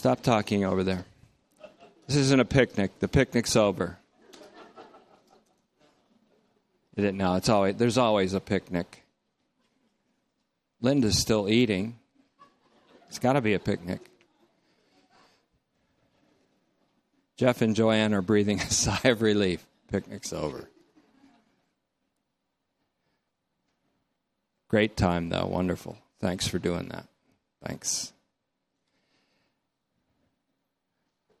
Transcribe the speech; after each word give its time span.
Stop 0.00 0.22
talking 0.22 0.64
over 0.64 0.82
there. 0.82 1.04
This 2.06 2.16
isn't 2.16 2.40
a 2.40 2.46
picnic. 2.46 3.00
The 3.00 3.06
picnic's 3.06 3.54
over. 3.54 3.98
Is 6.96 7.04
it? 7.04 7.14
No, 7.14 7.34
it's 7.34 7.50
always 7.50 7.76
there's 7.76 7.98
always 7.98 8.32
a 8.32 8.40
picnic. 8.40 9.02
Linda's 10.80 11.18
still 11.18 11.50
eating. 11.50 11.98
It's 13.08 13.18
got 13.18 13.34
to 13.34 13.42
be 13.42 13.52
a 13.52 13.58
picnic. 13.58 14.00
Jeff 17.36 17.60
and 17.60 17.76
Joanne 17.76 18.14
are 18.14 18.22
breathing 18.22 18.58
a 18.58 18.70
sigh 18.70 19.10
of 19.10 19.20
relief. 19.20 19.66
Picnic's 19.92 20.32
over. 20.32 20.70
Great 24.68 24.96
time, 24.96 25.28
though. 25.28 25.44
Wonderful. 25.44 25.98
Thanks 26.20 26.48
for 26.48 26.58
doing 26.58 26.88
that. 26.88 27.06
Thanks. 27.62 28.14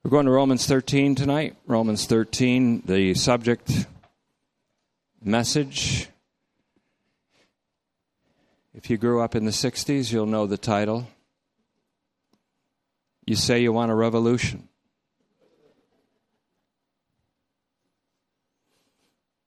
We're 0.02 0.10
going 0.10 0.24
to 0.24 0.32
Romans 0.32 0.64
13 0.64 1.14
tonight. 1.14 1.56
Romans 1.66 2.06
13, 2.06 2.84
the 2.86 3.12
subject 3.12 3.86
message. 5.22 6.08
If 8.72 8.88
you 8.88 8.96
grew 8.96 9.20
up 9.20 9.36
in 9.36 9.44
the 9.44 9.50
60s, 9.50 10.10
you'll 10.10 10.24
know 10.24 10.46
the 10.46 10.56
title. 10.56 11.06
You 13.26 13.36
say 13.36 13.60
you 13.60 13.74
want 13.74 13.92
a 13.92 13.94
revolution. 13.94 14.70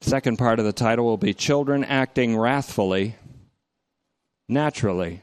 Second 0.01 0.37
part 0.37 0.59
of 0.59 0.65
the 0.65 0.73
title 0.73 1.05
will 1.05 1.17
be 1.17 1.33
Children 1.33 1.83
Acting 1.83 2.37
Wrathfully, 2.37 3.15
Naturally. 4.47 5.22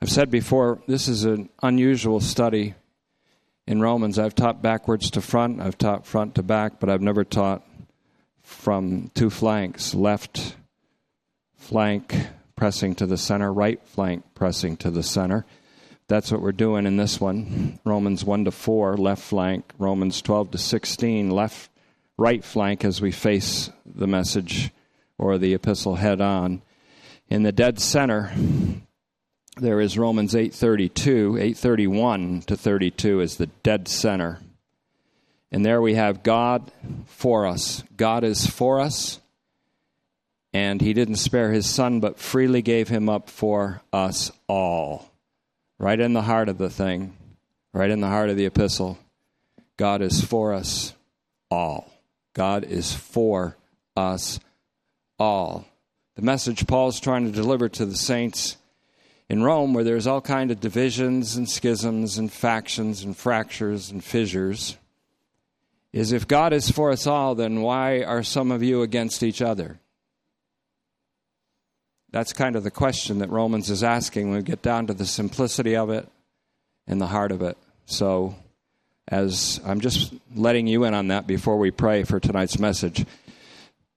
I've 0.00 0.10
said 0.10 0.30
before, 0.30 0.80
this 0.86 1.08
is 1.08 1.24
an 1.24 1.48
unusual 1.60 2.20
study 2.20 2.74
in 3.66 3.80
Romans. 3.80 4.16
I've 4.18 4.34
taught 4.34 4.62
backwards 4.62 5.10
to 5.12 5.20
front, 5.20 5.60
I've 5.60 5.76
taught 5.76 6.06
front 6.06 6.36
to 6.36 6.42
back, 6.44 6.78
but 6.78 6.88
I've 6.88 7.02
never 7.02 7.24
taught 7.24 7.66
from 8.42 9.10
two 9.14 9.28
flanks 9.28 9.94
left 9.94 10.56
flank 11.56 12.14
pressing 12.54 12.94
to 12.94 13.06
the 13.06 13.16
center, 13.16 13.52
right 13.52 13.84
flank 13.86 14.24
pressing 14.34 14.76
to 14.78 14.90
the 14.90 15.02
center. 15.02 15.44
That's 16.06 16.30
what 16.30 16.40
we're 16.40 16.52
doing 16.52 16.86
in 16.86 16.96
this 16.96 17.20
one. 17.20 17.80
Romans 17.84 18.24
1 18.24 18.46
to 18.46 18.50
4, 18.50 18.96
left 18.96 19.22
flank. 19.22 19.72
Romans 19.78 20.22
12 20.22 20.52
to 20.52 20.58
16, 20.58 21.30
left, 21.30 21.70
right 22.16 22.42
flank 22.42 22.84
as 22.84 23.00
we 23.00 23.12
face 23.12 23.68
the 23.84 24.06
message 24.06 24.70
or 25.18 25.36
the 25.36 25.54
epistle 25.54 25.96
head 25.96 26.20
on. 26.20 26.62
In 27.28 27.42
the 27.42 27.52
dead 27.52 27.78
center, 27.78 28.32
there 29.60 29.80
is 29.80 29.98
Romans 29.98 30.34
8:32, 30.34 31.36
8:31 31.38 32.42
to 32.46 32.56
32 32.56 33.20
is 33.20 33.36
the 33.36 33.46
dead 33.62 33.88
center. 33.88 34.40
And 35.50 35.64
there 35.64 35.80
we 35.80 35.94
have 35.94 36.22
God 36.22 36.70
for 37.06 37.46
us. 37.46 37.82
God 37.96 38.22
is 38.24 38.46
for 38.46 38.80
us, 38.80 39.20
and 40.52 40.80
he 40.80 40.92
didn't 40.92 41.16
spare 41.16 41.52
his 41.52 41.66
son 41.66 42.00
but 42.00 42.18
freely 42.18 42.62
gave 42.62 42.88
him 42.88 43.08
up 43.08 43.30
for 43.30 43.82
us 43.92 44.30
all. 44.46 45.10
Right 45.78 46.00
in 46.00 46.12
the 46.12 46.22
heart 46.22 46.48
of 46.48 46.58
the 46.58 46.70
thing, 46.70 47.16
right 47.72 47.90
in 47.90 48.00
the 48.00 48.08
heart 48.08 48.30
of 48.30 48.36
the 48.36 48.46
epistle. 48.46 48.98
God 49.76 50.02
is 50.02 50.20
for 50.22 50.52
us 50.52 50.92
all. 51.50 51.92
God 52.34 52.64
is 52.64 52.92
for 52.92 53.56
us 53.96 54.40
all. 55.18 55.66
The 56.16 56.22
message 56.22 56.66
Paul's 56.66 57.00
trying 57.00 57.24
to 57.24 57.32
deliver 57.32 57.68
to 57.68 57.86
the 57.86 57.96
saints 57.96 58.56
in 59.28 59.42
Rome, 59.42 59.74
where 59.74 59.84
there's 59.84 60.06
all 60.06 60.20
kind 60.20 60.50
of 60.50 60.60
divisions 60.60 61.36
and 61.36 61.48
schisms 61.48 62.16
and 62.16 62.32
factions 62.32 63.04
and 63.04 63.16
fractures 63.16 63.90
and 63.90 64.02
fissures, 64.02 64.76
is 65.92 66.12
if 66.12 66.26
God 66.26 66.52
is 66.52 66.70
for 66.70 66.90
us 66.90 67.06
all, 67.06 67.34
then 67.34 67.60
why 67.60 68.02
are 68.02 68.22
some 68.22 68.50
of 68.50 68.62
you 68.62 68.82
against 68.82 69.22
each 69.22 69.42
other? 69.42 69.78
That's 72.10 72.32
kind 72.32 72.56
of 72.56 72.64
the 72.64 72.70
question 72.70 73.18
that 73.18 73.28
Romans 73.28 73.68
is 73.68 73.84
asking 73.84 74.28
when 74.30 74.38
we 74.38 74.42
get 74.42 74.62
down 74.62 74.86
to 74.86 74.94
the 74.94 75.04
simplicity 75.04 75.76
of 75.76 75.90
it 75.90 76.08
and 76.86 77.00
the 77.00 77.06
heart 77.06 77.32
of 77.32 77.42
it. 77.42 77.58
So, 77.84 78.34
as 79.06 79.60
I'm 79.64 79.80
just 79.80 80.14
letting 80.34 80.66
you 80.66 80.84
in 80.84 80.94
on 80.94 81.08
that 81.08 81.26
before 81.26 81.58
we 81.58 81.70
pray 81.70 82.04
for 82.04 82.18
tonight's 82.18 82.58
message, 82.58 83.04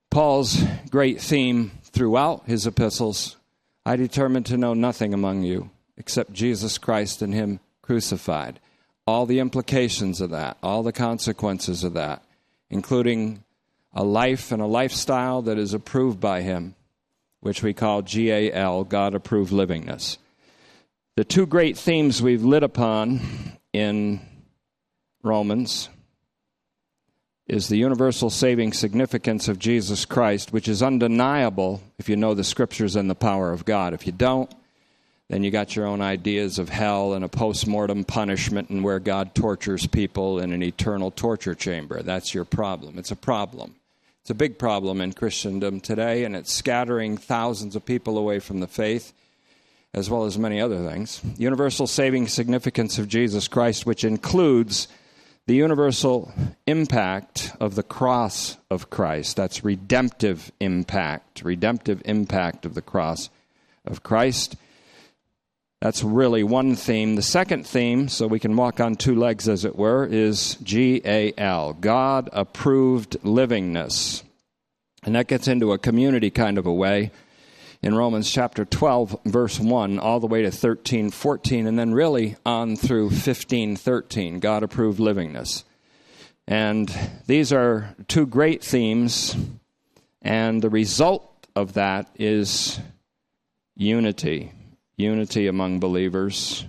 Paul's 0.10 0.62
great 0.90 1.22
theme 1.22 1.72
throughout 1.84 2.44
his 2.48 2.68
epistles 2.68 3.38
I 3.86 3.96
determined 3.96 4.46
to 4.48 4.58
know 4.58 4.74
nothing 4.74 5.14
among 5.14 5.44
you 5.44 5.72
except 5.98 6.34
Jesus 6.34 6.78
Christ 6.78 7.22
and 7.22 7.34
Him 7.34 7.60
crucified. 7.82 8.60
All 9.08 9.26
the 9.26 9.40
implications 9.40 10.22
of 10.22 10.30
that, 10.30 10.58
all 10.62 10.84
the 10.84 10.92
consequences 10.92 11.84
of 11.84 11.94
that, 11.94 12.24
including 12.70 13.44
a 13.94 14.04
life 14.04 14.52
and 14.52 14.62
a 14.62 14.68
lifestyle 14.68 15.42
that 15.42 15.58
is 15.58 15.74
approved 15.74 16.20
by 16.20 16.42
Him, 16.42 16.76
which 17.40 17.64
we 17.64 17.74
call 17.74 18.04
GAL, 18.04 18.84
God 18.86 19.16
approved 19.16 19.52
livingness. 19.52 20.18
The 21.16 21.26
two 21.26 21.46
great 21.46 21.78
themes 21.78 22.22
we've 22.22 22.44
lit 22.44 22.64
upon 22.64 23.20
in 23.74 24.22
Romans 25.24 25.90
is 27.52 27.68
the 27.68 27.76
universal 27.76 28.30
saving 28.30 28.72
significance 28.72 29.50
of 29.50 29.60
Jesus 29.60 30.06
Christ, 30.06 30.54
which 30.54 30.70
is 30.70 30.82
undeniable 30.82 31.82
if 32.00 32.08
you 32.08 32.16
know 32.16 32.34
the 32.34 32.46
scriptures 32.46 32.96
and 32.96 33.10
the 33.10 33.14
power 33.14 33.52
of 33.52 33.66
God. 33.66 33.94
If 33.94 34.06
you 34.06 34.14
don't, 34.14 34.50
then 35.28 35.44
you 35.44 35.52
got 35.52 35.76
your 35.76 35.86
own 35.86 36.00
ideas 36.00 36.60
of 36.60 36.70
hell 36.70 37.14
and 37.14 37.26
a 37.26 37.28
post 37.28 37.68
mortem 37.68 38.06
punishment 38.06 38.70
and 38.70 38.86
where 38.86 39.00
God 39.00 39.36
tortures 39.36 39.86
people 39.86 40.40
in 40.40 40.54
an 40.54 40.64
eternal 40.64 41.12
torture 41.12 41.54
chamber. 41.54 42.02
That's 42.02 42.34
your 42.34 42.46
problem. 42.46 42.98
It's 42.98 43.12
a 43.12 43.18
problem. 43.18 43.76
It's 44.22 44.30
a 44.30 44.34
big 44.34 44.58
problem 44.58 45.02
in 45.02 45.12
Christendom 45.12 45.82
today, 45.82 46.24
and 46.24 46.38
it's 46.38 46.54
scattering 46.54 47.18
thousands 47.18 47.76
of 47.76 47.84
people 47.84 48.18
away 48.18 48.40
from 48.40 48.62
the 48.62 48.68
faith, 48.68 49.12
as 49.94 50.10
well 50.10 50.24
as 50.24 50.38
many 50.38 50.62
other 50.62 50.88
things. 50.88 51.20
Universal 51.38 51.88
saving 51.88 52.30
significance 52.30 52.98
of 52.98 53.10
Jesus 53.10 53.50
Christ, 53.50 53.86
which 53.86 54.06
includes 54.06 54.88
the 55.48 55.56
universal 55.56 56.32
impact 56.68 57.52
of 57.60 57.76
the 57.76 57.84
cross 57.84 58.58
of 58.70 58.90
Christ. 58.90 59.36
That's 59.36 59.64
redemptive 59.64 60.52
impact, 60.60 61.44
redemptive 61.44 62.02
impact 62.06 62.66
of 62.66 62.74
the 62.74 62.82
cross 62.82 63.30
of 63.86 64.04
Christ. 64.04 64.56
That's 65.82 66.04
really 66.04 66.44
one 66.44 66.76
theme. 66.76 67.16
The 67.16 67.24
second 67.24 67.66
theme, 67.66 68.08
so 68.08 68.28
we 68.28 68.40
can 68.40 68.56
walk 68.56 68.80
on 68.80 68.96
two 68.96 69.16
legs 69.16 69.50
as 69.50 69.66
it 69.66 69.76
were, 69.76 70.06
is 70.06 70.56
G 70.62 71.02
A 71.04 71.34
L, 71.38 71.74
God 71.74 72.30
approved 72.32 73.18
livingness. 73.24 74.22
And 75.04 75.16
that 75.16 75.28
gets 75.28 75.48
into 75.48 75.72
a 75.72 75.80
community 75.80 76.30
kind 76.30 76.60
of 76.60 76.68
a 76.68 76.74
way 76.74 77.10
in 77.84 77.96
Romans 77.96 78.32
chapter 78.32 78.64
12, 78.66 79.22
verse 79.26 79.60
1, 79.60 80.00
all 80.00 80.20
the 80.20 80.28
way 80.28 80.44
to 80.44 80.52
13, 80.52 81.10
14, 81.10 81.68
and 81.68 81.80
then 81.80 81.94
really 81.94 82.36
on 82.46 82.76
through 82.76 83.10
15, 83.10 83.76
13, 83.76 84.40
God 84.40 84.64
approved 84.64 85.00
livingness. 85.00 85.64
And 86.48 86.94
these 87.28 87.52
are 87.52 87.96
two 88.08 88.26
great 88.26 88.64
themes, 88.64 89.36
and 90.22 90.62
the 90.62 90.70
result 90.70 91.48
of 91.56 91.74
that 91.74 92.10
is 92.18 92.80
unity 93.76 94.52
unity 95.02 95.48
among 95.48 95.80
believers, 95.80 96.66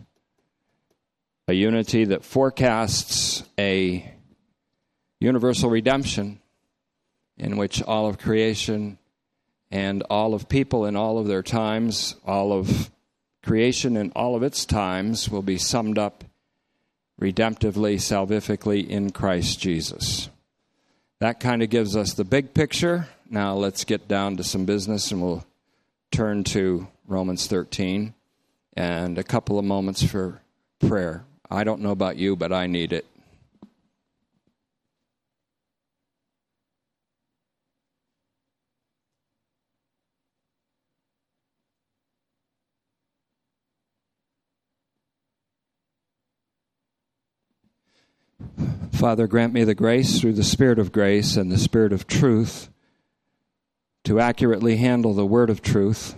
a 1.47 1.53
unity 1.53 2.07
that 2.07 2.25
forecasts 2.25 3.45
a 3.59 4.11
universal 5.21 5.71
redemption 5.71 6.41
in 7.37 7.57
which 7.57 7.83
all 7.83 8.09
of 8.09 8.19
creation 8.19 8.99
and 9.73 10.03
all 10.11 10.35
of 10.35 10.51
people 10.51 10.85
in 10.85 10.95
all 10.97 11.19
of 11.19 11.27
their 11.27 11.43
times, 11.43 12.15
all 12.27 12.53
of 12.53 12.91
creation 13.43 13.97
in 13.97 14.13
all 14.15 14.37
of 14.37 14.43
its 14.43 14.67
times 14.67 15.31
will 15.31 15.43
be 15.43 15.57
summed 15.57 15.99
up 15.99 16.25
redemptively, 17.19 17.95
salvifically 17.95 18.87
in 18.87 19.11
Christ 19.11 19.59
Jesus. 19.59 20.29
That 21.21 21.41
kind 21.41 21.63
of 21.63 21.71
gives 21.71 21.97
us 21.97 22.13
the 22.13 22.25
big 22.25 22.53
picture. 22.53 23.09
Now 23.31 23.55
let's 23.55 23.85
get 23.85 24.07
down 24.07 24.37
to 24.37 24.45
some 24.45 24.67
business 24.67 25.11
and 25.11 25.23
we'll 25.23 25.45
turn 26.11 26.45
to 26.45 26.87
Romans 27.09 27.47
13 27.47 28.13
and 28.77 29.19
a 29.19 29.25
couple 29.25 29.59
of 29.59 29.65
moments 29.65 30.03
for 30.03 30.43
prayer. 30.81 31.25
I 31.51 31.65
don't 31.65 31.81
know 31.81 31.93
about 31.93 32.17
you, 32.17 32.37
but 32.37 32.53
I 32.53 32.67
need 32.67 32.93
it. 32.93 33.07
Father, 48.93 49.27
grant 49.27 49.53
me 49.53 49.65
the 49.65 49.75
grace 49.75 50.21
through 50.21 50.35
the 50.35 50.45
Spirit 50.45 50.79
of 50.79 50.93
grace 50.93 51.37
and 51.37 51.51
the 51.51 51.59
Spirit 51.59 51.93
of 51.93 52.07
truth 52.07 52.69
to 54.05 54.21
accurately 54.21 54.77
handle 54.77 55.15
the 55.15 55.27
word 55.27 55.49
of 55.49 55.63
truth, 55.63 56.15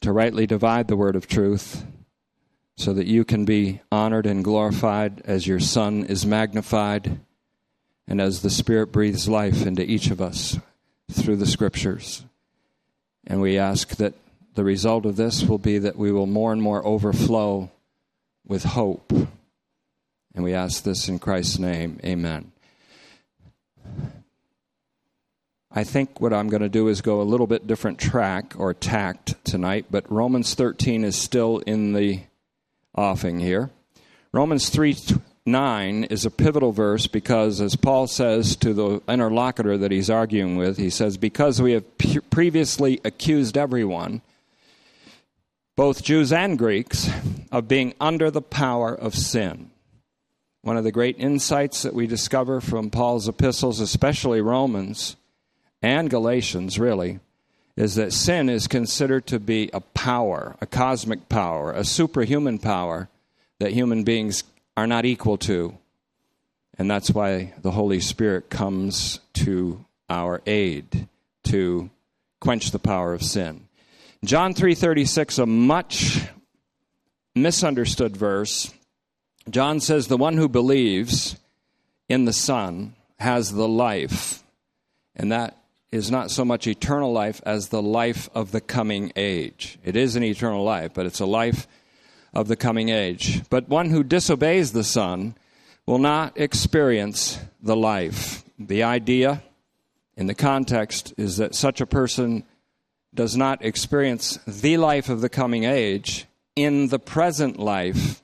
to 0.00 0.12
rightly 0.12 0.46
divide 0.46 0.88
the 0.88 0.96
word 0.96 1.14
of 1.14 1.26
truth, 1.26 1.84
so 2.76 2.92
that 2.92 3.06
you 3.06 3.24
can 3.24 3.44
be 3.44 3.80
honored 3.90 4.26
and 4.26 4.44
glorified 4.44 5.22
as 5.24 5.46
your 5.46 5.60
Son 5.60 6.04
is 6.04 6.26
magnified 6.26 7.20
and 8.08 8.20
as 8.20 8.42
the 8.42 8.50
Spirit 8.50 8.92
breathes 8.92 9.28
life 9.28 9.64
into 9.64 9.88
each 9.88 10.10
of 10.10 10.20
us 10.20 10.58
through 11.10 11.36
the 11.36 11.46
Scriptures. 11.46 12.24
And 13.26 13.40
we 13.40 13.58
ask 13.58 13.96
that 13.96 14.14
the 14.54 14.64
result 14.64 15.06
of 15.06 15.16
this 15.16 15.44
will 15.44 15.58
be 15.58 15.78
that 15.78 15.96
we 15.96 16.10
will 16.10 16.26
more 16.26 16.52
and 16.52 16.60
more 16.60 16.84
overflow 16.84 17.70
with 18.46 18.64
hope 18.64 19.12
and 20.36 20.44
we 20.44 20.52
ask 20.52 20.84
this 20.84 21.08
in 21.08 21.18
Christ's 21.18 21.58
name. 21.58 21.98
Amen. 22.04 22.52
I 25.72 25.82
think 25.82 26.20
what 26.20 26.32
I'm 26.32 26.48
going 26.48 26.62
to 26.62 26.68
do 26.68 26.88
is 26.88 27.00
go 27.00 27.20
a 27.20 27.24
little 27.24 27.46
bit 27.46 27.66
different 27.66 27.98
track 27.98 28.54
or 28.56 28.72
tact 28.72 29.42
tonight, 29.44 29.86
but 29.90 30.10
Romans 30.10 30.54
13 30.54 31.04
is 31.04 31.16
still 31.16 31.58
in 31.60 31.94
the 31.94 32.20
offing 32.94 33.40
here. 33.40 33.70
Romans 34.32 34.68
3 34.68 34.96
9 35.48 36.04
is 36.04 36.26
a 36.26 36.30
pivotal 36.30 36.72
verse 36.72 37.06
because, 37.06 37.60
as 37.60 37.76
Paul 37.76 38.08
says 38.08 38.56
to 38.56 38.74
the 38.74 39.00
interlocutor 39.08 39.78
that 39.78 39.92
he's 39.92 40.10
arguing 40.10 40.56
with, 40.56 40.76
he 40.76 40.90
says, 40.90 41.16
Because 41.16 41.62
we 41.62 41.72
have 41.72 41.84
previously 42.30 43.00
accused 43.04 43.56
everyone, 43.56 44.22
both 45.76 46.02
Jews 46.02 46.32
and 46.32 46.58
Greeks, 46.58 47.08
of 47.52 47.68
being 47.68 47.94
under 48.00 48.28
the 48.28 48.42
power 48.42 48.92
of 48.92 49.14
sin. 49.14 49.70
One 50.66 50.76
of 50.76 50.82
the 50.82 50.90
great 50.90 51.20
insights 51.20 51.82
that 51.82 51.94
we 51.94 52.08
discover 52.08 52.60
from 52.60 52.90
Paul's 52.90 53.28
epistles, 53.28 53.78
especially 53.78 54.40
Romans 54.40 55.14
and 55.80 56.10
Galatians, 56.10 56.76
really, 56.76 57.20
is 57.76 57.94
that 57.94 58.12
sin 58.12 58.48
is 58.48 58.66
considered 58.66 59.28
to 59.28 59.38
be 59.38 59.70
a 59.72 59.78
power, 59.78 60.56
a 60.60 60.66
cosmic 60.66 61.28
power, 61.28 61.70
a 61.70 61.84
superhuman 61.84 62.58
power 62.58 63.08
that 63.60 63.74
human 63.74 64.02
beings 64.02 64.42
are 64.76 64.88
not 64.88 65.04
equal 65.04 65.38
to. 65.38 65.78
And 66.76 66.90
that's 66.90 67.12
why 67.12 67.54
the 67.62 67.70
Holy 67.70 68.00
Spirit 68.00 68.50
comes 68.50 69.20
to 69.34 69.84
our 70.10 70.42
aid 70.46 71.06
to 71.44 71.90
quench 72.40 72.72
the 72.72 72.80
power 72.80 73.14
of 73.14 73.22
sin. 73.22 73.68
John 74.24 74.52
3:36 74.52 75.38
a 75.38 75.46
much 75.46 76.26
misunderstood 77.36 78.16
verse 78.16 78.74
John 79.48 79.80
says, 79.80 80.08
The 80.08 80.16
one 80.16 80.36
who 80.36 80.48
believes 80.48 81.36
in 82.08 82.24
the 82.24 82.32
Son 82.32 82.94
has 83.18 83.52
the 83.52 83.68
life, 83.68 84.42
and 85.14 85.32
that 85.32 85.56
is 85.90 86.10
not 86.10 86.30
so 86.30 86.44
much 86.44 86.66
eternal 86.66 87.12
life 87.12 87.40
as 87.46 87.68
the 87.68 87.82
life 87.82 88.28
of 88.34 88.50
the 88.50 88.60
coming 88.60 89.12
age. 89.16 89.78
It 89.84 89.96
is 89.96 90.16
an 90.16 90.24
eternal 90.24 90.64
life, 90.64 90.92
but 90.94 91.06
it's 91.06 91.20
a 91.20 91.26
life 91.26 91.66
of 92.34 92.48
the 92.48 92.56
coming 92.56 92.88
age. 92.88 93.48
But 93.48 93.68
one 93.68 93.90
who 93.90 94.02
disobeys 94.02 94.72
the 94.72 94.84
Son 94.84 95.36
will 95.86 95.98
not 95.98 96.38
experience 96.38 97.38
the 97.62 97.76
life. 97.76 98.44
The 98.58 98.82
idea 98.82 99.42
in 100.16 100.26
the 100.26 100.34
context 100.34 101.14
is 101.16 101.36
that 101.36 101.54
such 101.54 101.80
a 101.80 101.86
person 101.86 102.44
does 103.14 103.36
not 103.36 103.64
experience 103.64 104.38
the 104.46 104.76
life 104.76 105.08
of 105.08 105.20
the 105.20 105.28
coming 105.28 105.64
age 105.64 106.26
in 106.56 106.88
the 106.88 106.98
present 106.98 107.58
life 107.58 108.22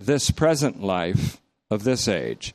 this 0.00 0.30
present 0.30 0.82
life 0.82 1.40
of 1.70 1.84
this 1.84 2.08
age. 2.08 2.54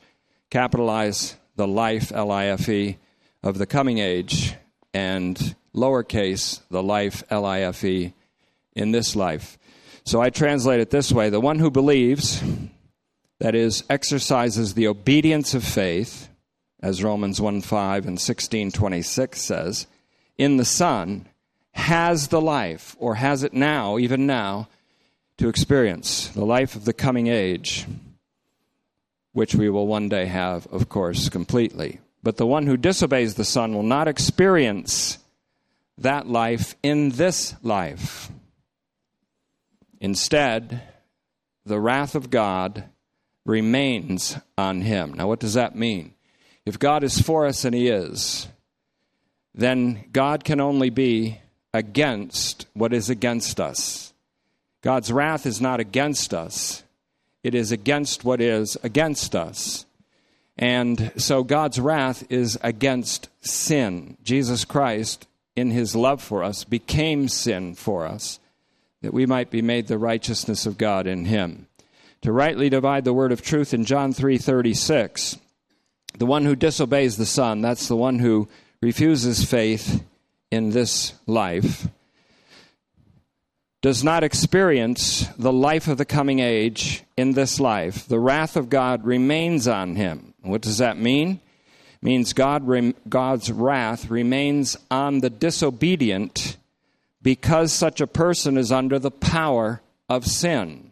Capitalize 0.50 1.36
the 1.54 1.66
life, 1.66 2.12
L 2.12 2.30
I 2.30 2.46
F 2.46 2.68
E, 2.68 2.98
of 3.42 3.58
the 3.58 3.66
coming 3.66 3.98
age, 3.98 4.54
and 4.92 5.54
lowercase 5.74 6.60
the 6.70 6.82
life, 6.82 7.22
L 7.30 7.44
I 7.44 7.60
F 7.60 7.84
E, 7.84 8.12
in 8.74 8.90
this 8.92 9.14
life. 9.14 9.58
So 10.04 10.20
I 10.20 10.30
translate 10.30 10.80
it 10.80 10.90
this 10.90 11.12
way 11.12 11.30
the 11.30 11.40
one 11.40 11.58
who 11.58 11.70
believes, 11.70 12.42
that 13.38 13.54
is, 13.54 13.84
exercises 13.88 14.74
the 14.74 14.88
obedience 14.88 15.54
of 15.54 15.64
faith, 15.64 16.28
as 16.80 17.02
Romans 17.02 17.40
1 17.40 17.62
5 17.62 18.06
and 18.06 18.20
16 18.20 18.72
26 18.72 19.40
says, 19.40 19.86
in 20.36 20.56
the 20.56 20.64
Son, 20.64 21.26
has 21.72 22.28
the 22.28 22.40
life, 22.40 22.96
or 22.98 23.16
has 23.16 23.42
it 23.42 23.52
now, 23.52 23.98
even 23.98 24.26
now, 24.26 24.68
to 25.38 25.48
experience 25.48 26.28
the 26.28 26.44
life 26.44 26.76
of 26.76 26.84
the 26.84 26.92
coming 26.92 27.26
age, 27.26 27.86
which 29.32 29.54
we 29.54 29.68
will 29.68 29.86
one 29.86 30.08
day 30.08 30.26
have, 30.26 30.66
of 30.68 30.88
course, 30.88 31.28
completely. 31.28 32.00
But 32.22 32.36
the 32.36 32.46
one 32.46 32.66
who 32.66 32.76
disobeys 32.76 33.34
the 33.34 33.44
Son 33.44 33.74
will 33.74 33.82
not 33.82 34.08
experience 34.08 35.18
that 35.98 36.26
life 36.26 36.74
in 36.82 37.10
this 37.10 37.54
life. 37.62 38.30
Instead, 40.00 40.82
the 41.64 41.80
wrath 41.80 42.14
of 42.14 42.30
God 42.30 42.84
remains 43.44 44.36
on 44.58 44.80
him. 44.80 45.14
Now, 45.14 45.28
what 45.28 45.40
does 45.40 45.54
that 45.54 45.76
mean? 45.76 46.14
If 46.66 46.80
God 46.80 47.04
is 47.04 47.20
for 47.20 47.46
us, 47.46 47.64
and 47.64 47.74
He 47.74 47.88
is, 47.88 48.48
then 49.54 50.04
God 50.12 50.42
can 50.44 50.60
only 50.60 50.90
be 50.90 51.40
against 51.72 52.66
what 52.74 52.92
is 52.92 53.08
against 53.08 53.60
us. 53.60 54.12
God's 54.82 55.12
wrath 55.12 55.46
is 55.46 55.60
not 55.60 55.80
against 55.80 56.32
us, 56.32 56.82
it 57.42 57.54
is 57.54 57.72
against 57.72 58.24
what 58.24 58.40
is 58.40 58.76
against 58.82 59.34
us. 59.34 59.86
And 60.58 61.12
so 61.16 61.44
God's 61.44 61.78
wrath 61.78 62.24
is 62.30 62.58
against 62.62 63.28
sin. 63.40 64.16
Jesus 64.22 64.64
Christ, 64.64 65.26
in 65.54 65.70
his 65.70 65.94
love 65.94 66.22
for 66.22 66.42
us, 66.42 66.64
became 66.64 67.28
sin 67.28 67.74
for 67.74 68.06
us, 68.06 68.40
that 69.02 69.12
we 69.12 69.26
might 69.26 69.50
be 69.50 69.60
made 69.60 69.86
the 69.86 69.98
righteousness 69.98 70.64
of 70.64 70.78
God 70.78 71.06
in 71.06 71.26
him. 71.26 71.66
To 72.22 72.32
rightly 72.32 72.70
divide 72.70 73.04
the 73.04 73.12
word 73.12 73.32
of 73.32 73.42
truth 73.42 73.74
in 73.74 73.84
John 73.84 74.12
3:36, 74.12 75.38
the 76.18 76.26
one 76.26 76.46
who 76.46 76.56
disobeys 76.56 77.16
the 77.16 77.26
Son, 77.26 77.60
that's 77.60 77.88
the 77.88 77.96
one 77.96 78.18
who 78.18 78.48
refuses 78.80 79.44
faith 79.44 80.02
in 80.50 80.70
this 80.70 81.12
life, 81.26 81.88
does 83.86 84.02
not 84.02 84.24
experience 84.24 85.28
the 85.38 85.52
life 85.52 85.86
of 85.86 85.96
the 85.96 86.04
coming 86.04 86.40
age 86.40 87.04
in 87.16 87.34
this 87.34 87.60
life, 87.60 88.08
the 88.08 88.18
wrath 88.18 88.56
of 88.56 88.68
God 88.68 89.04
remains 89.04 89.68
on 89.68 89.94
him. 89.94 90.34
What 90.42 90.60
does 90.60 90.78
that 90.78 90.98
mean? 90.98 91.38
It 91.94 92.02
means 92.02 92.32
God, 92.32 92.66
God's 93.08 93.52
wrath 93.52 94.10
remains 94.10 94.76
on 94.90 95.20
the 95.20 95.30
disobedient 95.30 96.56
because 97.22 97.72
such 97.72 98.00
a 98.00 98.08
person 98.08 98.58
is 98.58 98.72
under 98.72 98.98
the 98.98 99.12
power 99.12 99.80
of 100.08 100.26
sin. 100.26 100.90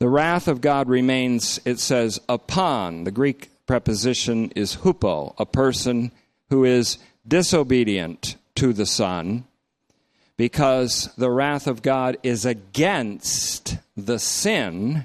The 0.00 0.10
wrath 0.10 0.48
of 0.48 0.60
God 0.60 0.86
remains, 0.86 1.60
it 1.64 1.78
says, 1.78 2.20
upon. 2.28 3.04
The 3.04 3.10
Greek 3.10 3.48
preposition 3.64 4.50
is 4.50 4.76
hupo, 4.76 5.32
a 5.38 5.46
person 5.46 6.12
who 6.50 6.62
is 6.62 6.98
disobedient 7.26 8.36
to 8.56 8.74
the 8.74 8.84
Son 8.84 9.46
because 10.40 11.10
the 11.18 11.30
wrath 11.30 11.66
of 11.66 11.82
God 11.82 12.16
is 12.22 12.46
against 12.46 13.76
the 13.94 14.18
sin 14.18 15.04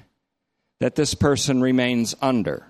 that 0.80 0.96
this 0.96 1.13
person 1.13 1.60
remains 1.60 2.15
under. 2.22 2.65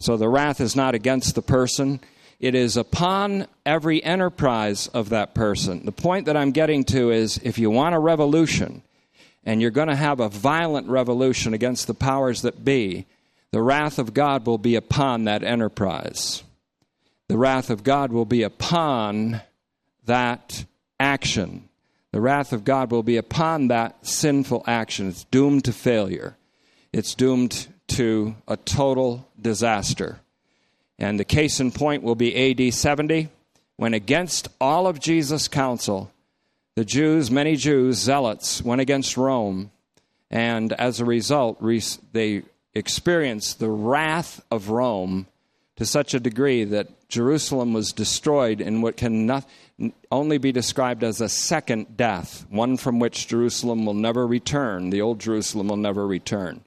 So 0.00 0.16
the 0.16 0.28
wrath 0.28 0.60
is 0.60 0.74
not 0.74 0.96
against 0.96 1.36
the 1.36 1.42
person, 1.42 2.00
it 2.40 2.56
is 2.56 2.76
upon 2.76 3.46
every 3.64 4.02
enterprise 4.02 4.88
of 4.88 5.10
that 5.10 5.32
person. 5.32 5.84
The 5.84 5.92
point 5.92 6.26
that 6.26 6.36
I'm 6.36 6.50
getting 6.50 6.82
to 6.86 7.12
is 7.12 7.38
if 7.44 7.56
you 7.56 7.70
want 7.70 7.94
a 7.94 8.00
revolution, 8.00 8.82
and 9.44 9.62
you're 9.62 9.70
going 9.70 9.86
to 9.86 9.94
have 9.94 10.18
a 10.18 10.28
violent 10.28 10.88
revolution 10.88 11.54
against 11.54 11.86
the 11.86 11.94
powers 11.94 12.42
that 12.42 12.64
be, 12.64 13.06
the 13.52 13.62
wrath 13.62 14.00
of 14.00 14.12
God 14.12 14.44
will 14.44 14.58
be 14.58 14.74
upon 14.74 15.22
that 15.26 15.44
enterprise. 15.44 16.42
The 17.28 17.38
wrath 17.38 17.70
of 17.70 17.84
God 17.84 18.10
will 18.10 18.24
be 18.24 18.42
upon 18.42 19.40
that 20.04 20.64
action 20.98 21.67
the 22.12 22.20
wrath 22.20 22.52
of 22.52 22.64
God 22.64 22.90
will 22.90 23.02
be 23.02 23.16
upon 23.16 23.68
that 23.68 24.06
sinful 24.06 24.64
action. 24.66 25.08
It's 25.08 25.24
doomed 25.24 25.64
to 25.64 25.72
failure, 25.72 26.36
it's 26.92 27.14
doomed 27.14 27.68
to 27.88 28.34
a 28.46 28.56
total 28.56 29.28
disaster. 29.40 30.20
And 30.98 31.18
the 31.18 31.24
case 31.24 31.60
in 31.60 31.70
point 31.70 32.02
will 32.02 32.16
be 32.16 32.50
AD 32.50 32.74
70, 32.74 33.28
when 33.76 33.94
against 33.94 34.48
all 34.60 34.86
of 34.86 34.98
Jesus' 34.98 35.46
counsel, 35.46 36.10
the 36.74 36.84
Jews, 36.84 37.30
many 37.30 37.56
Jews, 37.56 37.96
zealots, 37.96 38.62
went 38.62 38.80
against 38.80 39.16
Rome. 39.16 39.70
And 40.30 40.72
as 40.72 41.00
a 41.00 41.04
result, 41.04 41.62
they 42.12 42.42
experienced 42.74 43.58
the 43.58 43.70
wrath 43.70 44.40
of 44.50 44.68
Rome 44.70 45.26
to 45.76 45.86
such 45.86 46.14
a 46.14 46.20
degree 46.20 46.64
that 46.64 46.88
Jerusalem 47.08 47.72
was 47.72 47.92
destroyed 47.92 48.60
in 48.60 48.82
what 48.82 48.96
can 48.96 49.26
not, 49.26 49.48
only 50.12 50.38
be 50.38 50.52
described 50.52 51.02
as 51.02 51.20
a 51.20 51.28
second 51.28 51.96
death, 51.96 52.46
one 52.50 52.76
from 52.76 52.98
which 52.98 53.28
Jerusalem 53.28 53.86
will 53.86 53.94
never 53.94 54.26
return. 54.26 54.90
The 54.90 55.00
old 55.00 55.18
Jerusalem 55.18 55.68
will 55.68 55.76
never 55.78 56.06
return. 56.06 56.64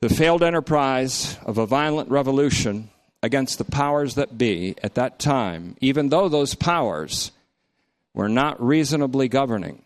The 0.00 0.10
failed 0.10 0.42
enterprise 0.42 1.38
of 1.44 1.58
a 1.58 1.66
violent 1.66 2.10
revolution 2.10 2.90
against 3.22 3.58
the 3.58 3.64
powers 3.64 4.14
that 4.14 4.38
be 4.38 4.74
at 4.82 4.94
that 4.94 5.18
time, 5.18 5.76
even 5.80 6.10
though 6.10 6.28
those 6.28 6.54
powers 6.54 7.32
were 8.14 8.28
not 8.28 8.62
reasonably 8.62 9.28
governing, 9.28 9.82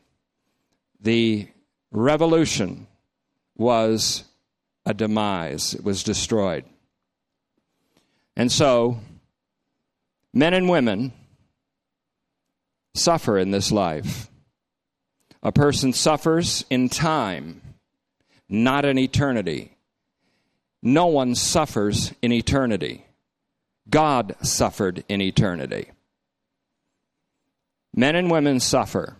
the 1.00 1.48
revolution 1.92 2.86
was 3.56 4.24
a 4.84 4.92
demise, 4.92 5.74
it 5.74 5.84
was 5.84 6.02
destroyed. 6.02 6.64
And 8.36 8.50
so, 8.50 9.00
men 10.32 10.54
and 10.54 10.68
women 10.68 11.12
suffer 12.94 13.38
in 13.38 13.50
this 13.50 13.72
life. 13.72 14.30
A 15.42 15.52
person 15.52 15.92
suffers 15.92 16.64
in 16.70 16.88
time, 16.88 17.60
not 18.48 18.84
in 18.84 18.98
eternity. 18.98 19.76
No 20.82 21.06
one 21.06 21.34
suffers 21.34 22.12
in 22.22 22.32
eternity. 22.32 23.04
God 23.88 24.36
suffered 24.42 25.04
in 25.08 25.20
eternity. 25.20 25.90
Men 27.94 28.16
and 28.16 28.30
women 28.30 28.60
suffer. 28.60 29.16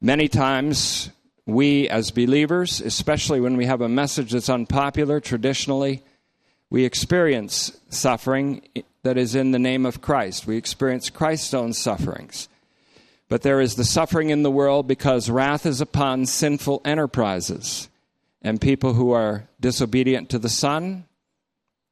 Many 0.00 0.28
times, 0.28 1.10
we 1.46 1.88
as 1.88 2.10
believers, 2.10 2.80
especially 2.80 3.40
when 3.40 3.56
we 3.56 3.66
have 3.66 3.80
a 3.80 3.88
message 3.88 4.32
that's 4.32 4.48
unpopular 4.48 5.20
traditionally, 5.20 6.02
we 6.68 6.84
experience 6.84 7.78
suffering 7.88 8.62
that 9.06 9.16
is 9.16 9.36
in 9.36 9.52
the 9.52 9.58
name 9.60 9.86
of 9.86 10.02
Christ. 10.02 10.48
We 10.48 10.56
experience 10.56 11.10
Christ's 11.10 11.54
own 11.54 11.72
sufferings. 11.72 12.48
But 13.28 13.42
there 13.42 13.60
is 13.60 13.76
the 13.76 13.84
suffering 13.84 14.30
in 14.30 14.42
the 14.42 14.50
world 14.50 14.88
because 14.88 15.30
wrath 15.30 15.64
is 15.64 15.80
upon 15.80 16.26
sinful 16.26 16.82
enterprises. 16.84 17.88
And 18.42 18.60
people 18.60 18.94
who 18.94 19.12
are 19.12 19.46
disobedient 19.60 20.28
to 20.30 20.40
the 20.40 20.48
Son, 20.48 21.04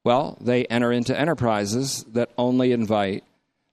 well, 0.03 0.37
they 0.41 0.65
enter 0.65 0.91
into 0.91 1.17
enterprises 1.17 2.05
that 2.15 2.31
only 2.37 2.73
invite 2.73 3.23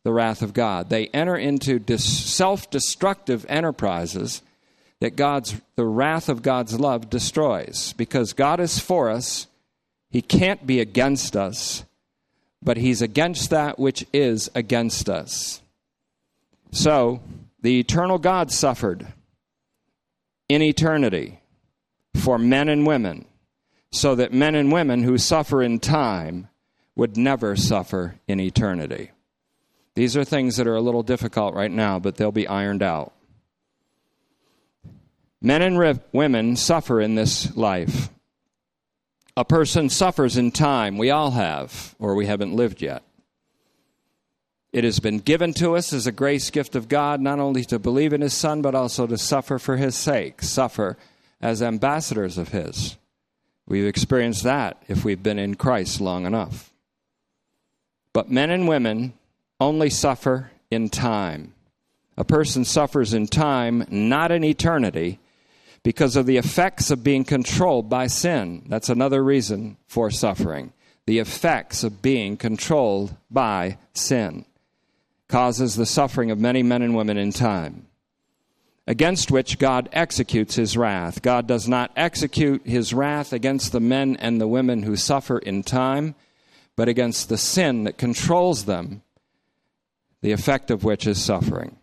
the 0.03 0.13
wrath 0.13 0.43
of 0.43 0.53
God. 0.53 0.89
They 0.91 1.07
enter 1.07 1.35
into 1.35 1.79
dis- 1.79 2.05
self 2.05 2.69
destructive 2.69 3.43
enterprises 3.49 4.43
that 4.99 5.15
God's, 5.15 5.59
the 5.75 5.85
wrath 5.85 6.29
of 6.29 6.43
God's 6.43 6.79
love 6.79 7.09
destroys. 7.09 7.93
Because 7.93 8.33
God 8.33 8.59
is 8.59 8.77
for 8.77 9.09
us, 9.09 9.47
He 10.11 10.21
can't 10.21 10.67
be 10.67 10.79
against 10.79 11.35
us, 11.35 11.85
but 12.61 12.77
He's 12.77 13.01
against 13.01 13.49
that 13.49 13.79
which 13.79 14.05
is 14.13 14.49
against 14.55 15.09
us. 15.09 15.61
So, 16.71 17.21
the 17.61 17.79
eternal 17.79 18.17
God 18.17 18.51
suffered 18.51 19.07
in 20.47 20.61
eternity 20.61 21.39
for 22.15 22.37
men 22.37 22.69
and 22.69 22.85
women, 22.85 23.25
so 23.91 24.15
that 24.15 24.33
men 24.33 24.55
and 24.55 24.71
women 24.71 25.03
who 25.03 25.17
suffer 25.17 25.61
in 25.61 25.79
time 25.79 26.47
would 26.95 27.17
never 27.17 27.55
suffer 27.55 28.15
in 28.27 28.39
eternity. 28.39 29.11
These 29.95 30.15
are 30.15 30.23
things 30.23 30.57
that 30.57 30.67
are 30.67 30.75
a 30.75 30.81
little 30.81 31.03
difficult 31.03 31.53
right 31.53 31.71
now, 31.71 31.99
but 31.99 32.15
they'll 32.15 32.31
be 32.31 32.47
ironed 32.47 32.83
out. 32.83 33.13
Men 35.41 35.61
and 35.61 35.77
re- 35.77 35.99
women 36.11 36.55
suffer 36.55 37.01
in 37.01 37.15
this 37.15 37.55
life. 37.57 38.09
A 39.37 39.45
person 39.45 39.89
suffers 39.89 40.37
in 40.37 40.51
time. 40.51 40.97
We 40.97 41.09
all 41.09 41.31
have, 41.31 41.95
or 41.99 42.15
we 42.15 42.25
haven't 42.25 42.55
lived 42.55 42.81
yet. 42.81 43.03
It 44.73 44.83
has 44.83 44.99
been 44.99 45.19
given 45.19 45.53
to 45.55 45.75
us 45.75 45.91
as 45.93 46.07
a 46.07 46.11
grace 46.11 46.49
gift 46.49 46.75
of 46.75 46.87
God, 46.87 47.19
not 47.19 47.39
only 47.39 47.63
to 47.65 47.79
believe 47.79 48.13
in 48.13 48.21
His 48.21 48.33
Son, 48.33 48.61
but 48.61 48.75
also 48.75 49.05
to 49.07 49.17
suffer 49.17 49.59
for 49.59 49.77
His 49.77 49.95
sake, 49.95 50.41
suffer 50.41 50.97
as 51.41 51.61
ambassadors 51.61 52.37
of 52.37 52.49
His. 52.49 52.97
We've 53.67 53.85
experienced 53.85 54.43
that 54.43 54.81
if 54.87 55.03
we've 55.05 55.23
been 55.23 55.39
in 55.39 55.55
Christ 55.55 56.01
long 56.01 56.25
enough. 56.25 56.71
But 58.13 58.31
men 58.31 58.49
and 58.49 58.67
women 58.67 59.13
only 59.59 59.89
suffer 59.89 60.51
in 60.69 60.89
time. 60.89 61.53
A 62.17 62.23
person 62.25 62.65
suffers 62.65 63.13
in 63.13 63.27
time, 63.27 63.85
not 63.89 64.31
in 64.31 64.43
eternity, 64.43 65.19
because 65.83 66.15
of 66.15 66.25
the 66.25 66.37
effects 66.37 66.91
of 66.91 67.03
being 67.03 67.23
controlled 67.23 67.89
by 67.89 68.07
sin. 68.07 68.63
That's 68.67 68.89
another 68.89 69.23
reason 69.23 69.77
for 69.87 70.11
suffering. 70.11 70.73
The 71.07 71.19
effects 71.19 71.83
of 71.83 72.01
being 72.01 72.37
controlled 72.37 73.15
by 73.29 73.77
sin 73.93 74.45
causes 75.27 75.75
the 75.75 75.85
suffering 75.85 76.29
of 76.29 76.39
many 76.39 76.61
men 76.61 76.81
and 76.81 76.95
women 76.95 77.17
in 77.17 77.31
time, 77.31 77.87
against 78.85 79.31
which 79.31 79.57
God 79.57 79.89
executes 79.93 80.55
his 80.55 80.77
wrath. 80.77 81.21
God 81.21 81.47
does 81.47 81.67
not 81.67 81.91
execute 81.95 82.67
his 82.67 82.93
wrath 82.93 83.33
against 83.33 83.71
the 83.71 83.79
men 83.79 84.17
and 84.17 84.39
the 84.39 84.47
women 84.47 84.83
who 84.83 84.95
suffer 84.95 85.39
in 85.39 85.63
time, 85.63 86.13
but 86.75 86.89
against 86.89 87.29
the 87.29 87.37
sin 87.37 87.85
that 87.85 87.97
controls 87.97 88.65
them, 88.65 89.01
the 90.21 90.33
effect 90.33 90.69
of 90.69 90.83
which 90.83 91.07
is 91.07 91.23
suffering. 91.23 91.77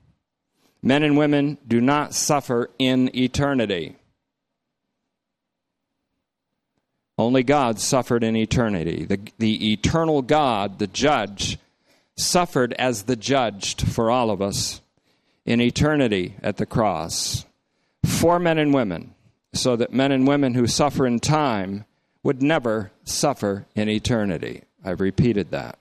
Men 0.83 1.03
and 1.03 1.17
women 1.17 1.59
do 1.67 1.81
not 1.81 2.15
suffer 2.15 2.71
in 2.79 3.15
eternity. 3.17 3.97
Only 7.17 7.43
God 7.43 7.81
suffered 7.81 8.23
in 8.23 8.37
eternity. 8.37 9.05
The, 9.05 9.19
the 9.39 9.73
eternal 9.73 10.23
God, 10.23 10.79
the 10.79 10.87
judge, 10.87 11.59
suffered 12.17 12.73
as 12.75 13.05
the 13.05 13.17
judged 13.17 13.83
for 13.83 14.11
all 14.11 14.31
of 14.31 14.41
us 14.41 14.81
in 15.45 15.61
eternity 15.61 16.35
at 16.43 16.59
the 16.59 16.67
cross 16.67 17.45
for 18.05 18.39
men 18.39 18.59
and 18.59 18.73
women, 18.73 19.15
so 19.53 19.75
that 19.77 19.93
men 19.93 20.13
and 20.13 20.29
women 20.29 20.55
who 20.55 20.67
suffer 20.67 21.07
in 21.07 21.19
time 21.19 21.85
would 22.23 22.43
never 22.43 22.93
suffer 23.05 23.67
in 23.75 23.89
eternity. 23.89 24.63
I've 24.85 25.01
repeated 25.01 25.51
that. 25.51 25.79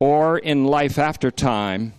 Or 0.00 0.38
in 0.38 0.64
life 0.64 0.98
after 0.98 1.30
time, 1.30 1.94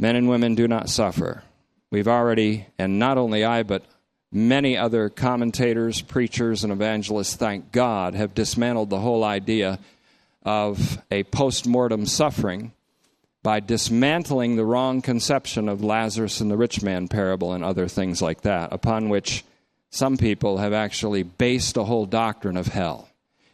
men 0.00 0.16
and 0.16 0.28
women 0.28 0.54
do 0.54 0.66
not 0.66 0.88
suffer. 0.88 1.42
We've 1.90 2.08
already, 2.08 2.66
and 2.78 2.98
not 2.98 3.18
only 3.18 3.44
I, 3.44 3.62
but 3.62 3.84
many 4.32 4.76
other 4.76 5.10
commentators, 5.10 6.00
preachers, 6.00 6.64
and 6.64 6.72
evangelists, 6.72 7.36
thank 7.36 7.70
God, 7.70 8.14
have 8.14 8.34
dismantled 8.34 8.90
the 8.90 9.00
whole 9.00 9.22
idea 9.22 9.78
of 10.42 11.02
a 11.10 11.24
post 11.24 11.66
mortem 11.66 12.06
suffering 12.06 12.72
by 13.42 13.60
dismantling 13.60 14.56
the 14.56 14.64
wrong 14.64 15.02
conception 15.02 15.68
of 15.68 15.84
Lazarus 15.84 16.40
and 16.40 16.50
the 16.50 16.56
rich 16.56 16.82
man 16.82 17.08
parable 17.08 17.52
and 17.52 17.62
other 17.62 17.86
things 17.86 18.22
like 18.22 18.42
that, 18.42 18.72
upon 18.72 19.08
which 19.10 19.44
some 19.90 20.16
people 20.16 20.58
have 20.58 20.72
actually 20.72 21.22
based 21.22 21.76
a 21.76 21.84
whole 21.84 22.06
doctrine 22.06 22.56
of 22.56 22.68
hell. 22.68 23.08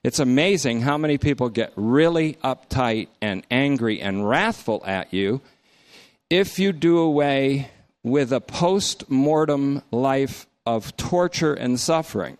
It's 0.04 0.18
amazing 0.20 0.82
how 0.82 0.98
many 0.98 1.18
people 1.18 1.48
get 1.48 1.72
really 1.74 2.34
uptight 2.44 3.08
and 3.20 3.44
angry 3.50 4.00
and 4.00 4.28
wrathful 4.28 4.84
at 4.86 5.12
you 5.12 5.40
if 6.30 6.58
you 6.58 6.72
do 6.72 6.98
away 6.98 7.70
with 8.02 8.32
a 8.32 8.40
post 8.40 9.10
mortem 9.10 9.82
life 9.90 10.46
of 10.64 10.96
torture 10.96 11.54
and 11.54 11.78
suffering. 11.78 12.38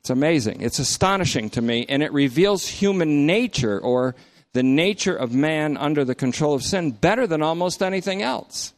It's 0.00 0.10
amazing. 0.10 0.62
It's 0.62 0.78
astonishing 0.78 1.50
to 1.50 1.62
me, 1.62 1.86
and 1.88 2.02
it 2.02 2.12
reveals 2.12 2.66
human 2.66 3.24
nature 3.26 3.78
or 3.78 4.16
the 4.52 4.62
nature 4.62 5.14
of 5.14 5.32
man 5.32 5.76
under 5.76 6.04
the 6.04 6.14
control 6.14 6.54
of 6.54 6.62
sin 6.62 6.90
better 6.90 7.26
than 7.26 7.42
almost 7.42 7.82
anything 7.82 8.20
else. 8.20 8.72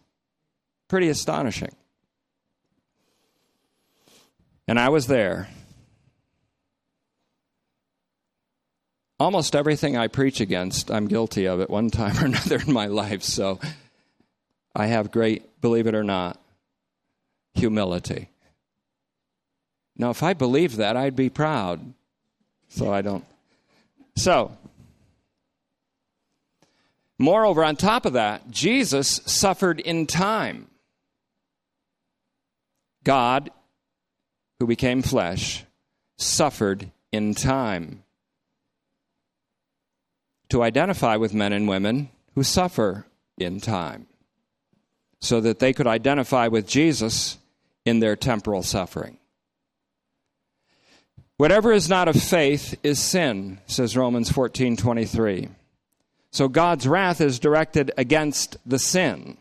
Pretty 0.88 1.08
astonishing. 1.08 1.74
And 4.68 4.78
I 4.78 4.90
was 4.90 5.06
there. 5.06 5.48
Almost 9.24 9.56
everything 9.56 9.96
I 9.96 10.08
preach 10.08 10.42
against, 10.42 10.90
I'm 10.90 11.08
guilty 11.08 11.46
of 11.46 11.58
at 11.62 11.70
one 11.70 11.88
time 11.88 12.18
or 12.18 12.24
another 12.26 12.60
in 12.60 12.70
my 12.70 12.88
life. 12.88 13.22
So 13.22 13.58
I 14.76 14.84
have 14.84 15.10
great, 15.10 15.62
believe 15.62 15.86
it 15.86 15.94
or 15.94 16.04
not, 16.04 16.38
humility. 17.54 18.28
Now, 19.96 20.10
if 20.10 20.22
I 20.22 20.34
believed 20.34 20.76
that, 20.76 20.98
I'd 20.98 21.16
be 21.16 21.30
proud. 21.30 21.94
So 22.68 22.92
I 22.92 23.00
don't. 23.00 23.24
So, 24.14 24.54
moreover, 27.18 27.64
on 27.64 27.76
top 27.76 28.04
of 28.04 28.12
that, 28.12 28.50
Jesus 28.50 29.22
suffered 29.24 29.80
in 29.80 30.06
time. 30.06 30.66
God, 33.04 33.50
who 34.60 34.66
became 34.66 35.00
flesh, 35.00 35.64
suffered 36.18 36.90
in 37.10 37.34
time 37.34 38.03
to 40.54 40.62
identify 40.62 41.16
with 41.16 41.34
men 41.34 41.52
and 41.52 41.66
women 41.66 42.08
who 42.36 42.44
suffer 42.44 43.04
in 43.36 43.60
time 43.60 44.06
so 45.20 45.40
that 45.40 45.58
they 45.58 45.72
could 45.72 45.88
identify 45.88 46.46
with 46.46 46.64
Jesus 46.64 47.38
in 47.84 47.98
their 47.98 48.14
temporal 48.14 48.62
suffering. 48.62 49.18
Whatever 51.38 51.72
is 51.72 51.88
not 51.88 52.06
of 52.06 52.14
faith 52.14 52.78
is 52.84 53.00
sin, 53.00 53.58
says 53.66 53.96
Romans 53.96 54.30
14:23. 54.30 55.48
So 56.30 56.46
God's 56.46 56.86
wrath 56.86 57.20
is 57.20 57.40
directed 57.40 57.90
against 57.96 58.56
the 58.64 58.78
sin. 58.78 59.38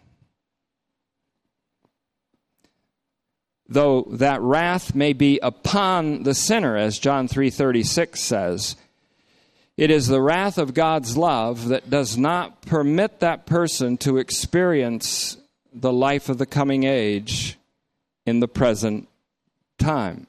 though 3.70 4.05
that 4.12 4.39
wrath 4.41 4.93
may 4.93 5.13
be 5.13 5.39
upon 5.41 6.24
the 6.24 6.36
sinner 6.36 6.77
as 6.77 7.00
John 7.00 7.27
3:36 7.27 8.22
says 8.22 8.75
it 9.77 9.89
is 9.89 10.07
the 10.07 10.21
wrath 10.21 10.57
of 10.57 10.73
God's 10.73 11.17
love 11.17 11.69
that 11.69 11.89
does 11.89 12.17
not 12.17 12.61
permit 12.61 13.19
that 13.19 13.45
person 13.45 13.97
to 13.97 14.17
experience 14.17 15.37
the 15.73 15.91
life 15.91 16.29
of 16.29 16.37
the 16.37 16.45
coming 16.45 16.83
age 16.83 17.57
in 18.25 18.39
the 18.39 18.47
present 18.47 19.07
time. 19.79 20.27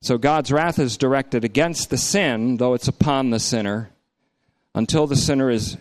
So 0.00 0.16
God's 0.16 0.52
wrath 0.52 0.78
is 0.78 0.96
directed 0.96 1.44
against 1.44 1.90
the 1.90 1.98
sin, 1.98 2.58
though 2.58 2.74
it's 2.74 2.88
upon 2.88 3.30
the 3.30 3.40
sinner, 3.40 3.90
until 4.74 5.08
the 5.08 5.16
sinner 5.16 5.50
is 5.50 5.76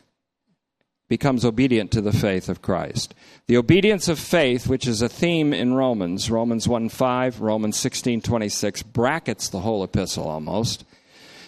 becomes 1.09 1.45
obedient 1.45 1.91
to 1.91 2.01
the 2.01 2.11
faith 2.11 2.49
of 2.49 2.61
Christ. 2.61 3.15
The 3.47 3.57
obedience 3.57 4.07
of 4.07 4.19
faith, 4.19 4.67
which 4.67 4.87
is 4.87 5.01
a 5.01 5.09
theme 5.09 5.53
in 5.53 5.73
Romans, 5.73 6.29
Romans 6.29 6.67
1 6.67 6.89
5, 6.89 7.41
Romans 7.41 7.77
16 7.77 8.21
26, 8.21 8.83
brackets 8.83 9.49
the 9.49 9.61
whole 9.61 9.83
epistle 9.83 10.27
almost. 10.27 10.83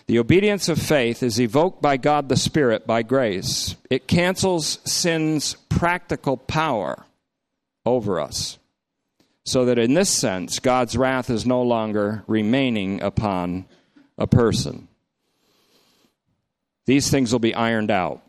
The 0.07 0.17
obedience 0.17 0.69
of 0.69 0.79
faith 0.79 1.21
is 1.21 1.39
evoked 1.39 1.83
by 1.83 1.97
God 1.97 2.29
the 2.29 2.35
Spirit 2.35 2.87
by 2.87 3.03
grace. 3.03 3.75
It 3.91 4.07
cancels 4.07 4.79
sin's 4.83 5.53
practical 5.69 6.35
power 6.35 7.05
over 7.85 8.19
us. 8.19 8.57
So 9.45 9.65
that 9.65 9.77
in 9.77 9.93
this 9.93 10.09
sense, 10.09 10.59
God's 10.59 10.97
wrath 10.97 11.29
is 11.29 11.45
no 11.45 11.61
longer 11.61 12.23
remaining 12.27 13.01
upon 13.01 13.65
a 14.17 14.27
person. 14.27 14.87
These 16.85 17.11
things 17.11 17.31
will 17.31 17.39
be 17.39 17.53
ironed 17.53 17.91
out. 17.91 18.23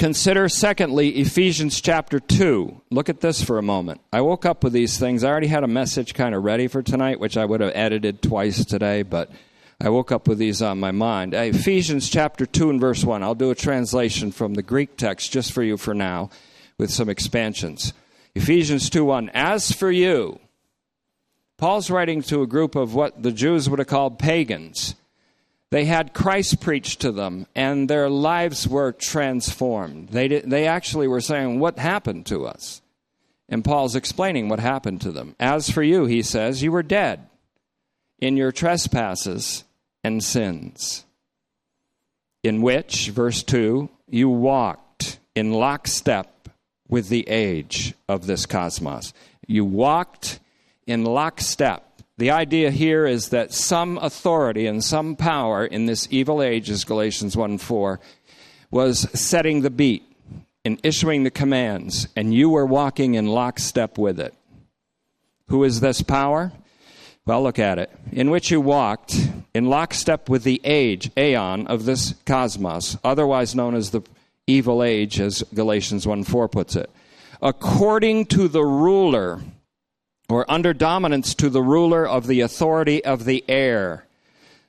Consider, 0.00 0.48
secondly, 0.48 1.10
Ephesians 1.18 1.78
chapter 1.78 2.18
2. 2.18 2.80
Look 2.88 3.10
at 3.10 3.20
this 3.20 3.42
for 3.42 3.58
a 3.58 3.62
moment. 3.62 4.00
I 4.10 4.22
woke 4.22 4.46
up 4.46 4.64
with 4.64 4.72
these 4.72 4.98
things. 4.98 5.22
I 5.22 5.28
already 5.28 5.48
had 5.48 5.62
a 5.62 5.68
message 5.68 6.14
kind 6.14 6.34
of 6.34 6.42
ready 6.42 6.68
for 6.68 6.82
tonight, 6.82 7.20
which 7.20 7.36
I 7.36 7.44
would 7.44 7.60
have 7.60 7.72
edited 7.74 8.22
twice 8.22 8.64
today, 8.64 9.02
but 9.02 9.30
I 9.78 9.90
woke 9.90 10.10
up 10.10 10.26
with 10.26 10.38
these 10.38 10.62
on 10.62 10.80
my 10.80 10.90
mind. 10.90 11.34
Uh, 11.34 11.40
Ephesians 11.40 12.08
chapter 12.08 12.46
2 12.46 12.70
and 12.70 12.80
verse 12.80 13.04
1. 13.04 13.22
I'll 13.22 13.34
do 13.34 13.50
a 13.50 13.54
translation 13.54 14.32
from 14.32 14.54
the 14.54 14.62
Greek 14.62 14.96
text 14.96 15.32
just 15.32 15.52
for 15.52 15.62
you 15.62 15.76
for 15.76 15.92
now 15.92 16.30
with 16.78 16.90
some 16.90 17.10
expansions. 17.10 17.92
Ephesians 18.34 18.88
2 18.88 19.04
1. 19.04 19.30
As 19.34 19.70
for 19.70 19.90
you, 19.90 20.40
Paul's 21.58 21.90
writing 21.90 22.22
to 22.22 22.40
a 22.40 22.46
group 22.46 22.74
of 22.74 22.94
what 22.94 23.22
the 23.22 23.32
Jews 23.32 23.68
would 23.68 23.80
have 23.80 23.88
called 23.88 24.18
pagans. 24.18 24.94
They 25.70 25.84
had 25.84 26.14
Christ 26.14 26.60
preached 26.60 27.00
to 27.00 27.12
them, 27.12 27.46
and 27.54 27.88
their 27.88 28.10
lives 28.10 28.66
were 28.66 28.92
transformed. 28.92 30.08
They, 30.08 30.26
did, 30.26 30.50
they 30.50 30.66
actually 30.66 31.06
were 31.06 31.20
saying, 31.20 31.60
What 31.60 31.78
happened 31.78 32.26
to 32.26 32.46
us? 32.46 32.82
And 33.50 33.64
Paul's 33.64 33.96
explaining 33.96 34.48
what 34.48 34.60
happened 34.60 35.00
to 35.02 35.12
them. 35.12 35.34
As 35.40 35.70
for 35.70 35.82
you, 35.82 36.06
he 36.06 36.22
says, 36.22 36.62
you 36.62 36.70
were 36.70 36.84
dead 36.84 37.26
in 38.20 38.36
your 38.36 38.52
trespasses 38.52 39.64
and 40.04 40.22
sins, 40.22 41.04
in 42.44 42.62
which, 42.62 43.08
verse 43.08 43.42
2, 43.42 43.88
you 44.08 44.28
walked 44.28 45.18
in 45.34 45.52
lockstep 45.52 46.48
with 46.88 47.08
the 47.08 47.28
age 47.28 47.94
of 48.08 48.26
this 48.26 48.46
cosmos. 48.46 49.12
You 49.46 49.64
walked 49.64 50.38
in 50.86 51.04
lockstep. 51.04 51.89
The 52.20 52.32
idea 52.32 52.70
here 52.70 53.06
is 53.06 53.30
that 53.30 53.54
some 53.54 53.96
authority 53.96 54.66
and 54.66 54.84
some 54.84 55.16
power 55.16 55.64
in 55.64 55.86
this 55.86 56.06
evil 56.10 56.42
age, 56.42 56.68
as 56.68 56.84
Galatians 56.84 57.34
1 57.34 57.56
4, 57.56 57.98
was 58.70 59.08
setting 59.18 59.62
the 59.62 59.70
beat 59.70 60.02
and 60.62 60.78
issuing 60.82 61.24
the 61.24 61.30
commands, 61.30 62.08
and 62.14 62.34
you 62.34 62.50
were 62.50 62.66
walking 62.66 63.14
in 63.14 63.24
lockstep 63.24 63.96
with 63.96 64.20
it. 64.20 64.34
Who 65.46 65.64
is 65.64 65.80
this 65.80 66.02
power? 66.02 66.52
Well, 67.24 67.42
look 67.42 67.58
at 67.58 67.78
it. 67.78 67.90
In 68.12 68.28
which 68.28 68.50
you 68.50 68.60
walked 68.60 69.16
in 69.54 69.70
lockstep 69.70 70.28
with 70.28 70.44
the 70.44 70.60
age, 70.62 71.10
aeon, 71.16 71.68
of 71.68 71.86
this 71.86 72.14
cosmos, 72.26 72.98
otherwise 73.02 73.54
known 73.54 73.74
as 73.74 73.92
the 73.92 74.02
evil 74.46 74.82
age, 74.82 75.18
as 75.20 75.42
Galatians 75.54 76.06
1 76.06 76.24
4 76.24 76.48
puts 76.50 76.76
it, 76.76 76.90
according 77.40 78.26
to 78.26 78.46
the 78.46 78.62
ruler, 78.62 79.40
or 80.30 80.50
under 80.50 80.72
dominance 80.72 81.34
to 81.34 81.50
the 81.50 81.62
ruler 81.62 82.06
of 82.06 82.26
the 82.26 82.40
authority 82.40 83.04
of 83.04 83.24
the 83.24 83.44
air. 83.48 84.06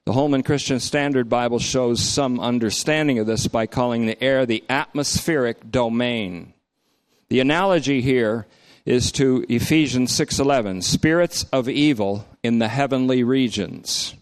The 0.05 0.13
Holman 0.13 0.43
Christian 0.43 0.79
Standard 0.79 1.29
Bible 1.29 1.59
shows 1.59 2.01
some 2.01 2.39
understanding 2.39 3.19
of 3.19 3.27
this 3.27 3.47
by 3.47 3.67
calling 3.67 4.05
the 4.05 4.21
air 4.21 4.45
the 4.45 4.63
atmospheric 4.69 5.69
domain. 5.69 6.53
The 7.29 7.39
analogy 7.39 8.01
here 8.01 8.47
is 8.85 9.11
to 9.13 9.45
Ephesians 9.47 10.11
6:11, 10.11 10.81
spirits 10.81 11.45
of 11.53 11.69
evil 11.69 12.25
in 12.41 12.59
the 12.59 12.67
heavenly 12.67 13.23
regions. 13.23 14.15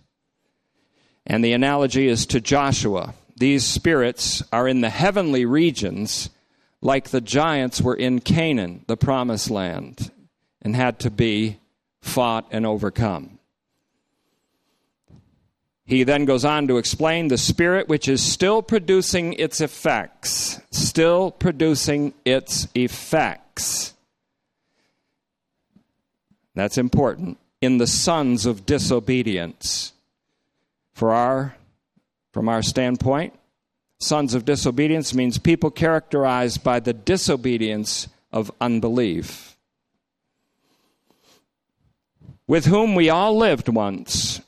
And 1.26 1.44
the 1.44 1.54
analogy 1.54 2.08
is 2.08 2.26
to 2.28 2.42
Joshua, 2.42 3.14
these 3.38 3.64
spirits 3.64 4.44
are 4.52 4.68
in 4.68 4.82
the 4.82 4.90
heavenly 4.90 5.46
regions 5.46 6.30
like 6.82 7.10
the 7.10 7.22
giants 7.22 7.82
were 7.82 7.96
in 7.96 8.20
Canaan, 8.20 8.84
the 8.88 8.98
promised 8.98 9.50
land, 9.50 10.12
and 10.62 10.76
had 10.76 11.00
to 11.00 11.10
be 11.10 11.60
fought 12.02 12.48
and 12.52 12.66
overcome. 12.66 13.40
He 15.86 16.04
then 16.04 16.26
goes 16.26 16.46
on 16.46 16.68
to 16.68 16.78
explain 16.78 17.30
the 17.30 17.38
spirit 17.38 17.88
which 17.88 18.08
is 18.08 18.22
still 18.22 18.62
producing 18.62 19.34
its 19.34 19.60
effects, 19.60 20.62
still 20.70 21.32
producing 21.32 22.14
its 22.26 22.68
effects. 22.76 23.96
That's 26.54 26.78
important. 26.78 27.40
In 27.60 27.80
the 27.80 27.88
sons 27.88 28.46
of 28.46 28.66
disobedience. 28.66 29.94
For 30.94 31.12
our 31.12 31.56
from 32.34 32.48
our 32.48 32.62
standpoint, 32.62 33.34
sons 34.00 34.34
of 34.36 34.46
disobedience 34.46 35.14
means 35.14 35.40
people 35.40 35.72
characterized 35.72 36.64
by 36.64 36.80
the 36.80 36.94
disobedience 36.94 38.08
of 38.32 38.52
unbelief. 38.62 39.49
With 42.50 42.66
whom 42.66 42.96
we 42.96 43.12
all 43.12 43.38
lived 43.38 43.70
once. 43.70 44.42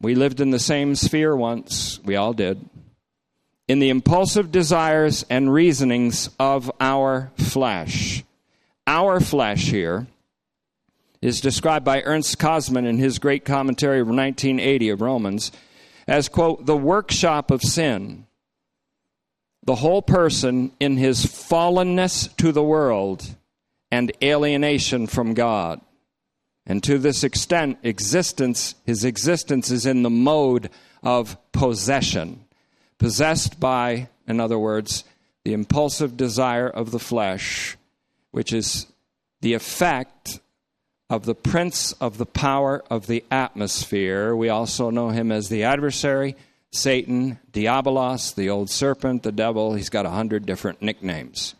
We 0.00 0.14
lived 0.14 0.40
in 0.40 0.52
the 0.52 0.58
same 0.58 0.94
sphere 0.94 1.36
once, 1.36 2.00
we 2.02 2.16
all 2.16 2.32
did. 2.32 2.66
In 3.68 3.78
the 3.78 3.90
impulsive 3.90 4.50
desires 4.50 5.22
and 5.28 5.52
reasonings 5.52 6.30
of 6.40 6.72
our 6.80 7.30
flesh. 7.36 8.24
Our 8.86 9.20
flesh 9.20 9.66
here 9.66 10.06
is 11.20 11.42
described 11.42 11.84
by 11.84 12.00
Ernst 12.04 12.38
Käsemann 12.38 12.86
in 12.86 12.96
his 12.96 13.18
great 13.18 13.44
commentary 13.44 14.00
of 14.00 14.06
1980 14.06 14.88
of 14.88 15.02
Romans 15.02 15.52
as, 16.08 16.30
quote, 16.30 16.64
the 16.64 16.74
workshop 16.74 17.50
of 17.50 17.60
sin. 17.60 18.26
The 19.62 19.74
whole 19.74 20.00
person 20.00 20.72
in 20.80 20.96
his 20.96 21.26
fallenness 21.26 22.34
to 22.38 22.50
the 22.50 22.62
world 22.62 23.26
and 23.90 24.10
alienation 24.22 25.06
from 25.06 25.34
God. 25.34 25.82
And 26.66 26.82
to 26.82 26.98
this 26.98 27.22
extent, 27.22 27.78
existence, 27.82 28.74
his 28.84 29.04
existence 29.04 29.70
is 29.70 29.86
in 29.86 30.02
the 30.02 30.10
mode 30.10 30.70
of 31.02 31.36
possession. 31.52 32.44
Possessed 32.98 33.60
by, 33.60 34.08
in 34.26 34.40
other 34.40 34.58
words, 34.58 35.04
the 35.44 35.52
impulsive 35.52 36.16
desire 36.16 36.68
of 36.68 36.90
the 36.90 36.98
flesh, 36.98 37.76
which 38.32 38.52
is 38.52 38.86
the 39.42 39.54
effect 39.54 40.40
of 41.08 41.24
the 41.24 41.34
prince 41.36 41.92
of 41.92 42.18
the 42.18 42.26
power 42.26 42.82
of 42.90 43.06
the 43.06 43.24
atmosphere. 43.30 44.34
We 44.34 44.48
also 44.48 44.90
know 44.90 45.10
him 45.10 45.30
as 45.30 45.48
the 45.48 45.62
adversary, 45.62 46.34
Satan, 46.72 47.38
Diabolos, 47.52 48.34
the 48.34 48.50
old 48.50 48.70
serpent, 48.70 49.22
the 49.22 49.30
devil. 49.30 49.74
He's 49.74 49.88
got 49.88 50.04
a 50.04 50.10
hundred 50.10 50.46
different 50.46 50.82
nicknames. 50.82 51.54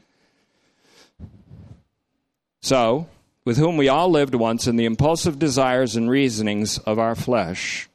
So, 2.61 3.07
with 3.47 3.57
whom 3.57 3.77
we 3.77 3.89
all 3.89 4.11
lived 4.11 4.35
once 4.35 4.67
in 4.67 4.75
the 4.75 4.85
impulsive 4.85 5.39
desires 5.39 5.95
and 5.95 6.11
reasonings 6.11 6.79
of 6.79 6.99
our 6.99 7.15
flesh, 7.15 7.89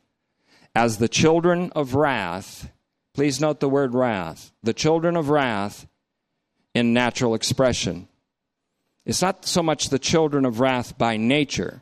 as 0.74 0.98
the 0.98 1.10
children 1.10 1.70
of 1.76 1.94
wrath, 1.94 2.72
please 3.14 3.42
note 3.42 3.60
the 3.60 3.70
word 3.70 3.94
wrath, 3.94 4.54
the 4.64 4.74
children 4.74 5.18
of 5.18 5.30
wrath 5.30 5.86
in 6.74 6.94
natural 6.94 7.36
expression. 7.36 8.08
It's 9.06 9.22
not 9.22 9.46
so 9.46 9.62
much 9.62 9.90
the 9.90 10.00
children 10.00 10.46
of 10.46 10.62
wrath 10.62 10.98
by 10.98 11.18
nature, 11.18 11.82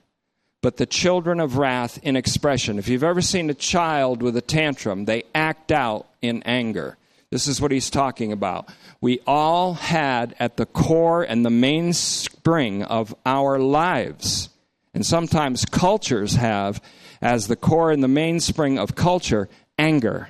but 0.61 0.77
the 0.77 0.87
children 0.87 1.39
of 1.39 1.57
wrath 1.57 1.99
in 2.01 2.15
expression. 2.15 2.79
If 2.79 2.87
you've 2.87 3.03
ever 3.03 3.21
seen 3.21 3.51
a 3.51 3.53
child 3.53 4.23
with 4.23 4.35
a 4.35 4.41
tantrum, 4.41 5.05
they 5.05 5.25
act 5.35 5.71
out 5.71 6.07
in 6.23 6.41
anger. 6.41 6.97
This 7.31 7.47
is 7.47 7.61
what 7.61 7.71
he's 7.71 7.91
talking 7.91 8.31
about. 8.31 8.69
We 9.01 9.19
all 9.27 9.75
had 9.75 10.35
at 10.39 10.57
the 10.57 10.65
core 10.65 11.21
and 11.21 11.45
the 11.45 11.51
mainspring 11.51 12.83
of 12.83 13.13
our 13.25 13.59
lives, 13.59 14.49
and 14.93 15.05
sometimes 15.05 15.65
cultures 15.65 16.35
have 16.35 16.81
as 17.21 17.47
the 17.47 17.55
core 17.55 17.91
and 17.91 18.03
the 18.03 18.07
mainspring 18.07 18.79
of 18.79 18.95
culture 18.95 19.47
anger, 19.77 20.29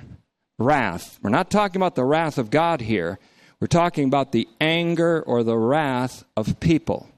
wrath. 0.58 1.18
We're 1.22 1.30
not 1.30 1.50
talking 1.50 1.80
about 1.80 1.94
the 1.94 2.04
wrath 2.04 2.36
of 2.36 2.50
God 2.50 2.82
here. 2.82 3.18
We're 3.60 3.66
talking 3.66 4.04
about 4.04 4.32
the 4.32 4.46
anger 4.60 5.22
or 5.22 5.42
the 5.42 5.56
wrath 5.56 6.24
of 6.36 6.60
people. 6.60 7.08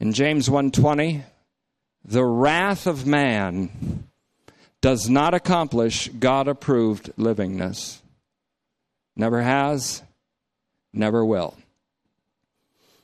In 0.00 0.12
James 0.12 0.48
1:20, 0.48 1.24
the 2.04 2.24
wrath 2.24 2.86
of 2.86 3.06
man 3.06 4.04
does 4.80 5.10
not 5.10 5.34
accomplish 5.34 6.08
God-approved 6.08 7.12
livingness. 7.16 8.00
Never 9.18 9.42
has, 9.42 10.02
never 10.92 11.24
will. 11.24 11.56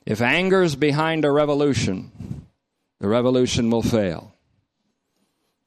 If 0.05 0.21
anger 0.21 0.63
is 0.63 0.77
behind 0.77 1.25
a 1.25 1.31
revolution, 1.31 2.47
the 2.99 3.09
revolution 3.09 3.69
will 3.69 3.81
fail. 3.81 4.33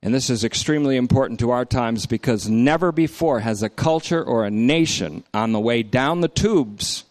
And 0.03 0.15
this 0.15 0.31
is 0.31 0.45
extremely 0.45 0.97
important 0.97 1.41
to 1.41 1.51
our 1.51 1.65
times 1.65 2.07
because 2.07 2.49
never 2.49 2.93
before 2.93 3.41
has 3.41 3.63
a 3.63 3.69
culture 3.69 4.23
or 4.23 4.45
a 4.45 4.51
nation 4.51 5.23
on 5.35 5.53
the 5.53 5.61
way 5.61 5.83
down 5.83 6.23
the 6.23 6.29
tubes 6.29 7.05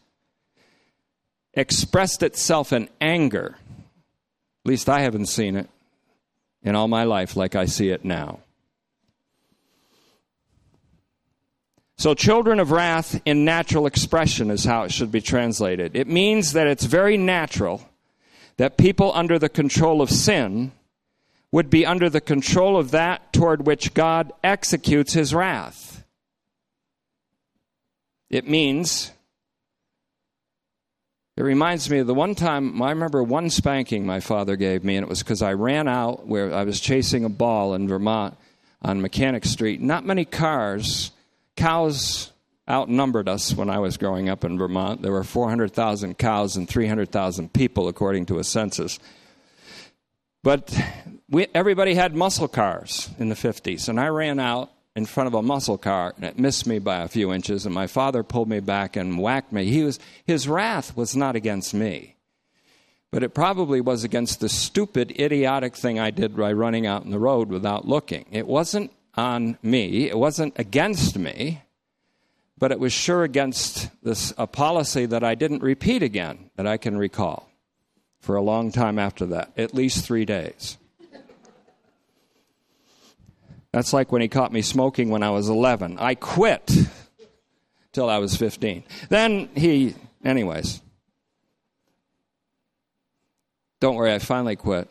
expressed 1.53 2.23
itself 2.23 2.73
in 2.73 2.89
anger. 2.99 3.57
At 4.65 4.69
least 4.69 4.89
I 4.89 5.01
haven't 5.01 5.27
seen 5.27 5.55
it 5.55 5.69
in 6.63 6.75
all 6.75 6.87
my 6.87 7.03
life 7.03 7.35
like 7.35 7.55
I 7.55 7.65
see 7.65 7.89
it 7.89 8.03
now. 8.03 8.39
So, 11.97 12.13
children 12.13 12.59
of 12.59 12.69
wrath 12.69 13.19
in 13.25 13.43
natural 13.43 13.87
expression 13.87 14.51
is 14.51 14.65
how 14.65 14.83
it 14.83 14.91
should 14.91 15.11
be 15.11 15.21
translated. 15.21 15.95
It 15.95 16.07
means 16.07 16.53
that 16.53 16.67
it's 16.67 16.85
very 16.85 17.17
natural 17.17 17.89
that 18.57 18.77
people 18.77 19.11
under 19.15 19.39
the 19.39 19.49
control 19.49 20.01
of 20.01 20.11
sin 20.11 20.71
would 21.51 21.71
be 21.71 21.87
under 21.87 22.07
the 22.07 22.21
control 22.21 22.77
of 22.77 22.91
that 22.91 23.33
toward 23.33 23.65
which 23.65 23.95
God 23.95 24.31
executes 24.43 25.13
his 25.13 25.33
wrath. 25.33 26.03
It 28.29 28.47
means, 28.47 29.11
it 31.35 31.43
reminds 31.43 31.89
me 31.89 31.99
of 31.99 32.07
the 32.07 32.13
one 32.13 32.35
time, 32.35 32.79
I 32.79 32.91
remember 32.91 33.23
one 33.23 33.49
spanking 33.49 34.05
my 34.05 34.19
father 34.19 34.55
gave 34.55 34.83
me, 34.83 34.97
and 34.97 35.03
it 35.03 35.09
was 35.09 35.23
because 35.23 35.41
I 35.41 35.53
ran 35.53 35.87
out 35.87 36.27
where 36.27 36.53
I 36.53 36.63
was 36.63 36.79
chasing 36.79 37.25
a 37.25 37.29
ball 37.29 37.73
in 37.73 37.87
Vermont 37.87 38.37
on 38.83 39.01
Mechanic 39.01 39.45
Street. 39.45 39.81
Not 39.81 40.05
many 40.05 40.25
cars 40.25 41.11
Cows 41.57 42.31
outnumbered 42.69 43.27
us 43.27 43.53
when 43.53 43.69
I 43.69 43.79
was 43.79 43.97
growing 43.97 44.29
up 44.29 44.45
in 44.45 44.57
Vermont. 44.57 45.01
There 45.01 45.11
were 45.11 45.23
400,000 45.23 46.17
cows 46.17 46.55
and 46.55 46.69
300,000 46.69 47.51
people, 47.51 47.87
according 47.87 48.27
to 48.27 48.39
a 48.39 48.43
census. 48.43 48.99
But 50.43 50.77
we, 51.29 51.47
everybody 51.53 51.95
had 51.95 52.15
muscle 52.15 52.47
cars 52.47 53.09
in 53.19 53.29
the 53.29 53.35
50s, 53.35 53.89
and 53.89 53.99
I 53.99 54.07
ran 54.07 54.39
out 54.39 54.71
in 54.95 55.05
front 55.05 55.27
of 55.27 55.33
a 55.33 55.41
muscle 55.41 55.77
car, 55.77 56.13
and 56.15 56.25
it 56.25 56.39
missed 56.39 56.67
me 56.67 56.79
by 56.79 56.97
a 56.97 57.07
few 57.07 57.33
inches, 57.33 57.65
and 57.65 57.73
my 57.73 57.87
father 57.87 58.23
pulled 58.23 58.49
me 58.49 58.59
back 58.59 58.95
and 58.95 59.19
whacked 59.19 59.51
me. 59.51 59.65
He 59.65 59.83
was, 59.83 59.99
his 60.25 60.47
wrath 60.47 60.95
was 60.95 61.15
not 61.15 61.35
against 61.35 61.73
me, 61.73 62.15
but 63.11 63.23
it 63.23 63.33
probably 63.33 63.81
was 63.81 64.03
against 64.03 64.39
the 64.39 64.49
stupid, 64.49 65.11
idiotic 65.19 65.75
thing 65.75 65.99
I 65.99 66.11
did 66.11 66.35
by 66.35 66.51
running 66.53 66.85
out 66.85 67.03
in 67.03 67.11
the 67.11 67.19
road 67.19 67.49
without 67.49 67.87
looking. 67.87 68.25
It 68.31 68.47
wasn't 68.47 68.91
on 69.17 69.57
me. 69.63 70.07
It 70.07 70.17
wasn't 70.17 70.57
against 70.57 71.17
me, 71.17 71.63
but 72.57 72.71
it 72.71 72.79
was 72.79 72.93
sure 72.93 73.23
against 73.23 73.89
this 74.03 74.33
a 74.37 74.47
policy 74.47 75.05
that 75.07 75.23
I 75.23 75.35
didn't 75.35 75.63
repeat 75.63 76.03
again 76.03 76.51
that 76.55 76.67
I 76.67 76.77
can 76.77 76.97
recall 76.97 77.49
for 78.19 78.35
a 78.35 78.41
long 78.41 78.71
time 78.71 78.99
after 78.99 79.25
that, 79.27 79.51
at 79.57 79.73
least 79.73 80.05
three 80.05 80.25
days. 80.25 80.77
That's 83.71 83.93
like 83.93 84.11
when 84.11 84.21
he 84.21 84.27
caught 84.27 84.51
me 84.51 84.61
smoking 84.61 85.09
when 85.09 85.23
I 85.23 85.29
was 85.29 85.49
11. 85.49 85.97
I 85.99 86.15
quit 86.15 86.71
till 87.91 88.09
I 88.09 88.17
was 88.17 88.35
15. 88.35 88.83
Then 89.09 89.49
he, 89.55 89.93
anyways. 90.23 90.81
Don't 93.79 93.95
worry, 93.95 94.13
I 94.13 94.19
finally 94.19 94.55
quit. 94.55 94.89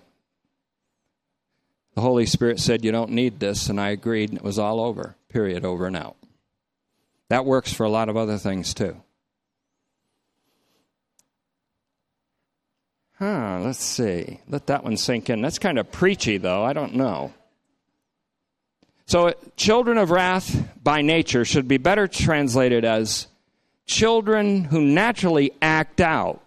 The 1.97 2.03
Holy 2.03 2.27
Spirit 2.27 2.61
said, 2.61 2.85
You 2.85 2.93
don't 2.93 3.13
need 3.13 3.41
this, 3.41 3.71
and 3.71 3.81
I 3.81 3.89
agreed, 3.89 4.29
and 4.29 4.39
it 4.39 4.45
was 4.45 4.59
all 4.59 4.81
over. 4.81 5.17
Period. 5.31 5.65
Over 5.65 5.87
and 5.87 5.97
out. 5.97 6.17
That 7.31 7.47
works 7.47 7.73
for 7.73 7.85
a 7.85 7.91
lot 7.91 8.11
of 8.11 8.19
other 8.19 8.37
things 8.37 8.75
too. 8.75 9.01
Huh, 13.19 13.61
let's 13.65 13.83
see. 13.83 14.41
Let 14.47 14.67
that 14.67 14.85
one 14.85 14.99
sink 14.99 15.31
in. 15.31 15.41
That's 15.41 15.59
kind 15.59 15.79
of 15.79 15.91
preachy, 15.91 16.37
though. 16.37 16.63
I 16.63 16.75
don't 16.75 16.97
know. 16.97 17.33
So, 19.07 19.29
uh, 19.29 19.33
children 19.57 19.97
of 19.97 20.11
wrath 20.11 20.69
by 20.83 21.01
nature 21.01 21.47
should 21.47 21.67
be 21.67 21.79
better 21.79 22.07
translated 22.07 22.85
as 22.85 23.27
children 23.87 24.65
who 24.65 24.83
naturally 24.83 25.53
act 25.63 26.03
out 26.03 26.43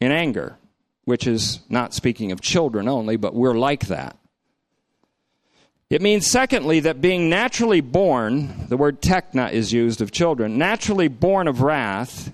in 0.00 0.10
anger 0.10 0.56
which 1.04 1.26
is 1.26 1.60
not 1.68 1.94
speaking 1.94 2.32
of 2.32 2.40
children 2.40 2.88
only, 2.88 3.16
but 3.16 3.34
we're 3.34 3.58
like 3.58 3.86
that. 3.86 4.16
It 5.90 6.02
means, 6.02 6.30
secondly, 6.30 6.80
that 6.80 7.00
being 7.00 7.28
naturally 7.28 7.80
born, 7.80 8.66
the 8.68 8.76
word 8.76 9.02
tekna 9.02 9.50
is 9.50 9.72
used 9.72 10.00
of 10.00 10.12
children, 10.12 10.56
naturally 10.56 11.08
born 11.08 11.48
of 11.48 11.62
wrath, 11.62 12.32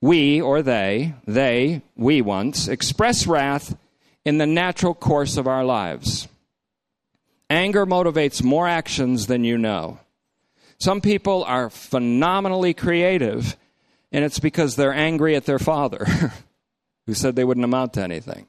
we 0.00 0.40
or 0.40 0.62
they, 0.62 1.14
they, 1.24 1.82
we 1.96 2.20
once, 2.22 2.66
express 2.66 3.26
wrath 3.26 3.76
in 4.24 4.38
the 4.38 4.46
natural 4.46 4.94
course 4.94 5.36
of 5.36 5.46
our 5.46 5.64
lives. 5.64 6.26
Anger 7.48 7.86
motivates 7.86 8.42
more 8.42 8.66
actions 8.66 9.28
than 9.28 9.44
you 9.44 9.56
know. 9.58 10.00
Some 10.78 11.00
people 11.00 11.44
are 11.44 11.70
phenomenally 11.70 12.74
creative, 12.74 13.56
and 14.12 14.24
it's 14.24 14.38
because 14.38 14.76
they're 14.76 14.92
angry 14.92 15.36
at 15.36 15.46
their 15.46 15.58
father. 15.58 16.06
who 17.08 17.14
said 17.14 17.34
they 17.34 17.44
wouldn't 17.44 17.64
amount 17.64 17.94
to 17.94 18.02
anything. 18.02 18.46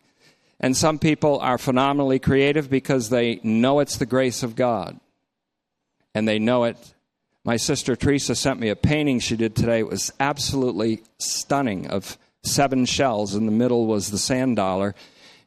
And 0.60 0.76
some 0.76 1.00
people 1.00 1.40
are 1.40 1.58
phenomenally 1.58 2.20
creative 2.20 2.70
because 2.70 3.08
they 3.08 3.40
know 3.42 3.80
it's 3.80 3.96
the 3.96 4.06
grace 4.06 4.44
of 4.44 4.58
God. 4.58 5.00
And 6.14 6.28
they 6.28 6.40
know 6.40 6.66
it. 6.66 6.76
My 7.46 7.56
sister 7.56 7.96
Teresa 7.96 8.36
sent 8.36 8.60
me 8.60 8.68
a 8.68 8.76
painting 8.76 9.22
she 9.22 9.38
did 9.38 9.56
today. 9.56 9.80
It 9.80 9.88
was 9.88 10.12
absolutely 10.20 11.04
stunning 11.20 11.88
of 11.88 12.18
seven 12.44 12.84
shells. 12.84 13.34
In 13.34 13.46
the 13.46 13.54
middle 13.54 13.86
was 13.86 14.12
the 14.12 14.18
sand 14.18 14.58
dollar. 14.58 14.94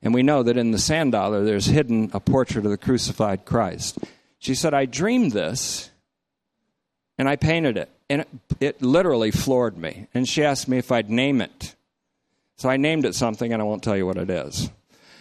And 0.02 0.14
we 0.14 0.22
know 0.22 0.42
that 0.42 0.56
in 0.56 0.70
the 0.70 0.78
sand 0.78 1.12
dollar 1.12 1.44
there's 1.44 1.66
hidden 1.66 2.10
a 2.14 2.20
portrait 2.20 2.64
of 2.64 2.70
the 2.70 2.78
crucified 2.78 3.44
Christ. 3.44 3.98
She 4.38 4.54
said, 4.54 4.72
I 4.72 4.86
dreamed 4.86 5.32
this 5.32 5.90
and 7.18 7.28
I 7.28 7.36
painted 7.36 7.76
it. 7.76 7.90
And 8.08 8.22
it, 8.22 8.28
it 8.58 8.82
literally 8.82 9.32
floored 9.32 9.76
me. 9.76 10.06
And 10.14 10.26
she 10.26 10.42
asked 10.42 10.66
me 10.66 10.78
if 10.78 10.90
I'd 10.90 11.10
name 11.10 11.42
it. 11.42 11.76
So 12.56 12.68
I 12.68 12.76
named 12.76 13.04
it 13.04 13.14
something, 13.14 13.52
and 13.52 13.60
I 13.60 13.64
won't 13.64 13.82
tell 13.82 13.96
you 13.96 14.06
what 14.06 14.16
it 14.16 14.30
is. 14.30 14.70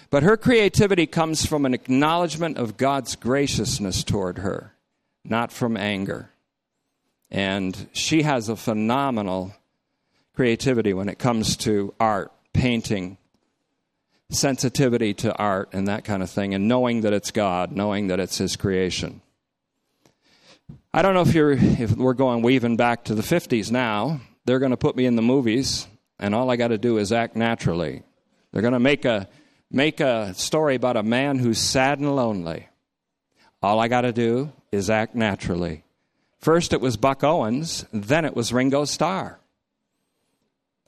But 0.09 0.23
her 0.23 0.35
creativity 0.35 1.07
comes 1.07 1.45
from 1.45 1.65
an 1.65 1.73
acknowledgement 1.73 2.57
of 2.57 2.77
God's 2.77 3.15
graciousness 3.15 4.03
toward 4.03 4.39
her, 4.39 4.75
not 5.23 5.51
from 5.51 5.77
anger. 5.77 6.31
And 7.31 7.87
she 7.93 8.23
has 8.23 8.49
a 8.49 8.57
phenomenal 8.57 9.55
creativity 10.35 10.93
when 10.93 11.07
it 11.07 11.17
comes 11.17 11.55
to 11.57 11.93
art, 11.97 12.31
painting, 12.51 13.17
sensitivity 14.29 15.13
to 15.13 15.35
art, 15.37 15.69
and 15.71 15.87
that 15.87 16.03
kind 16.03 16.21
of 16.21 16.29
thing, 16.29 16.53
and 16.53 16.67
knowing 16.67 17.01
that 17.01 17.13
it's 17.13 17.31
God, 17.31 17.71
knowing 17.71 18.07
that 18.07 18.19
it's 18.19 18.37
His 18.37 18.57
creation. 18.57 19.21
I 20.93 21.01
don't 21.01 21.13
know 21.13 21.21
if 21.21 21.33
you're 21.33 21.53
if 21.53 21.95
we're 21.95 22.13
going 22.13 22.41
weaving 22.41 22.75
back 22.75 23.05
to 23.05 23.15
the 23.15 23.21
50s 23.21 23.71
now. 23.71 24.19
They're 24.43 24.59
going 24.59 24.71
to 24.71 24.77
put 24.77 24.97
me 24.97 25.05
in 25.05 25.15
the 25.15 25.21
movies 25.21 25.87
and 26.21 26.33
all 26.33 26.49
I 26.49 26.55
got 26.55 26.69
to 26.69 26.77
do 26.77 26.97
is 26.97 27.11
act 27.11 27.35
naturally. 27.35 28.03
They're 28.51 28.61
going 28.61 28.73
to 28.73 28.79
make 28.79 29.03
a 29.03 29.27
make 29.69 29.99
a 29.99 30.33
story 30.35 30.75
about 30.75 30.97
a 30.97 31.03
man 31.03 31.39
who's 31.39 31.59
sad 31.59 31.99
and 31.99 32.15
lonely. 32.15 32.67
All 33.61 33.79
I 33.79 33.87
got 33.87 34.01
to 34.01 34.11
do 34.11 34.51
is 34.71 34.89
act 34.89 35.15
naturally. 35.15 35.83
First 36.39 36.73
it 36.73 36.81
was 36.81 36.97
Buck 36.97 37.23
Owens, 37.23 37.85
then 37.91 38.25
it 38.25 38.35
was 38.35 38.53
Ringo 38.53 38.85
Starr. 38.85 39.39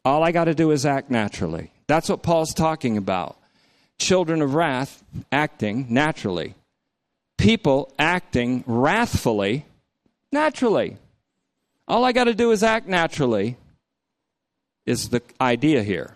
All 0.06 0.24
I 0.24 0.32
got 0.32 0.46
to 0.46 0.56
do 0.56 0.72
is 0.72 0.86
act 0.86 1.10
naturally. 1.10 1.72
That's 1.88 2.10
what 2.10 2.24
Paul's 2.24 2.54
talking 2.54 2.98
about. 2.98 3.38
Children 3.98 4.42
of 4.42 4.54
wrath 4.54 5.04
acting 5.32 5.88
naturally. 5.90 6.56
People 7.38 7.94
acting 7.98 8.64
wrathfully 8.68 9.66
naturally. 10.32 10.98
All 11.88 12.04
I 12.04 12.12
got 12.12 12.26
to 12.26 12.34
do 12.34 12.52
is 12.52 12.64
act 12.64 12.88
naturally, 12.88 13.58
is 14.86 15.10
the 15.10 15.22
idea 15.40 15.84
here. 15.84 16.16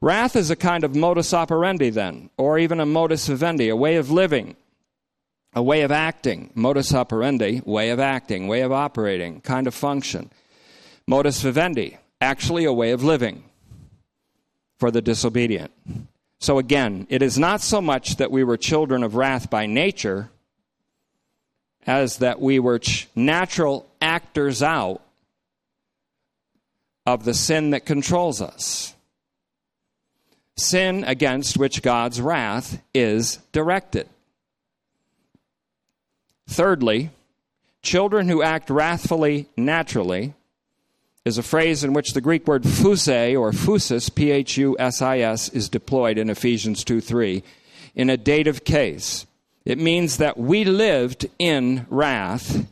Wrath 0.00 0.34
is 0.34 0.50
a 0.50 0.56
kind 0.56 0.82
of 0.82 0.96
modus 0.96 1.32
operandi, 1.32 1.90
then, 1.90 2.30
or 2.36 2.58
even 2.58 2.80
a 2.80 2.86
modus 2.86 3.26
vivendi, 3.28 3.68
a 3.68 3.76
way 3.76 3.96
of 3.96 4.10
living, 4.10 4.56
a 5.54 5.62
way 5.62 5.82
of 5.82 5.92
acting. 5.92 6.50
Modus 6.54 6.92
operandi, 6.92 7.60
way 7.64 7.90
of 7.90 8.00
acting, 8.00 8.48
way 8.48 8.62
of 8.62 8.72
operating, 8.72 9.40
kind 9.42 9.66
of 9.66 9.74
function. 9.74 10.30
Modus 11.06 11.40
vivendi, 11.42 11.98
actually 12.20 12.64
a 12.64 12.72
way 12.72 12.90
of 12.90 13.04
living 13.04 13.44
for 14.78 14.90
the 14.90 15.02
disobedient. 15.02 15.70
So 16.40 16.58
again, 16.58 17.06
it 17.08 17.22
is 17.22 17.38
not 17.38 17.60
so 17.60 17.80
much 17.80 18.16
that 18.16 18.32
we 18.32 18.42
were 18.42 18.56
children 18.56 19.04
of 19.04 19.14
wrath 19.14 19.50
by 19.50 19.66
nature 19.66 20.30
as 21.86 22.18
that 22.18 22.40
we 22.40 22.58
were 22.58 22.78
ch- 22.80 23.08
natural 23.14 23.86
actors 24.00 24.62
out 24.62 25.01
of 27.06 27.24
the 27.24 27.34
sin 27.34 27.70
that 27.70 27.86
controls 27.86 28.40
us. 28.40 28.94
sin 30.56 31.02
against 31.04 31.56
which 31.56 31.82
God's 31.82 32.20
wrath 32.20 32.80
is 32.94 33.38
directed. 33.52 34.06
Thirdly, 36.46 37.10
children 37.80 38.28
who 38.28 38.42
act 38.42 38.68
wrathfully 38.68 39.48
naturally 39.56 40.34
is 41.24 41.38
a 41.38 41.42
phrase 41.42 41.82
in 41.82 41.94
which 41.94 42.12
the 42.12 42.20
Greek 42.20 42.46
word 42.46 42.64
phusei 42.64 43.38
or 43.38 43.52
phusis, 43.52 44.14
P 44.14 44.30
H 44.30 44.58
U 44.58 44.76
S 44.78 45.00
I 45.00 45.20
S, 45.20 45.48
is 45.48 45.68
deployed 45.70 46.18
in 46.18 46.28
Ephesians 46.28 46.84
2 46.84 47.00
3 47.00 47.42
in 47.94 48.10
a 48.10 48.16
dative 48.16 48.64
case. 48.64 49.26
It 49.64 49.78
means 49.78 50.18
that 50.18 50.36
we 50.36 50.64
lived 50.64 51.26
in 51.38 51.86
wrath, 51.88 52.66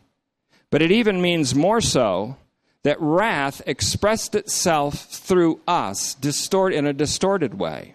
but 0.70 0.82
it 0.82 0.90
even 0.92 1.22
means 1.22 1.54
more 1.54 1.80
so 1.80 2.36
that 2.82 3.00
wrath 3.00 3.60
expressed 3.66 4.34
itself 4.34 5.04
through 5.04 5.60
us 5.66 6.14
distort, 6.14 6.72
in 6.72 6.86
a 6.86 6.92
distorted 6.92 7.54
way. 7.58 7.94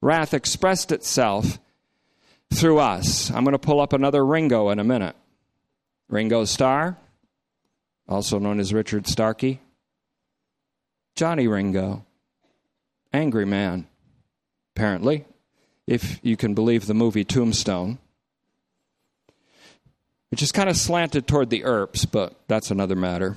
Wrath 0.00 0.34
expressed 0.34 0.92
itself 0.92 1.58
through 2.52 2.78
us. 2.78 3.30
I'm 3.30 3.44
going 3.44 3.52
to 3.52 3.58
pull 3.58 3.80
up 3.80 3.92
another 3.92 4.24
Ringo 4.24 4.70
in 4.70 4.78
a 4.78 4.84
minute. 4.84 5.16
Ringo 6.08 6.44
Starr, 6.44 6.98
also 8.08 8.38
known 8.38 8.60
as 8.60 8.74
Richard 8.74 9.06
Starkey. 9.06 9.60
Johnny 11.14 11.46
Ringo, 11.46 12.04
angry 13.12 13.46
man, 13.46 13.86
apparently, 14.74 15.24
if 15.86 16.18
you 16.22 16.36
can 16.36 16.54
believe 16.54 16.86
the 16.86 16.94
movie 16.94 17.24
Tombstone, 17.24 17.98
which 20.30 20.42
is 20.42 20.50
kind 20.50 20.68
of 20.68 20.76
slanted 20.76 21.28
toward 21.28 21.50
the 21.50 21.64
Earps, 21.64 22.04
but 22.04 22.34
that's 22.48 22.72
another 22.72 22.96
matter. 22.96 23.36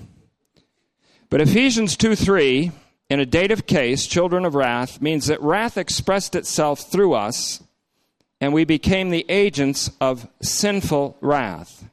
But 1.29 1.41
Ephesians 1.41 1.97
2 1.97 2.15
3, 2.15 2.71
in 3.09 3.19
a 3.19 3.25
dative 3.25 3.65
case, 3.65 4.07
children 4.07 4.45
of 4.45 4.55
wrath, 4.55 5.01
means 5.01 5.27
that 5.27 5.41
wrath 5.41 5.77
expressed 5.77 6.35
itself 6.35 6.89
through 6.89 7.13
us, 7.13 7.61
and 8.39 8.53
we 8.53 8.63
became 8.63 9.09
the 9.09 9.25
agents 9.27 9.91
of 9.99 10.27
sinful 10.41 11.17
wrath. 11.19 11.89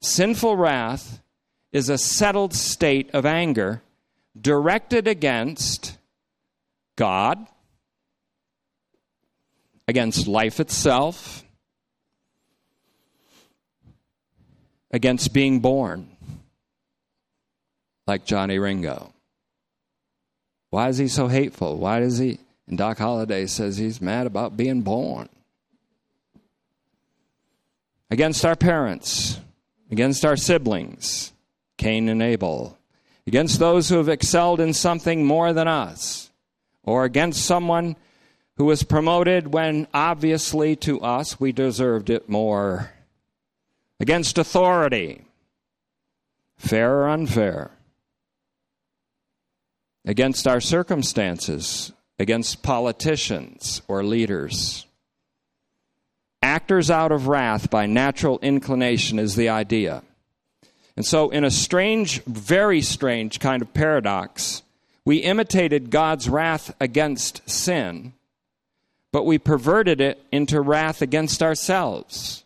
Sinful 0.00 0.56
wrath 0.56 1.20
is 1.72 1.88
a 1.88 1.98
settled 1.98 2.54
state 2.54 3.10
of 3.12 3.24
anger 3.24 3.82
directed 4.38 5.06
against 5.06 5.96
God, 6.96 7.46
against 9.86 10.26
life 10.26 10.58
itself, 10.58 11.44
against 14.90 15.32
being 15.32 15.60
born 15.60 16.15
like 18.06 18.24
Johnny 18.24 18.58
Ringo. 18.58 19.12
Why 20.70 20.88
is 20.88 20.98
he 20.98 21.08
so 21.08 21.28
hateful? 21.28 21.78
Why 21.78 22.00
does 22.00 22.18
he? 22.18 22.38
And 22.68 22.76
Doc 22.76 22.98
Holliday 22.98 23.46
says 23.46 23.76
he's 23.76 24.00
mad 24.00 24.26
about 24.26 24.56
being 24.56 24.82
born. 24.82 25.28
Against 28.10 28.44
our 28.44 28.56
parents, 28.56 29.40
against 29.90 30.24
our 30.24 30.36
siblings, 30.36 31.32
Cain 31.76 32.08
and 32.08 32.22
Abel, 32.22 32.78
against 33.26 33.58
those 33.58 33.88
who 33.88 33.96
have 33.96 34.08
excelled 34.08 34.60
in 34.60 34.72
something 34.72 35.24
more 35.24 35.52
than 35.52 35.66
us, 35.66 36.30
or 36.84 37.04
against 37.04 37.44
someone 37.44 37.96
who 38.56 38.64
was 38.64 38.82
promoted 38.84 39.52
when 39.52 39.86
obviously 39.92 40.76
to 40.76 41.00
us 41.00 41.40
we 41.40 41.52
deserved 41.52 42.10
it 42.10 42.28
more, 42.28 42.92
against 43.98 44.38
authority, 44.38 45.22
fair 46.56 47.00
or 47.00 47.08
unfair, 47.08 47.70
against 50.06 50.46
our 50.46 50.60
circumstances, 50.60 51.92
against 52.18 52.62
politicians 52.62 53.82
or 53.88 54.04
leaders. 54.04 54.86
Actors 56.40 56.90
out 56.90 57.10
of 57.10 57.26
wrath 57.26 57.68
by 57.68 57.86
natural 57.86 58.38
inclination 58.38 59.18
is 59.18 59.34
the 59.34 59.48
idea. 59.48 60.02
And 60.96 61.04
so, 61.04 61.28
in 61.30 61.44
a 61.44 61.50
strange, 61.50 62.22
very 62.22 62.80
strange 62.80 63.40
kind 63.40 63.60
of 63.60 63.74
paradox, 63.74 64.62
we 65.04 65.18
imitated 65.18 65.90
God's 65.90 66.28
wrath 66.28 66.74
against 66.80 67.48
sin, 67.50 68.14
but 69.12 69.26
we 69.26 69.38
perverted 69.38 70.00
it 70.00 70.22
into 70.32 70.60
wrath 70.60 71.02
against 71.02 71.42
ourselves. 71.42 72.44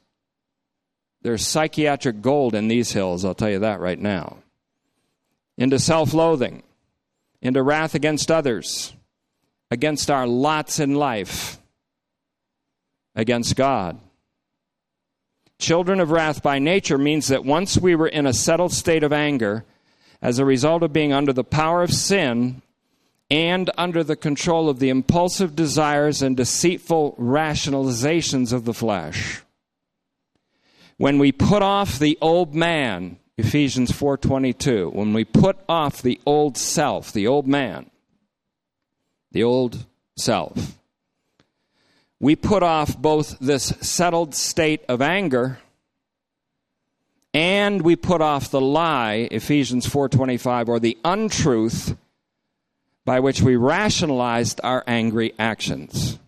There's 1.23 1.47
psychiatric 1.47 2.23
gold 2.23 2.55
in 2.55 2.69
these 2.69 2.93
hills, 2.93 3.25
I'll 3.25 3.35
tell 3.35 3.51
you 3.51 3.61
that 3.61 3.81
right 3.81 3.99
now. 3.99 4.39
Into 5.59 5.79
self 5.79 6.15
loathing, 6.15 6.63
into 7.43 7.63
wrath 7.63 7.95
against 7.95 8.31
others, 8.31 8.95
against 9.71 10.11
our 10.11 10.27
lots 10.27 10.79
in 10.79 10.95
life, 10.95 11.59
against 13.15 13.57
God. 13.57 13.99
Children 15.59 16.01
of 16.01 16.11
wrath 16.11 16.43
by 16.43 16.59
nature 16.59 16.99
means 16.99 17.29
that 17.29 17.45
once 17.45 17.77
we 17.77 17.95
were 17.95 18.09
in 18.09 18.27
a 18.27 18.33
settled 18.33 18.73
state 18.73 19.03
of 19.03 19.13
anger, 19.13 19.65
as 20.23 20.39
a 20.39 20.45
result 20.45 20.83
of 20.83 20.93
being 20.93 21.13
under 21.13 21.33
the 21.33 21.45
power 21.45 21.83
of 21.83 21.93
sin 21.93 22.63
and 23.31 23.71
under 23.79 24.03
the 24.03 24.17
control 24.17 24.69
of 24.69 24.79
the 24.79 24.89
impulsive 24.89 25.55
desires 25.55 26.21
and 26.21 26.37
deceitful 26.37 27.15
rationalizations 27.19 28.53
of 28.53 28.65
the 28.65 28.75
flesh. 28.75 29.43
When 30.97 31.19
we 31.19 31.33
put 31.33 31.63
off 31.63 31.99
the 31.99 32.19
old 32.21 32.55
man, 32.55 33.19
Ephesians 33.41 33.91
4:22, 33.91 34.93
when 34.93 35.15
we 35.15 35.25
put 35.25 35.57
off 35.67 36.03
the 36.03 36.21
old 36.27 36.59
self, 36.59 37.11
the 37.11 37.27
old 37.27 37.47
man, 37.47 37.91
the 39.33 39.43
old 39.43 39.87
self, 40.17 40.79
we 42.21 42.37
put 42.37 42.63
off 42.63 42.99
both 42.99 43.39
this 43.41 43.73
settled 43.81 44.35
state 44.35 44.85
of 44.89 45.01
anger 45.01 45.59
and 47.33 47.81
we 47.81 47.97
put 47.97 48.21
off 48.21 48.51
the 48.51 48.61
lie 48.61 49.27
Ephesians 49.31 49.87
4:25 49.87 50.69
or 50.69 50.79
the 50.79 50.99
untruth 51.03 51.97
by 53.07 53.21
which 53.21 53.41
we 53.41 53.57
rationalized 53.57 54.61
our 54.63 54.85
angry 54.87 55.33
actions. 55.39 56.19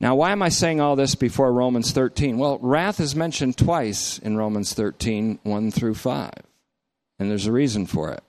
Now, 0.00 0.14
why 0.14 0.30
am 0.30 0.42
I 0.42 0.48
saying 0.48 0.80
all 0.80 0.94
this 0.94 1.16
before 1.16 1.52
Romans 1.52 1.90
13? 1.90 2.38
Well, 2.38 2.58
wrath 2.60 3.00
is 3.00 3.16
mentioned 3.16 3.56
twice 3.56 4.18
in 4.18 4.36
Romans 4.36 4.72
13, 4.72 5.40
1 5.42 5.70
through 5.72 5.94
5. 5.94 6.30
And 7.18 7.28
there's 7.28 7.46
a 7.46 7.52
reason 7.52 7.84
for 7.84 8.12
it. 8.12 8.22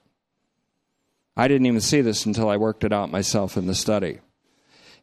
I 1.36 1.46
didn't 1.46 1.66
even 1.66 1.80
see 1.80 2.00
this 2.00 2.26
until 2.26 2.48
I 2.48 2.56
worked 2.56 2.82
it 2.82 2.92
out 2.92 3.12
myself 3.12 3.56
in 3.56 3.66
the 3.66 3.74
study. 3.74 4.18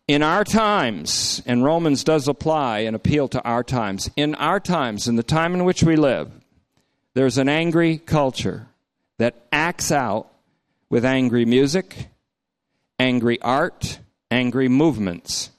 In 0.10 0.22
our 0.22 0.44
times, 0.44 1.42
and 1.46 1.64
Romans 1.64 2.04
does 2.04 2.28
apply 2.28 2.80
and 2.80 2.96
appeal 2.96 3.30
to 3.30 3.42
our 3.44 3.64
times, 3.64 4.10
in 4.18 4.36
our 4.36 4.60
times, 4.60 5.08
in 5.08 5.16
the 5.16 5.24
time 5.24 5.54
in 5.54 5.64
which 5.64 5.84
we 5.84 5.96
live, 5.96 6.32
there's 7.14 7.38
an 7.38 7.50
angry 7.50 7.98
culture 7.98 8.68
that 9.18 9.48
acts 9.52 9.92
out 9.92 10.30
with 10.90 11.06
angry 11.06 11.46
music, 11.46 12.10
angry 13.00 13.42
art, 13.42 14.00
angry 14.30 14.68
movements 14.68 15.52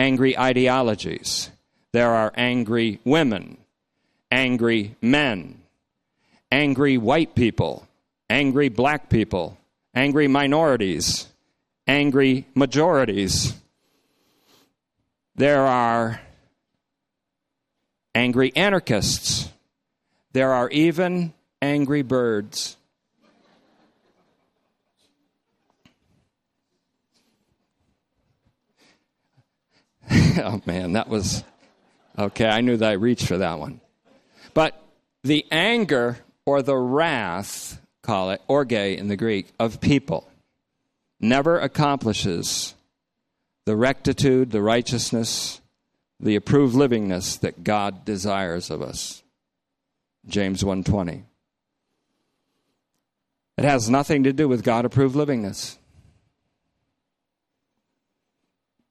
angry 0.00 0.36
ideologies. 0.38 1.50
There 1.92 2.10
are 2.10 2.32
angry 2.34 3.00
women, 3.04 3.58
angry 4.30 4.96
men, 5.02 5.60
angry 6.50 6.96
white 6.96 7.34
people, 7.34 7.86
angry 8.30 8.70
black 8.70 9.10
people, 9.10 9.58
angry 9.94 10.26
minorities, 10.26 11.26
angry 11.86 12.46
majorities. 12.54 13.52
There 15.34 15.66
are 15.66 16.22
angry 18.14 18.56
anarchists. 18.56 19.50
There 20.32 20.54
are 20.54 20.70
even 20.70 21.34
angry 21.60 22.00
birds. 22.00 22.78
oh 30.44 30.60
man, 30.66 30.92
that 30.92 31.08
was 31.08 31.44
okay. 32.18 32.46
I 32.46 32.60
knew 32.60 32.76
that 32.76 32.90
I 32.90 32.94
reached 32.94 33.26
for 33.26 33.38
that 33.38 33.58
one. 33.58 33.80
But 34.54 34.82
the 35.22 35.46
anger 35.50 36.18
or 36.44 36.62
the 36.62 36.76
wrath, 36.76 37.80
call 38.02 38.30
it, 38.30 38.42
orge 38.48 38.72
in 38.72 39.08
the 39.08 39.16
Greek, 39.16 39.52
of 39.58 39.80
people 39.80 40.28
never 41.20 41.58
accomplishes 41.58 42.74
the 43.66 43.76
rectitude, 43.76 44.50
the 44.50 44.62
righteousness, 44.62 45.60
the 46.18 46.34
approved 46.34 46.74
livingness 46.74 47.38
that 47.40 47.62
God 47.62 48.04
desires 48.04 48.70
of 48.70 48.82
us. 48.82 49.22
James 50.26 50.64
1:20. 50.64 51.24
It 53.56 53.64
has 53.64 53.90
nothing 53.90 54.24
to 54.24 54.32
do 54.32 54.48
with 54.48 54.64
God 54.64 54.84
approved 54.84 55.14
livingness. 55.14 55.76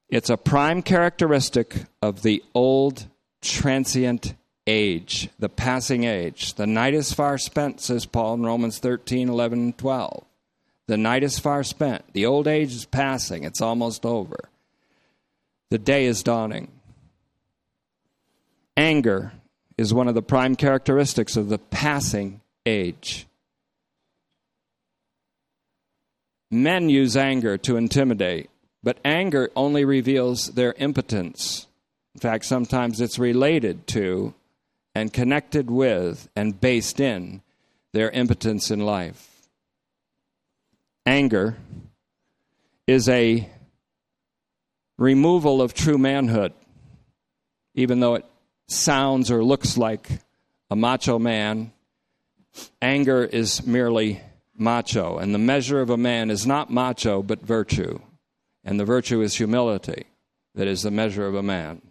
It's 0.10 0.30
a 0.30 0.38
prime 0.38 0.82
characteristic 0.82 1.84
of 2.02 2.24
the 2.24 2.44
old 2.54 3.06
transient 3.42 4.34
age, 4.66 5.30
the 5.38 5.50
passing 5.50 6.04
age. 6.04 6.56
The 6.56 6.68
night 6.68 6.94
is 6.94 7.14
far 7.14 7.38
spent, 7.38 7.82
says 7.82 8.06
Paul 8.06 8.36
in 8.36 8.44
Romans 8.44 8.80
13, 8.80 9.30
11, 9.30 9.60
and 9.60 9.78
12. 9.78 10.26
The 10.88 10.98
night 10.98 11.24
is 11.24 11.38
far 11.38 11.64
spent. 11.64 12.14
The 12.14 12.26
old 12.26 12.48
age 12.48 12.74
is 12.74 12.86
passing. 12.86 13.44
It's 13.44 13.62
almost 13.62 14.06
over. 14.06 14.50
The 15.70 15.78
day 15.78 16.06
is 16.06 16.24
dawning. 16.24 16.72
Anger 18.76 19.34
is 19.78 19.94
one 19.94 20.08
of 20.08 20.16
the 20.16 20.24
prime 20.24 20.56
characteristics 20.56 21.38
of 21.38 21.50
the 21.50 21.60
passing 21.60 22.42
age. 22.66 23.28
Men 26.50 26.90
use 26.90 27.16
anger 27.16 27.58
to 27.60 27.78
intimidate, 27.78 28.50
but 28.84 29.00
anger 29.04 29.50
only 29.56 29.86
reveals 29.86 30.48
their 30.48 30.74
impotence. 30.74 31.68
In 32.16 32.20
fact, 32.20 32.46
sometimes 32.46 33.02
it's 33.02 33.20
related 33.20 33.88
to 33.88 34.34
and 34.96 35.14
connected 35.14 35.70
with 35.70 36.30
and 36.36 36.60
based 36.60 37.00
in 37.00 37.42
their 37.94 38.10
impotence 38.12 38.72
in 38.72 38.80
life. 38.80 39.48
Anger 41.06 41.58
is 42.88 43.08
a 43.08 43.50
removal 44.98 45.62
of 45.62 45.74
true 45.74 45.98
manhood, 45.98 46.54
even 47.74 48.00
though 48.00 48.16
it 48.16 48.26
sounds 48.68 49.32
or 49.32 49.44
looks 49.44 49.78
like 49.78 50.10
a 50.70 50.76
macho 50.76 51.18
man. 51.18 51.72
Anger 52.82 53.24
is 53.24 53.66
merely 53.66 54.22
macho. 54.56 55.18
And 55.18 55.34
the 55.34 55.40
measure 55.40 55.82
of 55.82 55.90
a 55.90 55.98
man 55.98 56.30
is 56.30 56.46
not 56.46 56.70
macho, 56.70 57.24
but 57.24 57.42
virtue. 57.42 58.00
And 58.64 58.80
the 58.80 58.86
virtue 58.86 59.22
is 59.22 59.36
humility, 59.36 60.06
that 60.56 60.68
is 60.68 60.84
the 60.84 60.92
measure 60.92 61.26
of 61.28 61.36
a 61.36 61.44
man. 61.44 61.82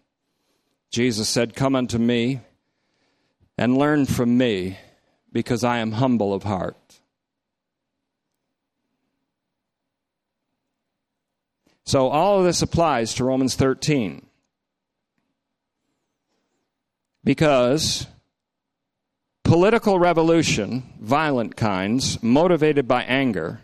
Jesus 0.91 1.29
said, 1.29 1.55
Come 1.55 1.75
unto 1.75 1.99
me 1.99 2.41
and 3.57 3.77
learn 3.77 4.07
from 4.07 4.37
me, 4.37 4.79
because 5.33 5.65
I 5.65 5.79
am 5.79 5.93
humble 5.93 6.33
of 6.33 6.45
heart. 6.45 7.01
So 11.85 12.09
all 12.09 12.39
of 12.39 12.45
this 12.45 12.61
applies 12.61 13.15
to 13.15 13.25
Romans 13.25 13.55
13. 13.55 14.27
Because 17.25 18.07
Political 19.49 19.99
revolution, 19.99 20.83
violent 21.01 21.57
kinds, 21.57 22.23
motivated 22.23 22.87
by 22.87 23.03
anger, 23.05 23.63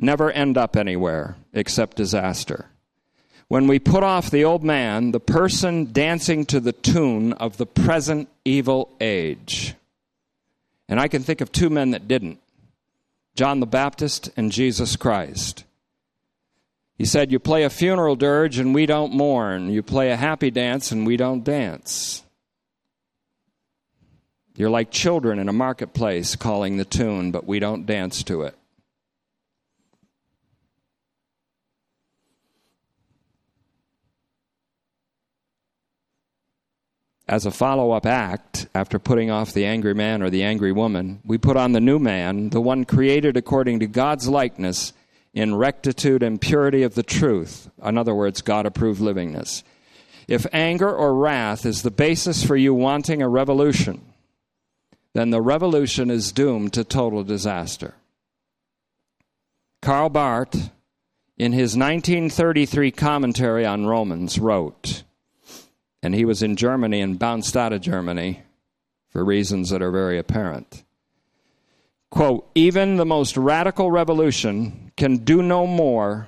never 0.00 0.30
end 0.30 0.56
up 0.56 0.76
anywhere 0.76 1.36
except 1.52 1.96
disaster. 1.96 2.66
When 3.48 3.66
we 3.66 3.78
put 3.78 4.04
off 4.04 4.30
the 4.30 4.44
old 4.44 4.62
man, 4.62 5.10
the 5.10 5.20
person 5.20 5.92
dancing 5.92 6.46
to 6.46 6.60
the 6.60 6.72
tune 6.72 7.32
of 7.32 7.56
the 7.56 7.66
present 7.66 8.28
evil 8.44 8.94
age. 9.00 9.74
And 10.88 11.00
I 11.00 11.08
can 11.08 11.22
think 11.22 11.40
of 11.40 11.50
two 11.50 11.70
men 11.70 11.90
that 11.90 12.08
didn't 12.08 12.38
John 13.34 13.60
the 13.60 13.66
Baptist 13.66 14.30
and 14.36 14.52
Jesus 14.52 14.96
Christ. 14.96 15.64
He 16.98 17.06
said, 17.06 17.32
You 17.32 17.38
play 17.38 17.64
a 17.64 17.70
funeral 17.70 18.14
dirge 18.14 18.58
and 18.58 18.74
we 18.74 18.86
don't 18.86 19.14
mourn. 19.14 19.70
You 19.70 19.82
play 19.82 20.10
a 20.10 20.16
happy 20.16 20.50
dance 20.50 20.92
and 20.92 21.06
we 21.06 21.16
don't 21.16 21.42
dance. 21.42 22.22
You're 24.54 24.68
like 24.68 24.90
children 24.90 25.38
in 25.38 25.48
a 25.48 25.54
marketplace 25.54 26.36
calling 26.36 26.76
the 26.76 26.84
tune, 26.84 27.30
but 27.30 27.46
we 27.46 27.58
don't 27.58 27.86
dance 27.86 28.22
to 28.24 28.42
it. 28.42 28.54
As 37.30 37.46
a 37.46 37.52
follow 37.52 37.92
up 37.92 38.06
act, 38.06 38.66
after 38.74 38.98
putting 38.98 39.30
off 39.30 39.52
the 39.52 39.64
angry 39.64 39.94
man 39.94 40.20
or 40.20 40.30
the 40.30 40.42
angry 40.42 40.72
woman, 40.72 41.20
we 41.24 41.38
put 41.38 41.56
on 41.56 41.70
the 41.70 41.80
new 41.80 42.00
man, 42.00 42.50
the 42.50 42.60
one 42.60 42.84
created 42.84 43.36
according 43.36 43.78
to 43.78 43.86
God's 43.86 44.28
likeness 44.28 44.92
in 45.32 45.54
rectitude 45.54 46.24
and 46.24 46.40
purity 46.40 46.82
of 46.82 46.96
the 46.96 47.04
truth. 47.04 47.70
In 47.84 47.96
other 47.96 48.16
words, 48.16 48.42
God 48.42 48.66
approved 48.66 49.00
livingness. 49.00 49.62
If 50.26 50.44
anger 50.52 50.92
or 50.92 51.14
wrath 51.14 51.64
is 51.64 51.82
the 51.82 51.92
basis 51.92 52.44
for 52.44 52.56
you 52.56 52.74
wanting 52.74 53.22
a 53.22 53.28
revolution, 53.28 54.12
then 55.12 55.30
the 55.30 55.40
revolution 55.40 56.10
is 56.10 56.32
doomed 56.32 56.72
to 56.72 56.82
total 56.82 57.22
disaster. 57.22 57.94
Karl 59.80 60.08
Barth, 60.08 60.72
in 61.38 61.52
his 61.52 61.76
1933 61.76 62.90
commentary 62.90 63.64
on 63.64 63.86
Romans, 63.86 64.36
wrote, 64.40 65.04
and 66.02 66.14
he 66.14 66.24
was 66.24 66.42
in 66.42 66.56
Germany 66.56 67.00
and 67.00 67.18
bounced 67.18 67.56
out 67.56 67.72
of 67.72 67.80
Germany 67.80 68.42
for 69.10 69.24
reasons 69.24 69.70
that 69.70 69.82
are 69.82 69.90
very 69.90 70.18
apparent. 70.18 70.84
Quote, 72.10 72.50
even 72.54 72.96
the 72.96 73.06
most 73.06 73.36
radical 73.36 73.90
revolution 73.90 74.92
can 74.96 75.18
do 75.18 75.42
no 75.42 75.66
more 75.66 76.26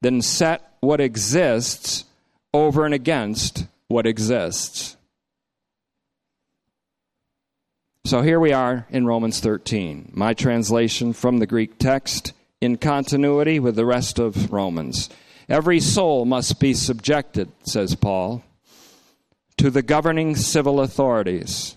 than 0.00 0.20
set 0.20 0.74
what 0.80 1.00
exists 1.00 2.04
over 2.52 2.84
and 2.84 2.94
against 2.94 3.66
what 3.88 4.06
exists. 4.06 4.96
So 8.04 8.20
here 8.20 8.40
we 8.40 8.52
are 8.52 8.86
in 8.90 9.06
Romans 9.06 9.40
13, 9.40 10.10
my 10.12 10.34
translation 10.34 11.12
from 11.12 11.38
the 11.38 11.46
Greek 11.46 11.78
text 11.78 12.32
in 12.60 12.76
continuity 12.76 13.58
with 13.58 13.76
the 13.76 13.86
rest 13.86 14.18
of 14.18 14.52
Romans. 14.52 15.08
Every 15.48 15.80
soul 15.80 16.24
must 16.24 16.58
be 16.58 16.74
subjected, 16.74 17.50
says 17.62 17.94
Paul, 17.94 18.44
to 19.62 19.70
the 19.70 19.80
governing 19.80 20.34
civil 20.34 20.80
authorities. 20.80 21.76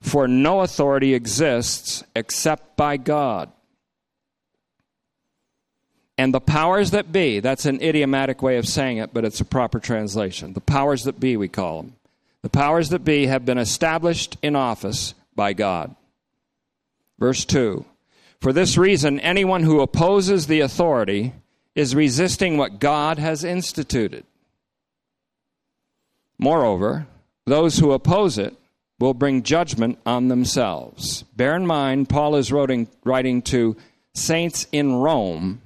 For 0.00 0.26
no 0.26 0.62
authority 0.62 1.14
exists 1.14 2.02
except 2.16 2.76
by 2.76 2.96
God. 2.96 3.48
And 6.18 6.34
the 6.34 6.40
powers 6.40 6.90
that 6.90 7.12
be, 7.12 7.38
that's 7.38 7.64
an 7.64 7.80
idiomatic 7.80 8.42
way 8.42 8.56
of 8.56 8.66
saying 8.66 8.96
it, 8.96 9.14
but 9.14 9.24
it's 9.24 9.40
a 9.40 9.44
proper 9.44 9.78
translation. 9.78 10.52
The 10.52 10.60
powers 10.60 11.04
that 11.04 11.20
be, 11.20 11.36
we 11.36 11.46
call 11.46 11.80
them. 11.80 11.94
The 12.42 12.50
powers 12.50 12.88
that 12.88 13.04
be 13.04 13.26
have 13.26 13.44
been 13.44 13.58
established 13.58 14.36
in 14.42 14.56
office 14.56 15.14
by 15.36 15.52
God. 15.52 15.94
Verse 17.20 17.44
2 17.44 17.84
For 18.40 18.52
this 18.52 18.76
reason, 18.76 19.20
anyone 19.20 19.62
who 19.62 19.80
opposes 19.80 20.48
the 20.48 20.58
authority 20.58 21.34
is 21.76 21.94
resisting 21.94 22.56
what 22.56 22.80
God 22.80 23.20
has 23.20 23.44
instituted. 23.44 24.24
Moreover, 26.40 27.06
those 27.44 27.78
who 27.78 27.92
oppose 27.92 28.38
it 28.38 28.56
will 28.98 29.12
bring 29.12 29.42
judgment 29.42 29.98
on 30.06 30.28
themselves. 30.28 31.22
Bear 31.36 31.54
in 31.54 31.66
mind, 31.66 32.08
Paul 32.08 32.34
is 32.36 32.50
writing, 32.50 32.88
writing 33.04 33.42
to 33.42 33.76
saints 34.14 34.66
in 34.72 34.94
Rome 34.94 35.60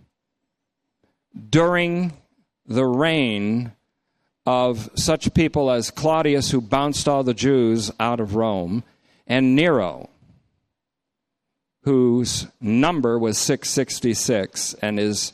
during 1.48 2.12
the 2.66 2.84
reign 2.84 3.70
of 4.46 4.90
such 4.96 5.32
people 5.32 5.70
as 5.70 5.92
Claudius, 5.92 6.50
who 6.50 6.60
bounced 6.60 7.08
all 7.08 7.22
the 7.22 7.34
Jews 7.34 7.92
out 8.00 8.18
of 8.18 8.34
Rome, 8.34 8.82
and 9.28 9.54
Nero, 9.54 10.10
whose 11.82 12.48
number 12.60 13.16
was 13.16 13.38
666 13.38 14.74
and 14.82 14.98
is 14.98 15.32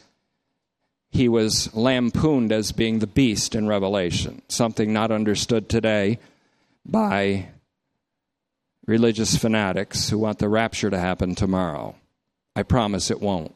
he 1.11 1.29
was 1.29 1.75
lampooned 1.75 2.53
as 2.53 2.73
being 2.73 3.01
the 3.01 3.07
beast 3.07 3.55
in 3.55 3.67
Revelation, 3.67 4.43
something 4.49 4.93
not 4.93 5.11
understood 5.11 5.69
today 5.69 6.19
by 6.87 7.49
religious 8.87 9.37
fanatics 9.37 10.09
who 10.11 10.19
want 10.19 10.39
the 10.39 10.49
rapture 10.49 10.91
to 10.91 10.99
happen 10.99 11.35
tomorrow. 11.35 11.97
I 12.55 12.63
promise 12.63 13.11
it 13.11 13.21
won't. 13.21 13.55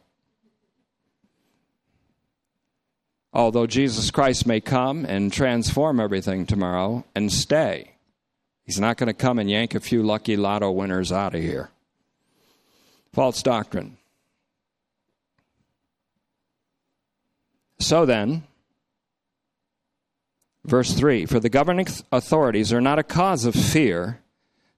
Although 3.32 3.66
Jesus 3.66 4.10
Christ 4.10 4.46
may 4.46 4.60
come 4.60 5.04
and 5.04 5.32
transform 5.32 5.98
everything 5.98 6.46
tomorrow 6.46 7.04
and 7.16 7.32
stay. 7.32 7.92
He's 8.64 8.78
not 8.78 8.96
going 8.96 9.08
to 9.08 9.12
come 9.12 9.38
and 9.38 9.50
yank 9.50 9.74
a 9.74 9.80
few 9.80 10.02
lucky 10.02 10.36
lotto 10.36 10.70
winners 10.70 11.10
out 11.10 11.34
of 11.34 11.42
here. 11.42 11.70
False 13.12 13.42
doctrine. 13.42 13.98
So 17.78 18.06
then, 18.06 18.44
verse 20.64 20.92
3 20.92 21.26
For 21.26 21.40
the 21.40 21.48
governing 21.48 21.86
authorities 22.12 22.72
are 22.72 22.80
not 22.80 22.98
a 22.98 23.02
cause 23.04 23.44
of 23.44 23.54
fear 23.54 24.20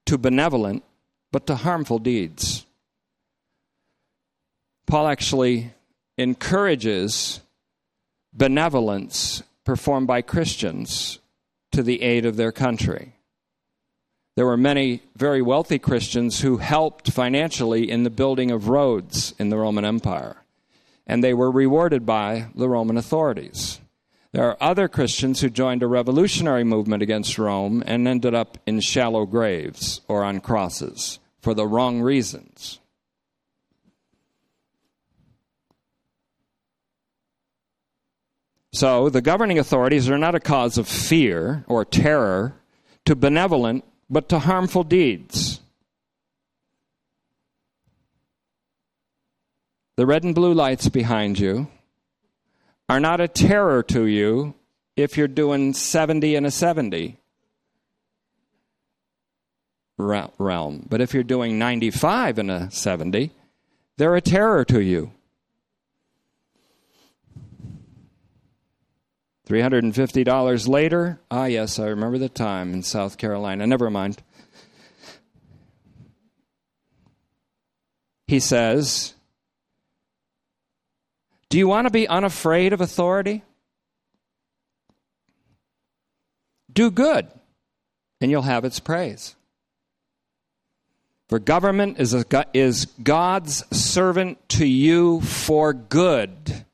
to 0.06 0.18
benevolent, 0.18 0.84
but 1.32 1.46
to 1.46 1.56
harmful 1.56 1.98
deeds. 1.98 2.66
Paul 4.86 5.08
actually 5.08 5.72
encourages 6.16 7.40
benevolence 8.32 9.42
performed 9.64 10.06
by 10.06 10.22
Christians 10.22 11.18
to 11.72 11.82
the 11.82 12.02
aid 12.02 12.24
of 12.24 12.36
their 12.36 12.52
country. 12.52 13.12
There 14.36 14.46
were 14.46 14.56
many 14.56 15.02
very 15.16 15.42
wealthy 15.42 15.78
Christians 15.78 16.40
who 16.40 16.58
helped 16.58 17.10
financially 17.10 17.90
in 17.90 18.02
the 18.02 18.10
building 18.10 18.50
of 18.50 18.68
roads 18.68 19.34
in 19.38 19.48
the 19.48 19.56
Roman 19.56 19.84
Empire, 19.84 20.36
and 21.06 21.22
they 21.22 21.34
were 21.34 21.50
rewarded 21.50 22.04
by 22.04 22.48
the 22.54 22.68
Roman 22.68 22.96
authorities. 22.96 23.80
There 24.32 24.44
are 24.44 24.56
other 24.60 24.88
Christians 24.88 25.40
who 25.40 25.48
joined 25.48 25.82
a 25.82 25.86
revolutionary 25.86 26.64
movement 26.64 27.02
against 27.02 27.38
Rome 27.38 27.82
and 27.86 28.06
ended 28.06 28.34
up 28.34 28.58
in 28.66 28.80
shallow 28.80 29.24
graves 29.24 30.02
or 30.08 30.24
on 30.24 30.40
crosses 30.40 31.20
for 31.40 31.54
the 31.54 31.66
wrong 31.66 32.02
reasons. 32.02 32.80
So 38.72 39.08
the 39.08 39.22
governing 39.22 39.58
authorities 39.58 40.10
are 40.10 40.18
not 40.18 40.34
a 40.34 40.40
cause 40.40 40.76
of 40.76 40.86
fear 40.86 41.64
or 41.66 41.86
terror 41.86 42.60
to 43.06 43.16
benevolent, 43.16 43.84
but 44.10 44.28
to 44.28 44.38
harmful 44.38 44.84
deeds. 44.84 45.55
The 49.96 50.06
red 50.06 50.24
and 50.24 50.34
blue 50.34 50.52
lights 50.52 50.90
behind 50.90 51.38
you 51.38 51.68
are 52.88 53.00
not 53.00 53.20
a 53.20 53.28
terror 53.28 53.82
to 53.84 54.04
you 54.04 54.54
if 54.94 55.16
you're 55.16 55.26
doing 55.26 55.72
70 55.72 56.36
and 56.36 56.46
a 56.46 56.50
70 56.50 57.16
realm. 59.96 60.86
But 60.88 61.00
if 61.00 61.14
you're 61.14 61.22
doing 61.22 61.58
95 61.58 62.38
and 62.38 62.50
a 62.50 62.70
70, 62.70 63.30
they're 63.96 64.16
a 64.16 64.20
terror 64.20 64.64
to 64.66 64.80
you. 64.80 65.12
$350 69.48 70.68
later, 70.68 71.20
ah, 71.30 71.44
yes, 71.46 71.78
I 71.78 71.86
remember 71.86 72.18
the 72.18 72.28
time 72.28 72.74
in 72.74 72.82
South 72.82 73.16
Carolina. 73.16 73.66
Never 73.66 73.90
mind. 73.90 74.22
He 78.26 78.40
says, 78.40 79.14
Do 81.48 81.58
you 81.58 81.68
want 81.68 81.86
to 81.86 81.90
be 81.90 82.08
unafraid 82.08 82.72
of 82.72 82.80
authority? 82.80 83.42
Do 86.72 86.90
good, 86.90 87.26
and 88.20 88.30
you'll 88.30 88.42
have 88.42 88.64
its 88.64 88.80
praise. 88.80 89.34
For 91.28 91.38
government 91.38 91.98
is, 91.98 92.14
a, 92.14 92.24
is 92.54 92.86
God's 93.02 93.64
servant 93.76 94.48
to 94.50 94.66
you 94.66 95.20
for 95.22 95.72
good. 95.72 96.64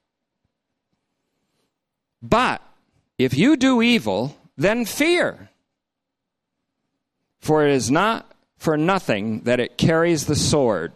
But 2.21 2.63
if 3.19 3.37
you 3.37 3.57
do 3.57 3.81
evil, 3.81 4.37
then 4.57 4.85
fear. 4.85 5.51
For 7.41 7.67
it 7.67 7.73
is 7.73 7.91
not 7.91 8.31
for 8.59 8.77
nothing 8.77 9.41
that 9.41 9.59
it 9.59 9.79
carries 9.79 10.27
the 10.27 10.37
sword. 10.37 10.93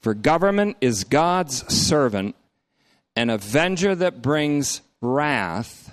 For 0.00 0.14
government 0.14 0.76
is 0.80 1.04
God's 1.04 1.72
servant, 1.72 2.36
an 3.18 3.30
avenger 3.30 3.96
that 3.96 4.22
brings 4.22 4.80
wrath 5.00 5.92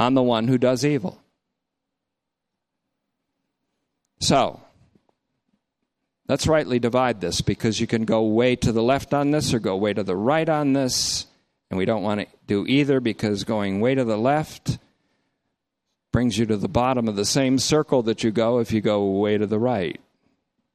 on 0.00 0.14
the 0.14 0.22
one 0.22 0.48
who 0.48 0.58
does 0.58 0.84
evil. 0.84 1.22
So, 4.18 4.60
let's 6.28 6.48
rightly 6.48 6.80
divide 6.80 7.20
this 7.20 7.42
because 7.42 7.80
you 7.80 7.86
can 7.86 8.04
go 8.04 8.24
way 8.24 8.56
to 8.56 8.72
the 8.72 8.82
left 8.82 9.14
on 9.14 9.30
this 9.30 9.54
or 9.54 9.60
go 9.60 9.76
way 9.76 9.94
to 9.94 10.02
the 10.02 10.16
right 10.16 10.48
on 10.48 10.72
this. 10.72 11.26
And 11.70 11.78
we 11.78 11.84
don't 11.84 12.02
want 12.02 12.22
to 12.22 12.26
do 12.48 12.66
either 12.66 12.98
because 12.98 13.44
going 13.44 13.80
way 13.80 13.94
to 13.94 14.02
the 14.02 14.18
left 14.18 14.78
brings 16.10 16.36
you 16.36 16.46
to 16.46 16.56
the 16.56 16.68
bottom 16.68 17.06
of 17.06 17.14
the 17.14 17.24
same 17.24 17.56
circle 17.56 18.02
that 18.02 18.24
you 18.24 18.32
go 18.32 18.58
if 18.58 18.72
you 18.72 18.80
go 18.80 19.04
way 19.04 19.38
to 19.38 19.46
the 19.46 19.60
right. 19.60 20.00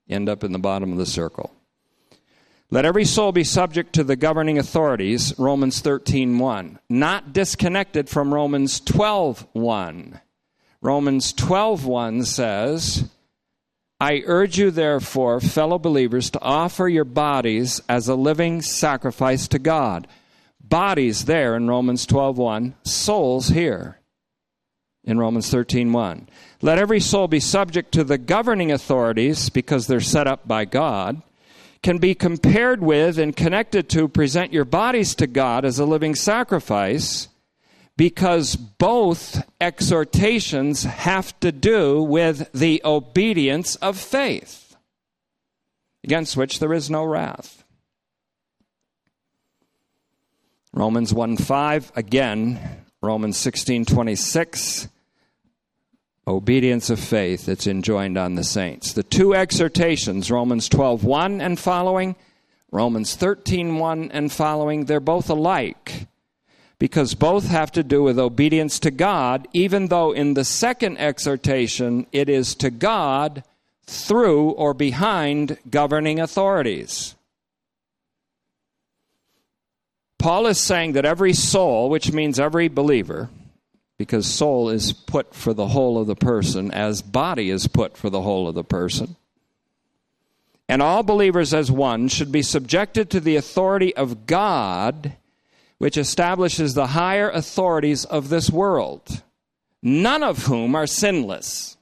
end 0.09 0.29
up 0.29 0.45
in 0.45 0.53
the 0.53 0.59
bottom 0.59 0.93
of 0.93 0.97
the 0.97 1.05
circle. 1.05 1.51
Let 2.69 2.83
every 2.83 3.05
soul 3.05 3.31
be 3.31 3.45
subject 3.45 3.93
to 3.93 4.03
the 4.03 4.17
governing 4.17 4.57
authorities, 4.57 5.33
Romans 5.39 5.81
13:1, 5.81 6.79
not 6.89 7.31
disconnected 7.31 8.09
from 8.09 8.33
Romans 8.33 8.81
12:1. 8.81 10.19
Romans 10.81 11.31
12:1 11.31 12.25
says, 12.25 13.05
I 14.01 14.21
urge 14.25 14.59
you, 14.59 14.69
therefore, 14.69 15.39
fellow 15.39 15.79
believers, 15.79 16.29
to 16.31 16.41
offer 16.41 16.89
your 16.89 17.05
bodies 17.05 17.81
as 17.87 18.07
a 18.09 18.15
living 18.15 18.61
sacrifice 18.61 19.47
to 19.47 19.59
God. 19.59 20.05
Bodies 20.61 21.23
there 21.25 21.55
in 21.55 21.67
Romans 21.69 22.05
12:1, 22.05 22.73
souls 22.83 23.47
here 23.47 23.99
in 25.05 25.17
Romans 25.17 25.49
13:1. 25.49 26.27
Let 26.61 26.77
every 26.77 26.99
soul 26.99 27.29
be 27.29 27.39
subject 27.39 27.93
to 27.93 28.03
the 28.03 28.17
governing 28.17 28.73
authorities 28.73 29.49
because 29.49 29.87
they're 29.87 30.01
set 30.01 30.27
up 30.27 30.47
by 30.47 30.65
God. 30.65 31.21
Can 31.81 31.99
be 31.99 32.15
compared 32.15 32.81
with 32.81 33.17
and 33.17 33.35
connected 33.35 33.89
to 33.89 34.07
present 34.07 34.51
your 34.51 34.65
bodies 34.65 35.15
to 35.15 35.27
God 35.27 35.63
as 35.63 35.79
a 35.79 35.85
living 35.85 36.15
sacrifice 36.15 37.29
because 37.97 38.55
both 38.55 39.43
exhortations 39.59 40.83
have 40.83 41.37
to 41.39 41.51
do 41.51 42.01
with 42.01 42.51
the 42.53 42.81
obedience 42.85 43.75
of 43.77 43.97
faith, 43.97 44.77
against 46.03 46.37
which 46.37 46.59
there 46.59 46.73
is 46.73 46.89
no 46.89 47.03
wrath. 47.03 47.63
Romans 50.73 51.11
1 51.11 51.37
5, 51.37 51.91
again, 51.95 52.83
Romans 53.01 53.37
16 53.37 53.85
26, 53.85 54.87
obedience 56.27 56.89
of 56.89 56.99
faith 56.99 57.45
that's 57.45 57.67
enjoined 57.67 58.17
on 58.17 58.35
the 58.35 58.43
saints. 58.43 58.93
The 58.93 59.03
two 59.03 59.33
exhortations, 59.33 60.29
Romans 60.29 60.67
12 60.67 61.03
1 61.03 61.41
and 61.41 61.57
following, 61.57 62.15
Romans 62.71 63.15
13 63.15 63.77
1 63.77 64.11
and 64.11 64.31
following, 64.31 64.85
they're 64.85 64.99
both 64.99 65.29
alike 65.29 66.07
because 66.79 67.15
both 67.15 67.47
have 67.47 67.71
to 67.71 67.83
do 67.83 68.03
with 68.03 68.19
obedience 68.19 68.79
to 68.79 68.91
God, 68.91 69.47
even 69.53 69.87
though 69.87 70.11
in 70.11 70.33
the 70.33 70.45
second 70.45 70.97
exhortation 70.97 72.05
it 72.11 72.29
is 72.29 72.53
to 72.55 72.69
God 72.69 73.43
through 73.85 74.51
or 74.51 74.73
behind 74.73 75.57
governing 75.69 76.19
authorities. 76.19 77.15
Paul 80.19 80.47
is 80.47 80.59
saying 80.59 80.93
that 80.93 81.05
every 81.05 81.33
soul, 81.33 81.89
which 81.89 82.11
means 82.11 82.39
every 82.39 82.67
believer, 82.67 83.29
because 83.97 84.27
soul 84.27 84.69
is 84.69 84.93
put 84.93 85.33
for 85.33 85.53
the 85.53 85.67
whole 85.67 85.99
of 85.99 86.07
the 86.07 86.15
person 86.15 86.71
as 86.71 87.01
body 87.01 87.49
is 87.49 87.67
put 87.67 87.97
for 87.97 88.09
the 88.09 88.21
whole 88.21 88.47
of 88.47 88.55
the 88.55 88.63
person, 88.63 89.15
and 90.69 90.81
all 90.81 91.03
believers 91.03 91.53
as 91.53 91.71
one 91.71 92.07
should 92.07 92.31
be 92.31 92.41
subjected 92.41 93.09
to 93.09 93.19
the 93.19 93.35
authority 93.35 93.95
of 93.95 94.25
God 94.25 95.13
which 95.77 95.97
establishes 95.97 96.73
the 96.73 96.87
higher 96.87 97.29
authorities 97.29 98.03
of 98.05 98.29
this 98.29 98.49
world, 98.49 99.21
none 99.81 100.23
of 100.23 100.45
whom 100.45 100.75
are 100.75 100.87
sinless. 100.87 101.77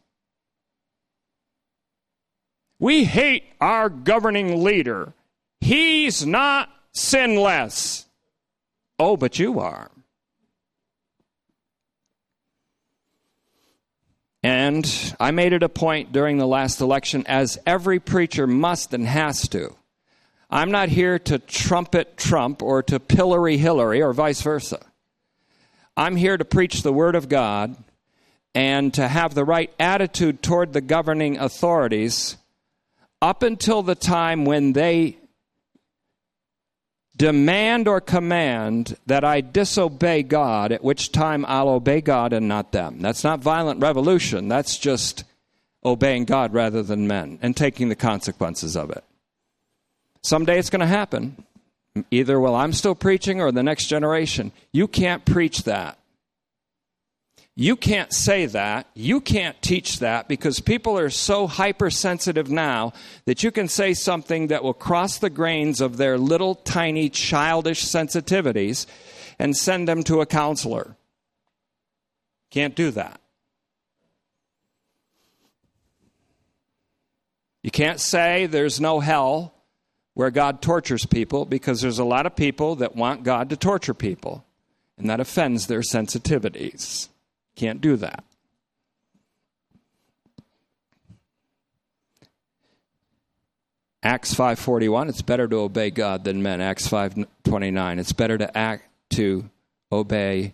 We 2.77 3.05
hate 3.05 3.45
our 3.61 3.87
governing 3.89 4.63
leader. 4.63 5.13
He's 5.61 6.25
not 6.25 6.69
sinless. 6.91 8.05
Oh, 8.99 9.15
but 9.15 9.39
you 9.39 9.59
are. 9.59 9.89
And 14.45 15.15
I 15.19 15.31
made 15.31 15.53
it 15.53 15.63
a 15.63 15.69
point 15.69 16.11
during 16.11 16.37
the 16.37 16.45
last 16.45 16.79
election, 16.79 17.25
as 17.25 17.57
every 17.65 17.99
preacher 17.99 18.45
must 18.45 18.93
and 18.93 19.07
has 19.07 19.47
to 19.49 19.75
I'm 20.51 20.69
not 20.69 20.89
here 20.89 21.17
to 21.17 21.39
trumpet 21.39 22.15
Trump 22.15 22.61
or 22.61 22.83
to 22.83 22.99
pillory 22.99 23.57
Hillary 23.57 24.03
or 24.03 24.13
vice 24.13 24.41
versa. 24.43 24.79
I'm 25.97 26.15
here 26.15 26.37
to 26.37 26.45
preach 26.45 26.83
the 26.83 26.93
Word 26.93 27.15
of 27.15 27.27
God 27.27 27.75
and 28.53 28.93
to 28.93 29.07
have 29.07 29.33
the 29.33 29.43
right 29.43 29.73
attitude 29.79 30.43
toward 30.43 30.73
the 30.73 30.81
governing 30.81 31.39
authorities 31.39 32.37
up 33.21 33.41
until 33.41 33.81
the 33.81 33.95
time 33.95 34.45
when 34.45 34.73
they 34.73 35.17
demand 37.15 37.87
or 37.87 38.01
command 38.01 38.97
that 39.05 39.23
I 39.23 39.41
disobey 39.41 40.23
God, 40.23 40.71
at 40.71 40.83
which 40.83 41.11
time 41.11 41.45
I'll 41.47 41.69
obey 41.69 42.01
God 42.01 42.33
and 42.33 42.47
not 42.47 42.71
them. 42.71 42.99
That's 42.99 43.23
not 43.23 43.39
violent 43.39 43.81
revolution, 43.81 44.47
that's 44.47 44.77
just 44.77 45.23
obeying 45.83 46.25
God 46.25 46.53
rather 46.53 46.81
than 46.83 47.07
men 47.07 47.39
and 47.41 47.55
taking 47.55 47.89
the 47.89 47.95
consequences 47.95 48.75
of 48.75 48.89
it. 48.89 49.03
Someday 50.23 50.57
it's 50.57 50.71
going 50.71 50.79
to 50.81 50.87
happen. 50.87 51.43
Either 52.11 52.39
while 52.39 52.55
I'm 52.55 52.73
still 52.73 52.95
preaching 52.95 53.39
or 53.39 53.51
the 53.51 53.63
next 53.63 53.85
generation. 53.85 54.51
You 54.73 54.87
can't 54.87 55.23
preach 55.23 55.63
that. 55.63 55.97
You 57.57 57.77
can't 57.77 58.11
say 58.11 58.47
that. 58.47 58.87
You 58.93 59.21
can't 59.21 59.61
teach 59.61 59.99
that 59.99 60.27
because 60.27 60.59
people 60.59 60.97
are 60.97 61.09
so 61.09 61.47
hypersensitive 61.47 62.49
now 62.49 62.91
that 63.23 63.43
you 63.43 63.51
can 63.51 63.69
say 63.69 63.93
something 63.93 64.47
that 64.47 64.61
will 64.61 64.73
cross 64.73 65.19
the 65.19 65.29
grains 65.29 65.79
of 65.79 65.95
their 65.95 66.17
little 66.17 66.55
tiny 66.55 67.09
childish 67.09 67.85
sensitivities 67.85 68.85
and 69.39 69.55
send 69.55 69.87
them 69.87 70.03
to 70.03 70.19
a 70.19 70.25
counselor. 70.25 70.97
Can't 72.51 72.75
do 72.75 72.91
that. 72.91 73.21
You 77.63 77.71
can't 77.71 77.99
say 77.99 78.45
there's 78.45 78.81
no 78.81 78.99
hell 78.99 79.53
where 80.13 80.29
God 80.29 80.61
tortures 80.61 81.05
people 81.05 81.45
because 81.45 81.81
there's 81.81 81.99
a 81.99 82.05
lot 82.05 82.25
of 82.25 82.35
people 82.35 82.75
that 82.75 82.95
want 82.95 83.23
God 83.23 83.49
to 83.49 83.57
torture 83.57 83.93
people, 83.93 84.45
and 84.97 85.09
that 85.09 85.19
offends 85.19 85.67
their 85.67 85.79
sensitivities. 85.79 87.09
Can't 87.55 87.81
do 87.81 87.95
that. 87.97 88.23
Acts 94.03 94.35
5:41 94.35 95.09
it's 95.09 95.23
better 95.23 95.47
to 95.47 95.55
obey 95.57 95.89
God 95.89 96.25
than 96.25 96.43
men. 96.43 96.61
Acts 96.61 96.87
5:29 96.87 97.97
it's 97.97 98.13
better 98.13 98.37
to 98.37 98.55
act 98.55 98.87
to 99.11 99.49
obey 99.91 100.53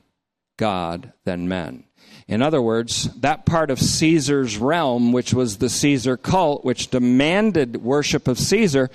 God 0.56 1.12
than 1.26 1.50
men. 1.50 1.84
In 2.28 2.42
other 2.42 2.62
words, 2.62 3.10
that 3.20 3.46
part 3.46 3.70
of 3.70 3.80
Caesar's 3.80 4.58
realm, 4.58 5.12
which 5.12 5.34
was 5.34 5.58
the 5.58 5.70
Caesar 5.70 6.16
cult, 6.16 6.64
which 6.64 6.90
demanded 6.90 7.84
worship 7.84 8.28
of 8.28 8.40
Caesar, 8.40 8.90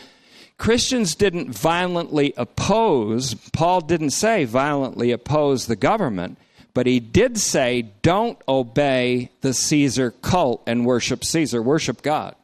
Christians 0.57 1.15
didn't 1.15 1.51
violently 1.51 2.33
oppose, 2.39 3.35
Paul 3.53 3.83
didn't 3.83 4.11
say 4.11 4.45
violently 4.45 5.11
oppose 5.11 5.67
the 5.67 5.77
government, 5.77 6.39
but 6.77 6.87
he 6.87 7.01
did 7.01 7.39
say 7.39 7.81
don't 8.03 8.39
obey 8.47 9.31
the 9.41 9.55
Caesar 9.55 10.11
cult 10.11 10.63
and 10.67 10.85
worship 10.85 11.25
Caesar, 11.25 11.63
worship 11.63 12.03
God. 12.03 12.37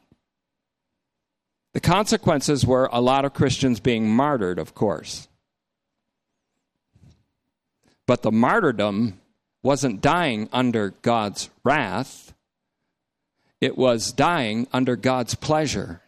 The 1.74 1.80
consequences 1.80 2.64
were 2.64 2.88
a 2.90 3.02
lot 3.02 3.26
of 3.26 3.34
Christians 3.34 3.78
being 3.78 4.08
martyred, 4.08 4.58
of 4.58 4.74
course. 4.74 5.28
But 8.06 8.22
the 8.22 8.32
martyrdom 8.32 9.20
wasn't 9.62 10.00
dying 10.00 10.48
under 10.50 10.94
God's 11.02 11.50
wrath, 11.62 12.32
it 13.60 13.76
was 13.76 14.14
dying 14.14 14.66
under 14.72 14.96
God's 14.96 15.34
pleasure 15.34 16.00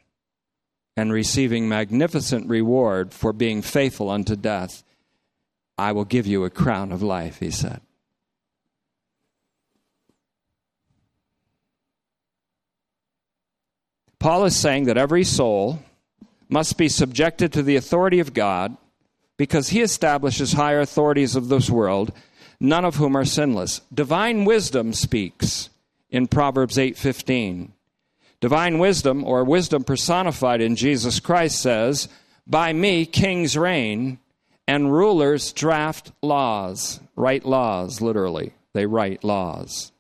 and 0.97 1.13
receiving 1.13 1.69
magnificent 1.69 2.49
reward 2.49 3.13
for 3.13 3.35
being 3.35 3.61
faithful 3.61 4.09
unto 4.09 4.35
death. 4.35 4.83
I 5.77 5.93
will 5.93 6.07
give 6.07 6.27
you 6.27 6.45
a 6.45 6.51
crown 6.51 6.91
of 6.91 7.03
life, 7.03 7.41
he 7.41 7.51
said. 7.51 7.83
Paul 14.25 14.47
is 14.47 14.57
saying 14.57 14.85
that 14.85 14.97
every 14.97 15.23
soul 15.23 15.83
must 16.49 16.79
be 16.79 16.89
subjected 16.89 17.53
to 17.53 17.63
the 17.63 17.77
authority 17.77 18.21
of 18.21 18.33
God 18.33 18.75
because 19.37 19.69
he 19.69 19.83
establishes 19.83 20.55
higher 20.55 20.81
authorities 20.81 21.37
of 21.37 21.51
this 21.51 21.69
world, 21.69 22.11
none 22.59 22.87
of 22.87 22.97
whom 22.97 23.19
are 23.19 23.27
sinless. 23.27 23.83
Divine 23.93 24.47
wisdom 24.47 24.95
speaks 24.95 25.69
in 26.09 26.27
Proverbs 26.27 26.79
8:15. 26.79 27.75
Divine 28.41 28.79
wisdom, 28.79 29.25
or 29.25 29.45
wisdom 29.45 29.85
personified 29.85 30.63
in 30.63 30.75
Jesus 30.75 31.21
Christ, 31.21 31.61
says, 31.61 32.09
By 32.47 32.73
me 32.73 33.05
kings 33.05 33.59
reign 33.59 34.21
and 34.67 34.91
rulers 34.91 35.53
draft 35.53 36.13
laws. 36.23 36.99
Write 37.15 37.45
laws, 37.45 38.01
literally. 38.01 38.55
They 38.73 38.87
write 38.87 39.23
laws. 39.23 39.93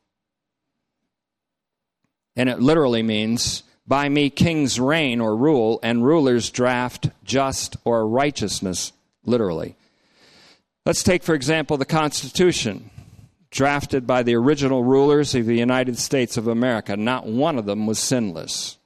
And 2.35 2.49
it 2.49 2.61
literally 2.61 3.03
means, 3.03 3.65
By 3.87 4.09
me 4.09 4.31
kings 4.31 4.81
reign 4.81 5.21
or 5.21 5.37
rule, 5.37 5.79
and 5.83 6.05
rulers 6.05 6.51
draft 6.51 7.11
just 7.23 7.77
or 7.85 8.09
righteousness, 8.09 8.93
literally. 9.25 9.77
Let's 10.87 11.03
take, 11.03 11.23
for 11.23 11.35
example, 11.35 11.77
the 11.77 11.85
Constitution 11.85 12.91
drafted 13.51 14.07
by 14.07 14.23
the 14.23 14.35
original 14.35 14.83
rulers 14.83 15.35
of 15.35 15.47
the 15.47 15.57
United 15.57 15.97
States 15.97 16.37
of 16.37 16.49
America, 16.49 16.97
not 16.97 17.27
one 17.27 17.57
of 17.57 17.67
them 17.67 17.87
was 17.87 17.99
sinless. 18.01 18.79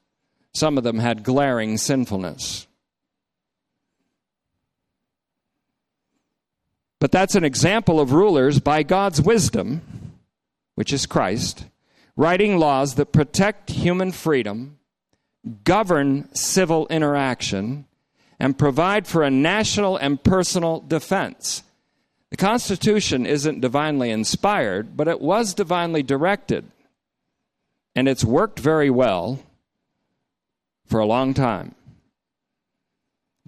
Some 0.52 0.76
of 0.76 0.84
them 0.84 0.98
had 0.98 1.22
glaring 1.22 1.78
sinfulness. 1.78 2.66
But 7.00 7.12
that's 7.12 7.34
an 7.34 7.44
example 7.44 8.00
of 8.00 8.12
rulers 8.12 8.58
by 8.58 8.82
God's 8.82 9.22
wisdom, 9.22 9.82
which 10.74 10.92
is 10.92 11.06
Christ, 11.06 11.64
writing 12.16 12.58
laws 12.58 12.96
that 12.96 13.12
protect 13.12 13.70
human 13.70 14.12
freedom, 14.12 14.77
govern 15.64 16.28
civil 16.34 16.86
interaction, 16.88 17.86
and 18.40 18.58
provide 18.58 19.06
for 19.06 19.22
a 19.22 19.30
national 19.30 19.96
and 19.96 20.22
personal 20.22 20.80
defense. 20.80 21.62
The 22.30 22.36
Constitution 22.36 23.26
isn't 23.26 23.60
divinely 23.60 24.10
inspired, 24.10 24.96
but 24.96 25.08
it 25.08 25.20
was 25.20 25.54
divinely 25.54 26.02
directed. 26.02 26.70
And 27.96 28.06
it's 28.06 28.24
worked 28.24 28.60
very 28.60 28.90
well 28.90 29.40
for 30.86 31.00
a 31.00 31.06
long 31.06 31.34
time. 31.34 31.74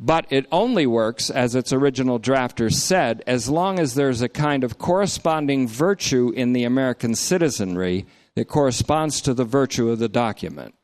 But 0.02 0.26
it 0.30 0.46
only 0.50 0.86
works, 0.86 1.28
as 1.28 1.54
its 1.54 1.74
original 1.74 2.18
drafter 2.18 2.72
said, 2.72 3.22
as 3.26 3.50
long 3.50 3.78
as 3.78 3.94
there's 3.94 4.22
a 4.22 4.30
kind 4.30 4.64
of 4.64 4.78
corresponding 4.78 5.68
virtue 5.68 6.32
in 6.34 6.54
the 6.54 6.64
American 6.64 7.14
citizenry 7.14 8.06
that 8.34 8.48
corresponds 8.48 9.20
to 9.20 9.34
the 9.34 9.44
virtue 9.44 9.90
of 9.90 9.98
the 9.98 10.08
document. 10.08 10.74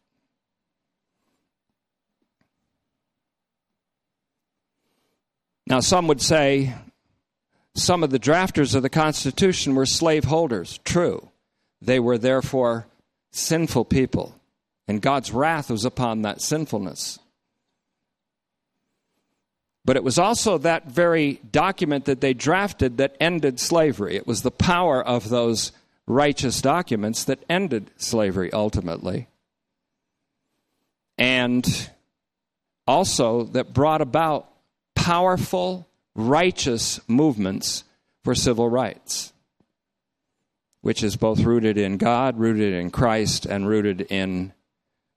Now, 5.66 5.80
some 5.80 6.06
would 6.06 6.22
say 6.22 6.74
some 7.74 8.02
of 8.02 8.10
the 8.10 8.18
drafters 8.18 8.74
of 8.74 8.82
the 8.82 8.88
Constitution 8.88 9.74
were 9.74 9.86
slaveholders. 9.86 10.78
True. 10.84 11.30
They 11.82 12.00
were 12.00 12.18
therefore 12.18 12.86
sinful 13.32 13.86
people, 13.86 14.34
and 14.88 15.02
God's 15.02 15.32
wrath 15.32 15.70
was 15.70 15.84
upon 15.84 16.22
that 16.22 16.40
sinfulness. 16.40 17.18
But 19.84 19.96
it 19.96 20.02
was 20.02 20.18
also 20.18 20.58
that 20.58 20.86
very 20.86 21.40
document 21.52 22.06
that 22.06 22.20
they 22.20 22.34
drafted 22.34 22.96
that 22.96 23.16
ended 23.20 23.60
slavery. 23.60 24.16
It 24.16 24.26
was 24.26 24.42
the 24.42 24.50
power 24.50 25.00
of 25.02 25.28
those 25.28 25.70
righteous 26.06 26.60
documents 26.60 27.24
that 27.24 27.44
ended 27.48 27.90
slavery 27.96 28.52
ultimately. 28.52 29.28
And 31.18 31.90
also 32.86 33.44
that 33.44 33.72
brought 33.72 34.00
about 34.00 34.48
powerful 35.06 35.86
righteous 36.16 36.98
movements 37.06 37.84
for 38.24 38.34
civil 38.34 38.68
rights, 38.68 39.32
which 40.80 41.04
is 41.04 41.14
both 41.14 41.38
rooted 41.42 41.78
in 41.78 41.96
God, 41.96 42.40
rooted 42.40 42.74
in 42.74 42.90
Christ, 42.90 43.46
and 43.46 43.68
rooted 43.68 44.00
in 44.10 44.52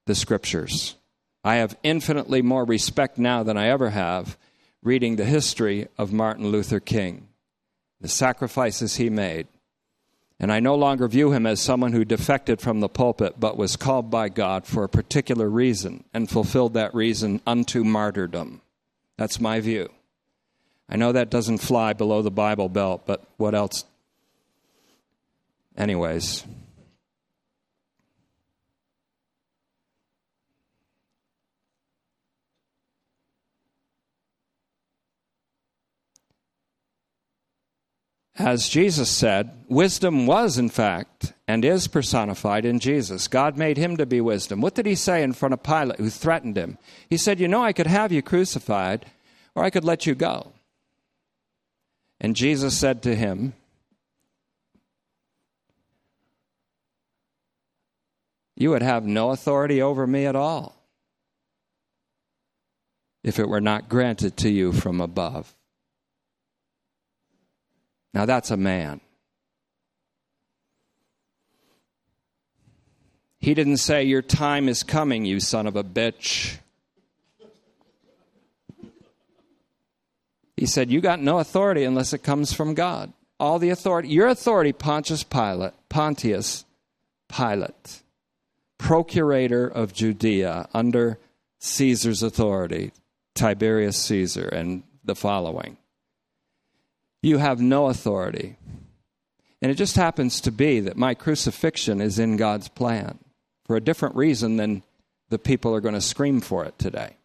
the 0.06 0.14
scriptures. 0.14 0.96
I 1.44 1.56
have 1.56 1.76
infinitely 1.82 2.44
more 2.44 2.66
respect 2.66 3.18
now 3.18 3.42
than 3.42 3.58
I 3.58 3.70
ever 3.70 3.90
have 3.90 4.38
reading 4.84 5.16
the 5.16 5.26
history 5.26 5.88
of 5.98 6.14
Martin 6.14 6.50
Luther 6.50 6.80
King, 6.80 7.28
the 8.00 8.08
sacrifices 8.08 8.98
he 8.98 9.10
made. 9.10 9.48
And 10.40 10.52
I 10.52 10.60
no 10.60 10.76
longer 10.76 11.08
view 11.08 11.32
him 11.32 11.48
as 11.48 11.62
someone 11.62 11.94
who 11.94 12.06
defected 12.06 12.62
from 12.62 12.80
the 12.80 12.90
pulpit, 12.90 13.40
but 13.40 13.58
was 13.58 13.76
called 13.76 14.12
by 14.12 14.30
God 14.30 14.68
for 14.68 14.84
a 14.84 14.90
particular 14.90 15.50
reason 15.50 16.04
and 16.14 16.30
fulfilled 16.30 16.76
that 16.76 16.94
reason 16.94 17.42
unto 17.48 17.84
martyrdom. 17.84 18.62
That's 19.20 19.42
my 19.42 19.60
view. 19.60 19.90
I 20.88 20.96
know 20.96 21.12
that 21.12 21.30
doesn't 21.30 21.58
fly 21.58 21.92
below 21.92 22.22
the 22.22 22.32
Bible 22.32 22.70
belt, 22.70 23.02
but 23.06 23.22
what 23.36 23.54
else? 23.54 23.84
Anyways. 25.76 26.46
As 38.38 38.70
Jesus 38.70 39.10
said, 39.10 39.52
wisdom 39.68 40.28
was, 40.28 40.58
in 40.58 40.70
fact, 40.70 41.34
and 41.50 41.66
is 41.66 41.88
personified 41.88 42.64
in 42.64 42.78
Jesus. 42.80 43.28
God 43.28 43.58
made 43.58 43.76
him 43.76 43.98
to 43.98 44.06
be 44.06 44.22
wisdom. 44.22 44.62
What 44.62 44.76
did 44.76 44.86
he 44.86 44.94
say 44.94 45.24
in 45.24 45.34
front 45.34 45.52
of 45.52 45.64
Pilate, 45.64 45.98
who 45.98 46.12
threatened 46.12 46.56
him? 46.56 46.78
He 47.10 47.18
said, 47.18 47.40
You 47.40 47.48
know, 47.48 47.64
I 47.64 47.74
could 47.74 47.88
have 47.88 48.12
you 48.12 48.22
crucified, 48.22 49.08
or 49.56 49.64
I 49.64 49.72
could 49.72 49.84
let 49.84 50.06
you 50.06 50.14
go. 50.14 50.54
And 52.22 52.36
Jesus 52.36 52.78
said 52.78 53.02
to 53.02 53.16
him, 53.16 53.54
You 58.56 58.70
would 58.70 58.84
have 58.84 59.08
no 59.08 59.32
authority 59.32 59.82
over 59.82 60.06
me 60.06 60.28
at 60.28 60.36
all 60.36 60.76
if 63.24 63.40
it 63.40 63.50
were 63.50 63.60
not 63.60 63.90
granted 63.90 64.38
to 64.38 64.52
you 64.52 64.72
from 64.72 65.02
above. 65.02 65.56
Now 68.14 68.28
that's 68.28 68.52
a 68.52 68.58
man. 68.58 69.02
He 73.50 73.56
didn't 73.56 73.78
say, 73.78 74.04
Your 74.04 74.22
time 74.22 74.70
is 74.70 74.84
coming, 74.84 75.26
you 75.26 75.40
son 75.40 75.66
of 75.66 75.76
a 75.76 75.84
bitch. 75.84 76.60
He 80.56 80.68
said, 80.68 80.92
You 80.92 81.02
got 81.02 81.20
no 81.20 81.40
authority 81.40 81.84
unless 81.84 82.14
it 82.14 82.22
comes 82.22 82.54
from 82.54 82.76
God. 82.76 83.12
All 83.40 83.58
the 83.58 83.72
authority, 83.72 84.10
your 84.10 84.28
authority, 84.28 84.72
Pontius 84.72 85.24
Pilate, 85.24 85.74
Pontius 85.90 86.64
Pilate, 87.28 88.04
procurator 88.78 89.66
of 89.66 89.94
Judea 89.94 90.70
under 90.72 91.18
Caesar's 91.58 92.22
authority, 92.22 92.92
Tiberius 93.34 93.98
Caesar, 93.98 94.48
and 94.48 94.84
the 95.04 95.16
following. 95.16 95.78
You 97.24 97.40
have 97.40 97.60
no 97.60 97.88
authority. 97.88 98.58
And 99.60 99.72
it 99.72 99.76
just 99.76 99.96
happens 99.96 100.40
to 100.42 100.52
be 100.52 100.82
that 100.82 100.98
my 100.98 101.16
crucifixion 101.16 102.00
is 102.00 102.20
in 102.20 102.38
God's 102.38 102.68
plan 102.68 103.18
for 103.70 103.76
a 103.76 103.80
different 103.80 104.16
reason 104.16 104.58
than 104.58 104.82
the 105.30 105.38
people 105.38 105.76
are 105.76 105.80
going 105.80 105.94
to 105.94 106.02
scream 106.02 106.42
for 106.42 106.66
it 106.66 106.80
today. 106.80 107.16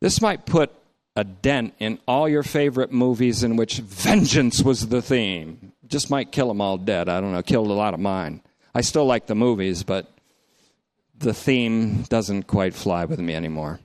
This 0.00 0.20
might 0.20 0.44
put 0.44 0.70
a 1.16 1.24
dent 1.24 1.72
in 1.78 1.98
all 2.06 2.28
your 2.28 2.42
favorite 2.42 2.92
movies 2.92 3.42
in 3.42 3.56
which 3.56 3.78
vengeance 3.78 4.62
was 4.62 4.88
the 4.88 5.00
theme. 5.00 5.72
Just 5.86 6.10
might 6.10 6.30
kill 6.30 6.48
them 6.48 6.60
all 6.60 6.76
dead. 6.76 7.08
I 7.08 7.22
don't 7.22 7.32
know. 7.32 7.42
Killed 7.42 7.70
a 7.70 7.72
lot 7.72 7.94
of 7.94 8.00
mine. 8.00 8.42
I 8.74 8.82
still 8.82 9.06
like 9.06 9.28
the 9.28 9.34
movies, 9.34 9.82
but 9.82 10.06
the 11.16 11.32
theme 11.32 12.02
doesn't 12.02 12.48
quite 12.48 12.74
fly 12.74 13.06
with 13.06 13.18
me 13.18 13.34
anymore. 13.34 13.80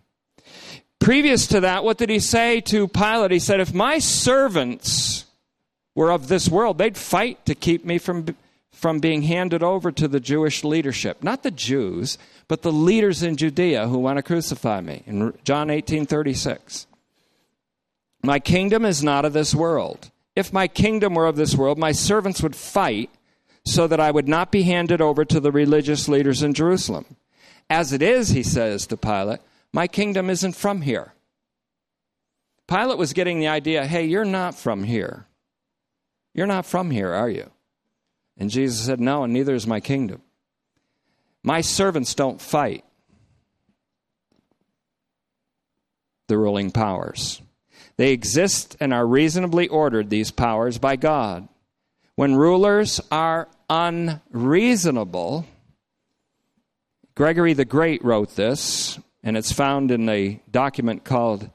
Previous 1.00 1.48
to 1.48 1.62
that, 1.62 1.86
what 1.86 1.98
did 1.98 2.10
he 2.10 2.20
say 2.20 2.60
to 2.60 2.90
Pilate? 2.90 3.32
He 3.32 3.40
said, 3.40 3.62
If 3.62 3.74
my 3.74 4.00
servants 4.00 5.24
were 5.96 6.12
of 6.12 6.28
this 6.28 6.50
world, 6.50 6.80
they'd 6.80 6.98
fight 6.98 7.46
to 7.46 7.56
keep 7.56 7.86
me 7.86 7.98
from 7.98 8.26
from 8.74 9.00
being 9.00 9.22
handed 9.22 9.64
over 9.64 9.92
to 9.92 10.08
the 10.08 10.20
Jewish 10.20 10.64
leadership. 10.64 11.24
Not 11.24 11.44
the 11.44 11.52
Jews, 11.52 12.18
but 12.48 12.64
the 12.64 12.72
leaders 12.72 13.24
in 13.24 13.38
Judea 13.38 13.88
who 13.88 14.00
want 14.00 14.18
to 14.18 14.24
crucify 14.24 14.82
me. 14.82 15.04
In 15.06 15.34
John 15.46 15.70
18 15.70 16.06
36. 16.06 16.88
My 18.24 18.40
kingdom 18.40 18.86
is 18.86 19.04
not 19.04 19.26
of 19.26 19.34
this 19.34 19.54
world. 19.54 20.12
If 20.36 20.52
my 20.52 20.68
kingdom 20.68 21.14
were 21.14 21.28
of 21.28 21.36
this 21.36 21.56
world, 21.56 21.78
my 21.78 21.92
servants 21.92 22.42
would 22.42 22.56
fight 22.56 23.10
so 23.66 23.88
that 23.88 24.00
I 24.00 24.12
would 24.12 24.28
not 24.28 24.52
be 24.52 24.64
handed 24.64 25.02
over 25.02 25.24
to 25.26 25.40
the 25.40 25.52
religious 25.52 26.08
leaders 26.08 26.42
in 26.42 26.54
Jerusalem. 26.54 27.06
As 27.70 27.94
it 27.94 28.02
is, 28.02 28.30
he 28.30 28.44
says 28.44 28.88
to 28.88 28.98
Pilate, 28.98 29.40
my 29.72 29.88
kingdom 29.88 30.30
isn't 30.30 30.56
from 30.56 30.82
here. 30.82 31.14
Pilate 32.68 32.98
was 32.98 33.14
getting 33.14 33.40
the 33.40 33.48
idea 33.48 33.86
hey, 33.86 34.06
you're 34.06 34.26
not 34.26 34.56
from 34.56 34.84
here. 34.84 35.28
You're 36.34 36.48
not 36.48 36.66
from 36.66 36.92
here, 36.92 37.14
are 37.14 37.30
you? 37.30 37.52
And 38.38 38.50
Jesus 38.50 38.86
said, 38.86 39.00
No, 39.00 39.24
and 39.24 39.34
neither 39.34 39.54
is 39.54 39.68
my 39.68 39.80
kingdom. 39.80 40.22
My 41.44 41.62
servants 41.62 42.16
don't 42.16 42.42
fight 42.42 42.84
the 46.28 46.38
ruling 46.38 46.72
powers. 46.72 47.42
They 47.98 48.12
exist 48.12 48.76
and 48.80 48.94
are 48.94 49.06
reasonably 49.06 49.68
ordered, 49.68 50.10
these 50.10 50.32
powers, 50.32 50.78
by 50.78 50.96
God. 50.96 51.48
When 52.16 52.36
rulers 52.36 53.02
are 53.12 53.50
unreasonable, 53.70 55.46
Gregory 57.16 57.54
the 57.54 57.66
Great 57.66 58.04
wrote 58.04 58.36
this, 58.36 59.00
and 59.22 59.38
it's 59.38 59.52
found 59.52 59.92
in 59.92 60.10
a 60.10 60.40
document 60.50 61.04
called 61.04 61.50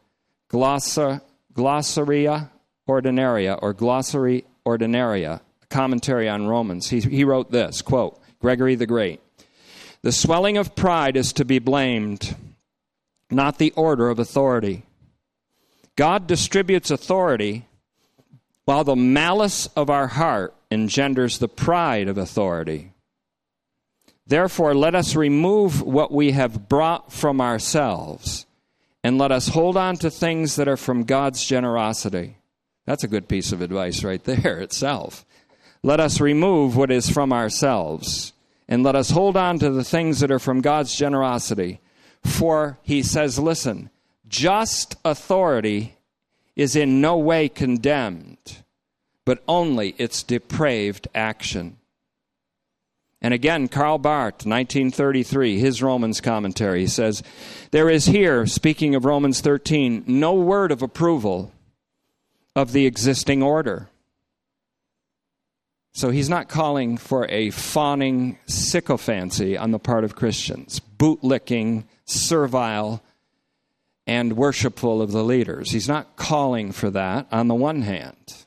Glossa, 0.51 1.23
Glossaria 1.53 2.51
Ordinaria 2.89 3.59
or 3.61 3.75
Glossary 3.75 4.45
Ordinaria, 4.65 5.41
commentary 5.71 6.29
on 6.29 6.47
Romans. 6.47 6.89
He, 6.89 7.01
he 7.01 7.25
wrote 7.25 7.51
this 7.51 7.83
quote, 7.83 8.21
Gregory 8.41 8.75
the 8.75 8.87
Great. 8.87 9.21
The 10.03 10.13
swelling 10.13 10.57
of 10.57 10.77
pride 10.77 11.17
is 11.17 11.33
to 11.35 11.45
be 11.45 11.59
blamed, 11.59 12.37
not 13.31 13.59
the 13.59 13.73
order 13.73 14.09
of 14.11 14.19
authority. 14.19 14.85
God 15.97 16.27
distributes 16.27 16.91
authority 16.91 17.67
while 18.65 18.85
the 18.85 18.95
malice 18.95 19.67
of 19.75 19.91
our 19.91 20.07
heart 20.07 20.55
engenders 20.71 21.39
the 21.39 21.49
pride 21.49 22.07
of 22.07 22.19
authority. 22.19 22.93
Therefore, 24.27 24.75
let 24.75 24.95
us 24.95 25.17
remove 25.17 25.83
what 25.83 26.13
we 26.13 26.33
have 26.33 26.69
brought 26.69 27.13
from 27.13 27.41
ourselves 27.41 28.47
and 29.03 29.17
let 29.17 29.33
us 29.33 29.49
hold 29.49 29.77
on 29.77 29.97
to 29.97 30.11
things 30.11 30.57
that 30.57 30.69
are 30.69 30.77
from 30.77 31.05
God's 31.05 31.45
generosity. 31.45 32.37
That's 32.85 33.05
a 33.05 33.09
good 33.09 33.27
piece 33.27 33.53
of 33.53 33.63
advice 33.63 34.05
right 34.05 34.23
there 34.23 34.61
itself. 34.61 35.25
Let 35.89 36.01
us 36.01 36.21
remove 36.21 36.77
what 36.77 36.91
is 36.91 37.09
from 37.09 37.33
ourselves 37.33 38.35
and 38.69 38.83
let 38.83 38.95
us 38.95 39.09
hold 39.09 39.39
on 39.39 39.59
to 39.61 39.71
the 39.71 39.83
things 39.83 40.21
that 40.21 40.31
are 40.31 40.39
from 40.39 40.61
God's 40.61 40.95
generosity. 40.95 41.81
For 42.23 42.77
he 42.83 43.03
says, 43.03 43.39
listen, 43.39 43.89
just 44.29 44.97
authority 45.03 45.97
is 46.55 46.77
in 46.77 47.01
no 47.01 47.17
way 47.17 47.49
condemned, 47.49 48.59
but 49.25 49.43
only 49.49 49.95
its 49.97 50.23
depraved 50.23 51.09
action. 51.15 51.79
And 53.23 53.33
again, 53.33 53.67
Karl 53.67 53.97
Barth, 53.97 54.45
1933, 54.45 55.59
his 55.59 55.83
Romans 55.83 56.21
commentary, 56.21 56.87
says, 56.87 57.23
There 57.71 57.89
is 57.89 58.05
here, 58.05 58.45
speaking 58.45 58.95
of 58.95 59.07
Romans 59.07 59.41
13, 59.41 60.05
no 60.07 60.35
word 60.35 60.71
of 60.71 60.83
approval 60.83 61.51
of 62.55 62.73
the 62.73 62.85
existing 62.85 63.43
order. 63.43 63.89
So 65.99 66.11
he's 66.11 66.29
not 66.29 66.49
calling 66.49 66.97
for 66.97 67.27
a 67.27 67.51
fawning 67.51 68.39
sycophancy 68.47 69.57
on 69.59 69.73
the 69.73 69.81
part 69.81 70.05
of 70.05 70.15
Christians, 70.15 70.81
bootlicking, 70.97 71.87
servile, 72.05 73.03
and 74.07 74.37
worshipful 74.37 75.03
of 75.03 75.11
the 75.11 75.25
leaders. 75.25 75.73
He's 75.73 75.89
not 75.89 76.15
calling 76.15 76.71
for 76.71 76.89
that 76.91 77.27
on 77.33 77.49
the 77.49 77.57
one 77.57 77.83
hand. 77.83 78.47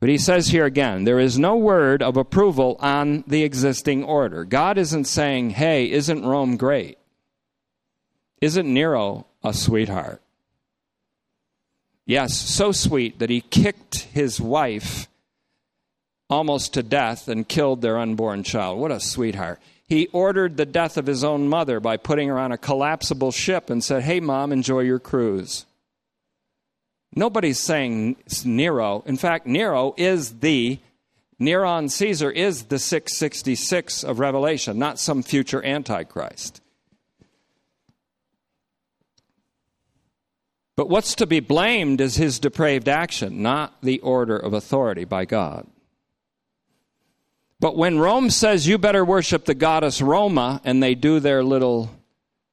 But 0.00 0.08
he 0.08 0.16
says 0.16 0.48
here 0.48 0.64
again, 0.64 1.04
there 1.04 1.20
is 1.20 1.38
no 1.38 1.56
word 1.56 2.02
of 2.02 2.16
approval 2.16 2.78
on 2.80 3.22
the 3.26 3.42
existing 3.42 4.02
order. 4.02 4.46
God 4.46 4.78
isn't 4.78 5.04
saying, 5.04 5.50
hey, 5.50 5.90
isn't 5.90 6.24
Rome 6.24 6.56
great? 6.56 6.96
Isn't 8.40 8.72
Nero 8.72 9.26
a 9.42 9.52
sweetheart? 9.52 10.22
Yes, 12.06 12.34
so 12.34 12.72
sweet 12.72 13.18
that 13.18 13.28
he 13.28 13.42
kicked 13.42 14.04
his 14.04 14.40
wife 14.40 15.06
almost 16.30 16.74
to 16.74 16.82
death 16.82 17.28
and 17.28 17.48
killed 17.48 17.82
their 17.82 17.98
unborn 17.98 18.42
child. 18.42 18.78
What 18.78 18.90
a 18.90 19.00
sweetheart. 19.00 19.60
He 19.86 20.06
ordered 20.08 20.56
the 20.56 20.66
death 20.66 20.96
of 20.96 21.06
his 21.06 21.22
own 21.22 21.48
mother 21.48 21.78
by 21.78 21.96
putting 21.96 22.28
her 22.28 22.38
on 22.38 22.52
a 22.52 22.58
collapsible 22.58 23.32
ship 23.32 23.68
and 23.68 23.84
said, 23.84 24.02
Hey, 24.02 24.20
mom, 24.20 24.52
enjoy 24.52 24.80
your 24.80 24.98
cruise. 24.98 25.66
Nobody's 27.14 27.60
saying 27.60 28.16
Nero. 28.44 29.04
In 29.06 29.16
fact, 29.16 29.46
Nero 29.46 29.94
is 29.96 30.40
the, 30.40 30.80
Neron 31.40 31.90
Caesar 31.90 32.30
is 32.30 32.64
the 32.64 32.78
666 32.78 34.02
of 34.02 34.18
Revelation, 34.18 34.78
not 34.78 34.98
some 34.98 35.22
future 35.22 35.64
Antichrist. 35.64 36.60
But 40.76 40.88
what's 40.88 41.14
to 41.16 41.26
be 41.26 41.38
blamed 41.38 42.00
is 42.00 42.16
his 42.16 42.40
depraved 42.40 42.88
action, 42.88 43.42
not 43.42 43.80
the 43.80 44.00
order 44.00 44.36
of 44.36 44.54
authority 44.54 45.04
by 45.04 45.24
God. 45.24 45.68
But 47.60 47.76
when 47.76 47.98
Rome 47.98 48.30
says 48.30 48.66
you 48.66 48.78
better 48.78 49.04
worship 49.04 49.44
the 49.44 49.54
goddess 49.54 50.02
Roma, 50.02 50.60
and 50.64 50.82
they 50.82 50.94
do 50.94 51.20
their 51.20 51.42
little 51.42 51.90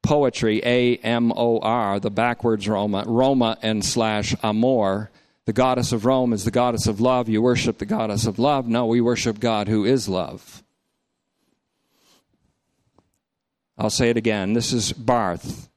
poetry, 0.04 0.62
A 0.64 0.98
M 0.98 1.32
O 1.36 1.60
R, 1.60 2.00
the 2.00 2.12
backwards 2.12 2.68
Roma, 2.68 3.04
Roma 3.06 3.58
and 3.62 3.84
slash 3.84 4.36
Amor, 4.44 5.12
the 5.46 5.54
goddess 5.54 5.92
of 5.92 6.06
Rome 6.06 6.34
is 6.34 6.46
the 6.46 6.52
goddess 6.52 6.88
of 6.88 7.02
love. 7.02 7.28
You 7.28 7.42
worship 7.42 7.78
the 7.78 7.86
goddess 7.86 8.26
of 8.26 8.40
love. 8.40 8.68
No, 8.68 8.86
we 8.86 9.02
worship 9.02 9.40
God 9.40 9.68
who 9.68 9.86
is 9.86 10.08
love. 10.08 10.64
I'll 13.78 13.90
say 13.90 14.10
it 14.12 14.18
again. 14.18 14.54
This 14.54 14.72
is 14.72 14.94
Barth. 14.94 15.70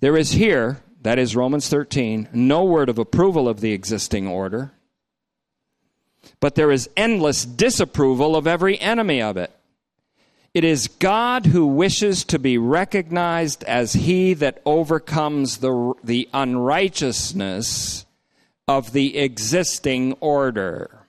There 0.00 0.16
is 0.16 0.32
here, 0.32 0.82
that 1.00 1.18
is 1.18 1.34
Romans 1.34 1.68
13, 1.70 2.28
no 2.32 2.64
word 2.64 2.90
of 2.90 2.98
approval 2.98 3.48
of 3.48 3.60
the 3.60 3.72
existing 3.72 4.28
order 4.28 4.72
but 6.40 6.54
there 6.54 6.70
is 6.70 6.90
endless 6.96 7.44
disapproval 7.44 8.36
of 8.36 8.46
every 8.46 8.80
enemy 8.80 9.20
of 9.22 9.36
it. 9.36 9.50
It 10.54 10.64
is 10.64 10.88
God 10.88 11.46
who 11.46 11.66
wishes 11.66 12.24
to 12.24 12.38
be 12.38 12.56
recognized 12.56 13.62
as 13.64 13.92
he 13.92 14.32
that 14.34 14.62
overcomes 14.64 15.58
the, 15.58 15.92
the 16.02 16.28
unrighteousness 16.32 18.06
of 18.66 18.92
the 18.92 19.18
existing 19.18 20.14
order. 20.14 21.06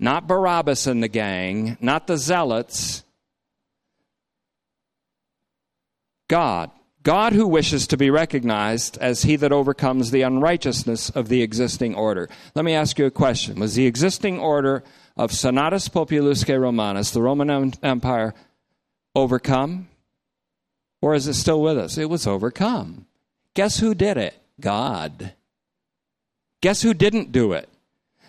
Not 0.00 0.26
Barabbas 0.26 0.86
and 0.86 1.02
the 1.02 1.08
gang, 1.08 1.76
not 1.80 2.06
the 2.06 2.16
zealots. 2.16 3.04
God. 6.28 6.70
God 7.06 7.34
who 7.34 7.46
wishes 7.46 7.86
to 7.86 7.96
be 7.96 8.10
recognized 8.10 8.98
as 8.98 9.22
he 9.22 9.36
that 9.36 9.52
overcomes 9.52 10.10
the 10.10 10.22
unrighteousness 10.22 11.08
of 11.10 11.28
the 11.28 11.40
existing 11.40 11.94
order. 11.94 12.28
Let 12.56 12.64
me 12.64 12.74
ask 12.74 12.98
you 12.98 13.06
a 13.06 13.12
question. 13.12 13.60
Was 13.60 13.76
the 13.76 13.86
existing 13.86 14.40
order 14.40 14.82
of 15.16 15.30
Senatus 15.30 15.88
Populusque 15.88 16.48
Romanus, 16.48 17.12
the 17.12 17.22
Roman 17.22 17.74
Empire, 17.80 18.34
overcome? 19.14 19.86
Or 21.00 21.14
is 21.14 21.28
it 21.28 21.34
still 21.34 21.62
with 21.62 21.78
us? 21.78 21.96
It 21.96 22.10
was 22.10 22.26
overcome. 22.26 23.06
Guess 23.54 23.78
who 23.78 23.94
did 23.94 24.16
it? 24.16 24.34
God. 24.58 25.32
Guess 26.60 26.82
who 26.82 26.92
didn't 26.92 27.30
do 27.30 27.52
it? 27.52 27.68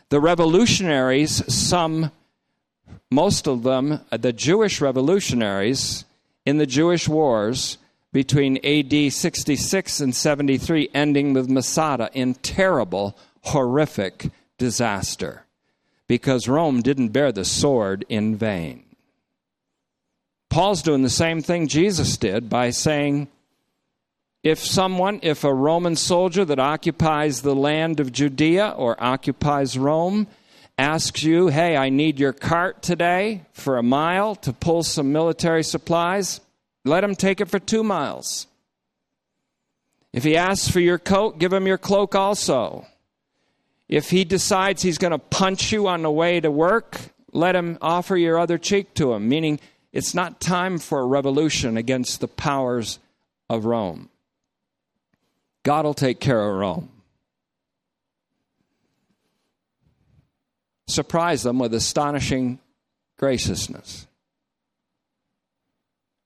The 0.09 0.21
revolutionaries, 0.21 1.51
some, 1.51 2.11
most 3.09 3.47
of 3.47 3.63
them, 3.63 4.01
the 4.11 4.33
Jewish 4.33 4.81
revolutionaries 4.81 6.05
in 6.45 6.59
the 6.59 6.67
Jewish 6.67 7.09
wars, 7.09 7.79
between 8.17 8.57
AD 8.65 9.13
66 9.13 9.99
and 9.99 10.15
73, 10.15 10.89
ending 10.91 11.33
with 11.33 11.47
Masada 11.47 12.09
in 12.13 12.33
terrible, 12.33 13.15
horrific 13.43 14.31
disaster 14.57 15.45
because 16.07 16.47
Rome 16.47 16.81
didn't 16.81 17.09
bear 17.09 17.31
the 17.31 17.45
sword 17.45 18.05
in 18.09 18.35
vain. 18.35 18.83
Paul's 20.49 20.81
doing 20.81 21.03
the 21.03 21.11
same 21.11 21.43
thing 21.43 21.67
Jesus 21.67 22.17
did 22.17 22.49
by 22.49 22.71
saying, 22.71 23.27
if 24.41 24.65
someone, 24.65 25.19
if 25.21 25.43
a 25.43 25.53
Roman 25.53 25.95
soldier 25.95 26.43
that 26.43 26.57
occupies 26.57 27.43
the 27.43 27.53
land 27.53 27.99
of 27.99 28.11
Judea 28.11 28.69
or 28.75 28.95
occupies 28.97 29.77
Rome, 29.77 30.25
asks 30.79 31.21
you, 31.21 31.49
hey, 31.49 31.77
I 31.77 31.89
need 31.89 32.19
your 32.19 32.33
cart 32.33 32.81
today 32.81 33.43
for 33.53 33.77
a 33.77 33.83
mile 33.83 34.33
to 34.37 34.53
pull 34.53 34.81
some 34.81 35.11
military 35.11 35.63
supplies, 35.63 36.41
let 36.87 37.03
him 37.03 37.15
take 37.15 37.41
it 37.41 37.49
for 37.49 37.59
two 37.59 37.83
miles. 37.83 38.47
If 40.13 40.23
he 40.23 40.35
asks 40.35 40.69
for 40.69 40.79
your 40.79 40.97
coat, 40.97 41.37
give 41.37 41.53
him 41.53 41.67
your 41.67 41.77
cloak 41.77 42.15
also. 42.15 42.87
If 43.87 44.09
he 44.09 44.25
decides 44.25 44.81
he's 44.81 44.97
going 44.97 45.11
to 45.11 45.19
punch 45.19 45.71
you 45.71 45.87
on 45.87 46.01
the 46.01 46.11
way 46.11 46.39
to 46.39 46.51
work, 46.51 46.97
let 47.31 47.55
him 47.55 47.77
offer 47.81 48.17
your 48.17 48.39
other 48.39 48.57
cheek 48.57 48.93
to 48.95 49.13
him, 49.13 49.29
meaning 49.29 49.59
it's 49.93 50.13
not 50.13 50.41
time 50.41 50.77
for 50.77 50.99
a 50.99 51.05
revolution 51.05 51.77
against 51.77 52.19
the 52.19 52.27
powers 52.27 52.99
of 53.49 53.65
Rome. 53.65 54.09
God 55.63 55.85
will 55.85 55.93
take 55.93 56.19
care 56.19 56.49
of 56.49 56.55
Rome. 56.55 56.89
Surprise 60.87 61.43
them 61.43 61.59
with 61.59 61.73
astonishing 61.73 62.59
graciousness. 63.17 64.07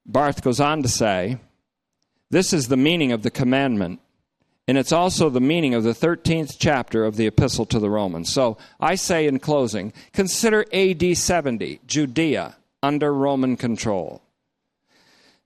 Barth 0.05 0.41
goes 0.41 0.59
on 0.59 0.83
to 0.83 0.89
say, 0.89 1.37
This 2.29 2.53
is 2.53 2.67
the 2.67 2.77
meaning 2.77 3.11
of 3.11 3.23
the 3.23 3.31
commandment, 3.31 3.99
and 4.67 4.77
it's 4.77 4.91
also 4.91 5.29
the 5.29 5.39
meaning 5.41 5.73
of 5.73 5.83
the 5.83 5.93
13th 5.93 6.55
chapter 6.59 7.05
of 7.05 7.15
the 7.15 7.27
Epistle 7.27 7.65
to 7.67 7.79
the 7.79 7.89
Romans. 7.89 8.31
So 8.31 8.57
I 8.79 8.95
say 8.95 9.27
in 9.27 9.39
closing, 9.39 9.93
consider 10.13 10.65
AD 10.73 11.17
70, 11.17 11.81
Judea 11.85 12.55
under 12.83 13.13
Roman 13.13 13.57
control. 13.57 14.21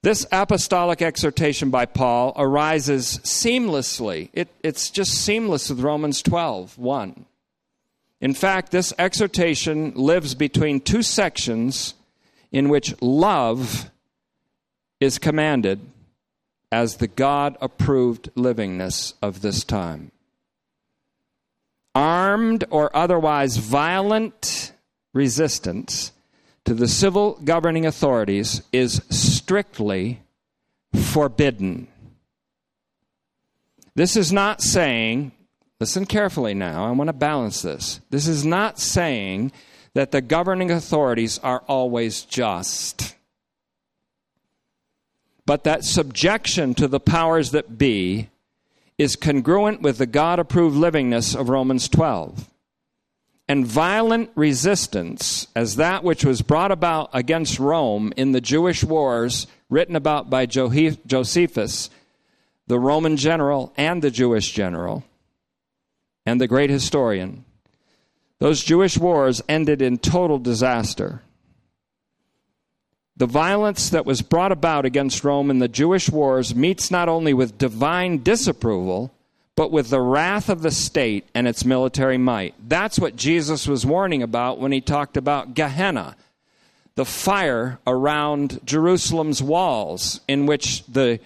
This 0.05 0.27
apostolic 0.31 1.01
exhortation 1.01 1.71
by 1.71 1.87
Paul 1.87 2.33
arises 2.35 3.19
seamlessly. 3.23 4.29
It, 4.33 4.49
it's 4.61 4.91
just 4.91 5.13
seamless 5.13 5.69
with 5.69 5.79
Romans 5.79 6.21
12 6.21 6.77
1. 6.77 7.25
In 8.21 8.33
fact, 8.35 8.71
this 8.71 8.93
exhortation 8.99 9.93
lives 9.95 10.35
between 10.35 10.79
two 10.79 11.01
sections 11.01 11.95
in 12.51 12.69
which 12.69 12.93
love 13.01 13.89
is 14.99 15.17
commanded 15.17 15.79
as 16.71 16.97
the 16.97 17.07
God 17.07 17.57
approved 17.61 18.29
livingness 18.35 19.13
of 19.21 19.41
this 19.41 19.63
time. 19.63 20.11
Armed 21.93 22.65
or 22.69 22.95
otherwise 22.95 23.57
violent 23.57 24.73
resistance 25.13 26.11
to 26.65 26.73
the 26.73 26.87
civil 26.87 27.39
governing 27.43 27.85
authorities 27.85 28.61
is 28.73 29.01
strictly 29.09 30.21
forbidden. 30.93 31.87
This 33.95 34.17
is 34.17 34.33
not 34.33 34.61
saying, 34.61 35.31
listen 35.79 36.05
carefully 36.05 36.53
now, 36.53 36.85
I 36.85 36.91
want 36.91 37.07
to 37.07 37.13
balance 37.13 37.61
this. 37.61 38.01
This 38.09 38.27
is 38.27 38.45
not 38.45 38.79
saying 38.79 39.53
that 39.93 40.11
the 40.11 40.21
governing 40.21 40.71
authorities 40.71 41.39
are 41.39 41.63
always 41.67 42.23
just, 42.23 43.15
but 45.45 45.63
that 45.63 45.83
subjection 45.83 46.73
to 46.75 46.87
the 46.87 46.99
powers 46.99 47.51
that 47.51 47.77
be 47.77 48.29
is 48.97 49.15
congruent 49.15 49.81
with 49.81 49.97
the 49.97 50.05
God 50.05 50.39
approved 50.39 50.75
livingness 50.75 51.35
of 51.35 51.49
Romans 51.49 51.89
12 51.89 52.49
and 53.47 53.65
violent 53.65 54.31
resistance 54.35 55.47
as 55.55 55.75
that 55.75 56.03
which 56.03 56.25
was 56.25 56.41
brought 56.41 56.71
about 56.71 57.09
against 57.13 57.59
Rome 57.59 58.11
in 58.17 58.31
the 58.31 58.41
Jewish 58.41 58.83
wars 58.83 59.47
written 59.69 59.95
about 59.95 60.29
by 60.29 60.45
Josephus, 60.45 61.89
the 62.67 62.79
Roman 62.79 63.17
general 63.17 63.73
and 63.77 64.01
the 64.01 64.11
Jewish 64.11 64.51
general, 64.51 65.03
and 66.25 66.41
the 66.41 66.47
great 66.47 66.71
historian. 66.71 67.45
Those 68.39 68.63
Jewish 68.63 68.97
wars 68.97 69.43
ended 69.47 69.81
in 69.81 69.99
total 69.99 70.39
disaster. 70.39 71.21
The 73.17 73.25
violence 73.25 73.89
that 73.91 74.05
was 74.05 74.21
brought 74.21 74.51
about 74.51 74.85
against 74.85 75.23
Rome 75.23 75.49
in 75.49 75.59
the 75.59 75.69
Jewish 75.69 76.09
wars 76.09 76.53
meets 76.53 76.91
not 76.91 77.07
only 77.07 77.33
with 77.33 77.57
divine 77.57 78.23
disapproval, 78.23 79.11
but 79.55 79.71
with 79.71 79.89
the 79.89 80.01
wrath 80.01 80.49
of 80.49 80.61
the 80.61 80.71
state 80.71 81.29
and 81.33 81.47
its 81.47 81.63
military 81.63 82.17
might. 82.17 82.55
That's 82.67 82.99
what 82.99 83.15
Jesus 83.15 83.67
was 83.67 83.85
warning 83.85 84.21
about 84.21 84.59
when 84.59 84.73
he 84.73 84.81
talked 84.81 85.15
about 85.15 85.53
Gehenna, 85.53 86.17
the 86.95 87.05
fire 87.05 87.79
around 87.87 88.59
Jerusalem's 88.65 89.41
walls, 89.41 90.19
in 90.27 90.45
which 90.45 90.85
the 90.85 91.21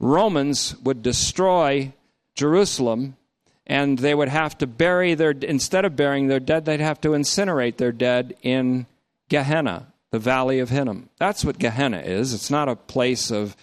Romans 0.00 0.76
would 0.82 1.02
destroy 1.02 1.92
Jerusalem 2.34 3.16
and 3.64 3.98
they 3.98 4.14
would 4.14 4.28
have 4.28 4.56
to 4.58 4.66
bury 4.66 5.14
their, 5.14 5.30
instead 5.30 5.84
of 5.84 5.94
burying 5.94 6.26
their 6.26 6.40
dead, 6.40 6.64
they'd 6.64 6.80
have 6.80 7.00
to 7.02 7.10
incinerate 7.10 7.76
their 7.76 7.92
dead 7.92 8.34
in 8.42 8.86
Gehenna, 9.28 9.92
the 10.10 10.18
valley 10.18 10.58
of 10.58 10.70
Hinnom. 10.70 11.10
That's 11.18 11.44
what 11.44 11.58
Gehenna 11.58 11.98
is. 11.98 12.32
It's 12.32 12.50
not 12.50 12.68
a 12.68 12.76
place 12.76 13.30
of 13.30 13.56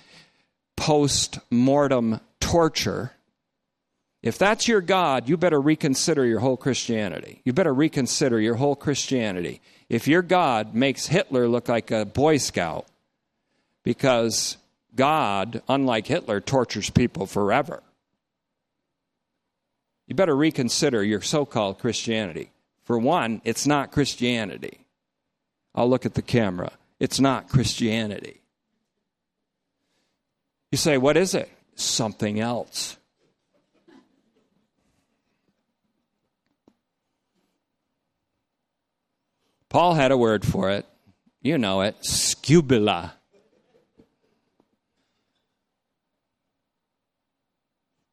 post 0.77 1.39
mortem 1.49 2.19
torture. 2.39 3.11
If 4.21 4.37
that's 4.37 4.67
your 4.67 4.81
God, 4.81 5.29
you 5.29 5.37
better 5.37 5.61
reconsider 5.61 6.25
your 6.25 6.39
whole 6.39 6.57
Christianity. 6.57 7.41
You 7.43 7.53
better 7.53 7.73
reconsider 7.73 8.39
your 8.39 8.55
whole 8.55 8.75
Christianity. 8.75 9.61
If 9.87 10.07
your 10.07 10.21
God 10.21 10.73
makes 10.73 11.07
Hitler 11.07 11.47
look 11.47 11.69
like 11.69 11.91
a 11.91 12.05
Boy 12.05 12.37
Scout, 12.37 12.87
because 13.83 14.57
God, 14.95 15.61
unlike 15.69 16.07
Hitler, 16.07 16.41
tortures 16.41 16.89
people 16.89 17.27
forever, 17.27 17.83
you 20.07 20.15
better 20.15 20.35
reconsider 20.35 21.03
your 21.03 21.21
so 21.21 21.45
called 21.45 21.79
Christianity. 21.79 22.51
For 22.83 22.97
one, 22.97 23.41
it's 23.43 23.65
not 23.65 23.91
Christianity. 23.91 24.84
I'll 25.75 25.89
look 25.89 26.05
at 26.05 26.13
the 26.13 26.21
camera. 26.21 26.71
It's 26.99 27.19
not 27.19 27.49
Christianity. 27.49 28.41
You 30.71 30.77
say, 30.77 30.97
what 30.97 31.17
is 31.17 31.35
it? 31.35 31.49
Something 31.75 32.39
else. 32.39 32.97
Paul 39.69 39.93
had 39.93 40.11
a 40.11 40.17
word 40.17 40.45
for 40.45 40.69
it. 40.71 40.85
You 41.41 41.57
know 41.57 41.81
it 41.81 41.99
skubala. 42.01 43.11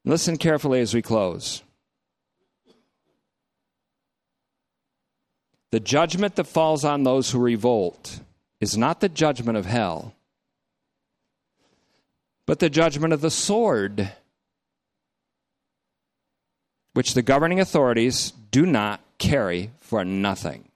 Listen 0.05 0.37
carefully 0.37 0.81
as 0.81 0.93
we 0.93 1.03
close. 1.03 1.63
The 5.73 5.81
judgment 5.81 6.37
that 6.37 6.45
falls 6.45 6.85
on 6.85 7.03
those 7.03 7.31
who 7.31 7.39
revolt 7.41 8.21
is 8.61 8.77
not 8.77 9.01
the 9.01 9.09
judgment 9.09 9.57
of 9.57 9.65
hell, 9.65 10.15
but 12.47 12.59
the 12.59 12.69
judgment 12.69 13.15
of 13.15 13.23
the 13.23 13.31
sword, 13.31 14.13
which 16.93 17.15
the 17.15 17.23
governing 17.23 17.59
authorities 17.59 18.35
do 18.51 18.67
not 18.67 19.01
carry 19.17 19.71
for 19.81 20.05
nothing. 20.05 20.69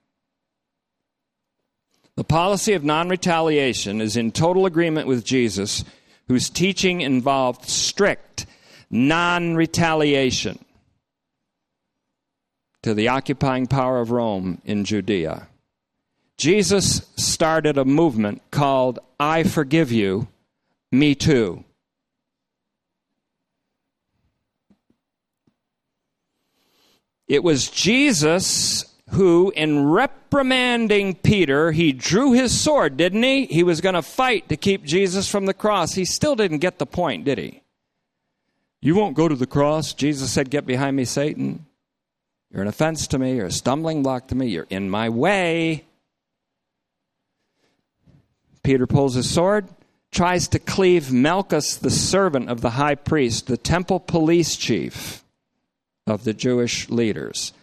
The 2.15 2.23
policy 2.23 2.73
of 2.73 2.83
non 2.83 3.07
retaliation 3.07 4.01
is 4.01 4.17
in 4.17 4.31
total 4.31 4.65
agreement 4.65 5.07
with 5.07 5.23
Jesus, 5.23 5.83
whose 6.27 6.49
teaching 6.49 7.01
involved 7.01 7.69
strict 7.69 8.47
non 8.89 9.55
retaliation 9.55 10.57
to 12.87 12.93
the 12.93 13.09
occupying 13.09 13.67
power 13.67 13.99
of 13.99 14.11
Rome 14.11 14.61
in 14.63 14.85
Judea. 14.85 15.49
Jesus 16.37 17.05
started 17.17 17.77
a 17.77 17.83
movement 17.83 18.41
called 18.49 18.99
I 19.19 19.43
Forgive 19.43 19.91
You, 19.91 20.29
Me 20.89 21.13
Too. 21.13 21.65
It 27.27 27.43
was 27.43 27.69
Jesus 27.69 28.85
who, 29.09 29.51
in 29.53 29.85
reprimanding 29.85 31.15
Peter, 31.15 31.73
he 31.73 31.91
drew 31.91 32.31
his 32.31 32.57
sword, 32.57 32.95
didn't 32.95 33.23
he? 33.23 33.47
He 33.47 33.63
was 33.63 33.81
going 33.81 33.95
to 33.95 34.01
fight 34.01 34.47
to 34.47 34.55
keep 34.55 34.85
Jesus 34.85 35.29
from 35.29 35.45
the 35.45 35.53
cross. 35.53 35.91
He 35.91 36.05
still 36.05 36.37
didn't 36.37 36.59
get 36.59 36.79
the 36.79 36.85
point, 36.85 37.25
did 37.25 37.37
he? 37.37 37.63
You 38.79 38.95
won't 38.95 39.17
go 39.17 39.27
to 39.27 39.35
the 39.35 39.45
cross. 39.45 39.91
Jesus 39.91 40.31
said, 40.31 40.49
Get 40.49 40.65
behind 40.65 40.95
me, 40.95 41.03
Satan. 41.03 41.65
You're 42.51 42.61
an 42.61 42.67
offense 42.67 43.07
to 43.07 43.19
me. 43.19 43.35
You're 43.35 43.47
a 43.47 43.51
stumbling 43.51 44.03
block 44.03 44.27
to 44.27 44.35
me. 44.35 44.47
You're 44.47 44.67
in 44.69 44.89
my 44.89 45.09
way. 45.09 45.85
Peter 48.63 48.87
pulls 48.87 49.15
his 49.15 49.29
sword, 49.29 49.67
tries 50.11 50.47
to 50.49 50.59
cleave 50.59 51.11
Malchus, 51.11 51.75
the 51.75 51.89
servant 51.89 52.49
of 52.49 52.61
the 52.61 52.71
high 52.71 52.95
priest, 52.95 53.47
the 53.47 53.57
temple 53.57 53.99
police 53.99 54.55
chief 54.55 55.23
of 56.05 56.23
the 56.23 56.33
Jewish 56.33 56.89
leaders 56.89 57.53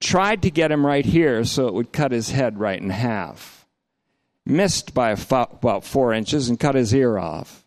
tried 0.00 0.42
to 0.42 0.50
get 0.50 0.70
him 0.70 0.86
right 0.86 1.04
here 1.04 1.44
so 1.44 1.66
it 1.66 1.74
would 1.74 1.92
cut 1.92 2.12
his 2.12 2.30
head 2.30 2.58
right 2.58 2.80
in 2.80 2.90
half. 2.90 3.66
Missed 4.46 4.94
by 4.94 5.10
about 5.10 5.84
four 5.84 6.12
inches 6.12 6.48
and 6.48 6.58
cut 6.58 6.74
his 6.74 6.94
ear 6.94 7.18
off. 7.18 7.64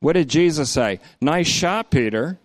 What 0.00 0.12
did 0.12 0.28
Jesus 0.28 0.70
say? 0.70 1.00
Nice 1.20 1.48
shot, 1.48 1.90
Peter. 1.90 2.38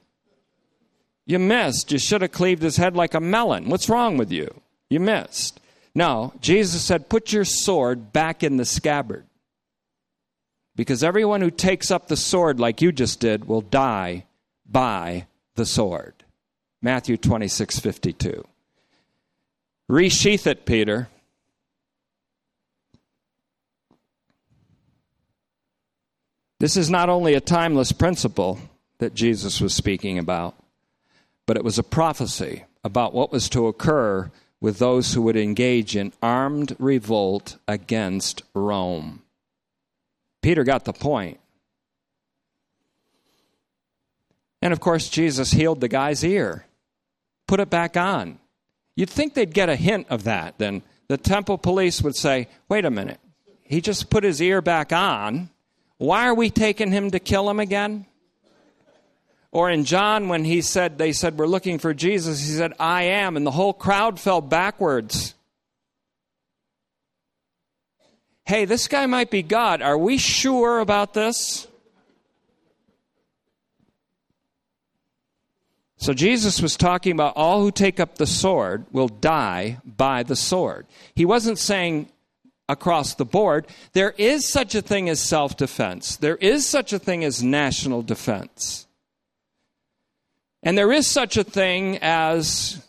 You 1.26 1.40
missed. 1.40 1.92
You 1.92 2.00
should 2.00 2.22
have 2.22 2.32
cleaved 2.32 2.62
his 2.62 2.78
head 2.78 2.96
like 2.96 3.14
a 3.14 3.20
melon. 3.20 3.70
What's 3.70 3.90
wrong 3.90 4.18
with 4.18 4.32
you? 4.32 4.62
You 4.90 5.00
missed. 5.00 5.60
No, 5.96 6.34
Jesus 6.42 6.82
said, 6.82 7.10
put 7.10 7.32
your 7.32 7.46
sword 7.46 8.12
back 8.12 8.44
in 8.44 8.58
the 8.58 8.66
scabbard. 8.66 9.26
Because 10.76 11.04
everyone 11.04 11.42
who 11.42 11.52
takes 11.52 11.92
up 11.92 12.08
the 12.08 12.18
sword 12.18 12.60
like 12.60 12.82
you 12.82 12.92
just 12.92 13.20
did 13.20 13.46
will 13.46 13.62
die 13.62 14.26
by 14.66 15.28
the 15.56 15.66
sword. 15.66 16.16
Matthew 16.82 17.16
26, 17.16 17.80
52. 17.80 18.44
Resheath 19.90 20.48
it, 20.48 20.66
Peter. 20.66 21.08
This 26.60 26.76
is 26.76 26.90
not 26.90 27.10
only 27.10 27.36
a 27.36 27.42
timeless 27.42 27.92
principle 27.92 28.58
that 28.98 29.14
Jesus 29.14 29.62
was 29.62 29.74
speaking 29.74 30.18
about, 30.18 30.56
but 31.46 31.58
it 31.58 31.64
was 31.64 31.78
a 31.78 31.84
prophecy 31.84 32.66
about 32.84 33.14
what 33.14 33.32
was 33.32 33.50
to 33.50 33.68
occur 33.68 34.32
with 34.62 34.80
those 34.80 35.14
who 35.14 35.22
would 35.22 35.36
engage 35.36 35.96
in 35.96 36.14
armed 36.22 36.76
revolt 36.80 37.58
against 37.68 38.44
Rome. 38.54 39.22
Peter 40.42 40.64
got 40.64 40.86
the 40.86 40.94
point. 40.94 41.40
And 44.62 44.72
of 44.72 44.80
course, 44.80 45.10
Jesus 45.10 45.52
healed 45.52 45.82
the 45.82 45.90
guy's 45.90 46.24
ear, 46.24 46.66
put 47.48 47.60
it 47.60 47.70
back 47.70 47.98
on. 47.98 48.40
You'd 48.96 49.10
think 49.10 49.34
they'd 49.34 49.54
get 49.54 49.70
a 49.70 49.76
hint 49.76 50.08
of 50.10 50.24
that. 50.24 50.58
Then 50.58 50.84
the 51.10 51.18
temple 51.18 51.58
police 51.58 52.02
would 52.02 52.16
say, 52.16 52.48
wait 52.70 52.86
a 52.86 52.92
minute, 52.92 53.20
he 53.64 53.82
just 53.82 54.10
put 54.10 54.24
his 54.24 54.42
ear 54.42 54.62
back 54.62 54.94
on. 54.94 55.50
Why 55.98 56.28
are 56.28 56.34
we 56.34 56.50
taking 56.50 56.92
him 56.92 57.12
to 57.12 57.20
kill 57.20 57.50
him 57.50 57.60
again? 57.60 58.06
Or 59.54 59.70
in 59.70 59.86
John, 59.86 60.30
when 60.30 60.46
he 60.46 60.62
said, 60.62 60.98
they 60.98 61.14
said, 61.14 61.38
We're 61.38 61.46
looking 61.46 61.78
for 61.78 61.94
Jesus, 61.94 62.44
he 62.44 62.54
said, 62.54 62.74
I 62.80 63.04
am. 63.04 63.38
And 63.38 63.46
the 63.46 63.52
whole 63.52 63.72
crowd 63.72 64.20
fell 64.20 64.42
backwards. 64.42 65.36
Hey, 68.46 68.66
this 68.66 68.88
guy 68.88 69.06
might 69.06 69.30
be 69.30 69.44
God. 69.44 69.84
Are 69.84 69.98
we 69.98 70.18
sure 70.18 70.80
about 70.80 71.14
this? 71.14 71.68
So 75.98 76.14
Jesus 76.14 76.60
was 76.60 76.76
talking 76.76 77.12
about 77.12 77.38
all 77.38 77.62
who 77.62 77.72
take 77.72 78.00
up 78.00 78.16
the 78.16 78.26
sword 78.26 78.88
will 78.92 79.08
die 79.08 79.78
by 79.86 80.24
the 80.24 80.36
sword. 80.36 80.88
He 81.14 81.26
wasn't 81.26 81.60
saying 81.60 82.10
across 82.68 83.14
the 83.14 83.24
board. 83.24 83.68
There 83.94 84.16
is 84.18 84.48
such 84.48 84.74
a 84.74 84.82
thing 84.82 85.10
as 85.10 85.22
self 85.22 85.56
defense, 85.58 86.16
there 86.16 86.38
is 86.38 86.66
such 86.66 86.92
a 86.92 86.98
thing 86.98 87.24
as 87.24 87.44
national 87.44 88.02
defense. 88.02 88.88
And 90.64 90.78
there 90.78 90.92
is 90.92 91.08
such 91.08 91.38
a 91.38 91.44
thing 91.44 92.00
as 92.02 92.82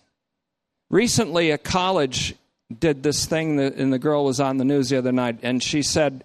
recently 0.90 1.50
a 1.50 1.58
college 1.58 2.34
did 2.76 3.02
this 3.02 3.26
thing, 3.26 3.60
and 3.60 3.92
the 3.92 3.98
girl 3.98 4.24
was 4.24 4.40
on 4.40 4.56
the 4.56 4.64
news 4.64 4.88
the 4.88 4.96
other 4.96 5.12
night, 5.12 5.40
and 5.42 5.62
she 5.62 5.82
said, 5.82 6.24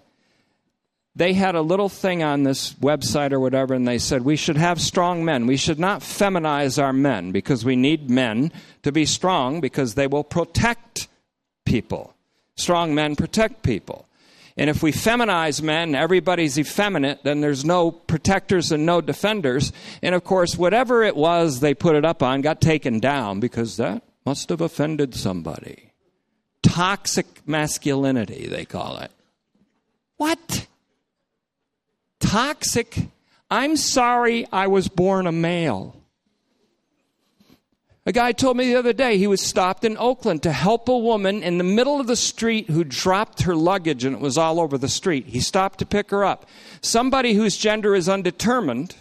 they 1.16 1.32
had 1.32 1.54
a 1.56 1.62
little 1.62 1.88
thing 1.88 2.22
on 2.22 2.44
this 2.44 2.72
website 2.74 3.32
or 3.32 3.40
whatever, 3.40 3.74
and 3.74 3.86
they 3.86 3.98
said, 3.98 4.24
We 4.24 4.36
should 4.36 4.56
have 4.56 4.80
strong 4.80 5.24
men. 5.24 5.46
We 5.46 5.56
should 5.56 5.78
not 5.78 6.00
feminize 6.00 6.80
our 6.82 6.92
men 6.92 7.32
because 7.32 7.64
we 7.64 7.76
need 7.76 8.08
men 8.08 8.52
to 8.84 8.92
be 8.92 9.04
strong 9.04 9.60
because 9.60 9.94
they 9.94 10.06
will 10.06 10.24
protect 10.24 11.08
people. 11.66 12.14
Strong 12.54 12.94
men 12.94 13.16
protect 13.16 13.62
people. 13.62 14.06
And 14.60 14.68
if 14.68 14.82
we 14.82 14.92
feminize 14.92 15.62
men, 15.62 15.94
everybody's 15.94 16.58
effeminate, 16.58 17.24
then 17.24 17.40
there's 17.40 17.64
no 17.64 17.90
protectors 17.90 18.70
and 18.70 18.84
no 18.84 19.00
defenders. 19.00 19.72
And 20.02 20.14
of 20.14 20.22
course, 20.22 20.58
whatever 20.58 21.02
it 21.02 21.16
was 21.16 21.60
they 21.60 21.72
put 21.72 21.96
it 21.96 22.04
up 22.04 22.22
on 22.22 22.42
got 22.42 22.60
taken 22.60 23.00
down 23.00 23.40
because 23.40 23.78
that 23.78 24.02
must 24.26 24.50
have 24.50 24.60
offended 24.60 25.14
somebody. 25.14 25.94
Toxic 26.62 27.26
masculinity, 27.48 28.48
they 28.48 28.66
call 28.66 28.98
it. 28.98 29.10
What? 30.18 30.66
Toxic? 32.20 32.98
I'm 33.50 33.78
sorry 33.78 34.46
I 34.52 34.66
was 34.66 34.88
born 34.88 35.26
a 35.26 35.32
male. 35.32 35.99
A 38.06 38.12
guy 38.12 38.32
told 38.32 38.56
me 38.56 38.66
the 38.66 38.78
other 38.78 38.94
day 38.94 39.18
he 39.18 39.26
was 39.26 39.42
stopped 39.42 39.84
in 39.84 39.96
Oakland 39.98 40.42
to 40.44 40.52
help 40.52 40.88
a 40.88 40.96
woman 40.96 41.42
in 41.42 41.58
the 41.58 41.64
middle 41.64 42.00
of 42.00 42.06
the 42.06 42.16
street 42.16 42.70
who 42.70 42.82
dropped 42.82 43.42
her 43.42 43.54
luggage 43.54 44.04
and 44.04 44.16
it 44.16 44.22
was 44.22 44.38
all 44.38 44.58
over 44.58 44.78
the 44.78 44.88
street. 44.88 45.26
He 45.26 45.40
stopped 45.40 45.78
to 45.80 45.86
pick 45.86 46.10
her 46.10 46.24
up. 46.24 46.46
Somebody 46.80 47.34
whose 47.34 47.58
gender 47.58 47.94
is 47.94 48.08
undetermined 48.08 48.96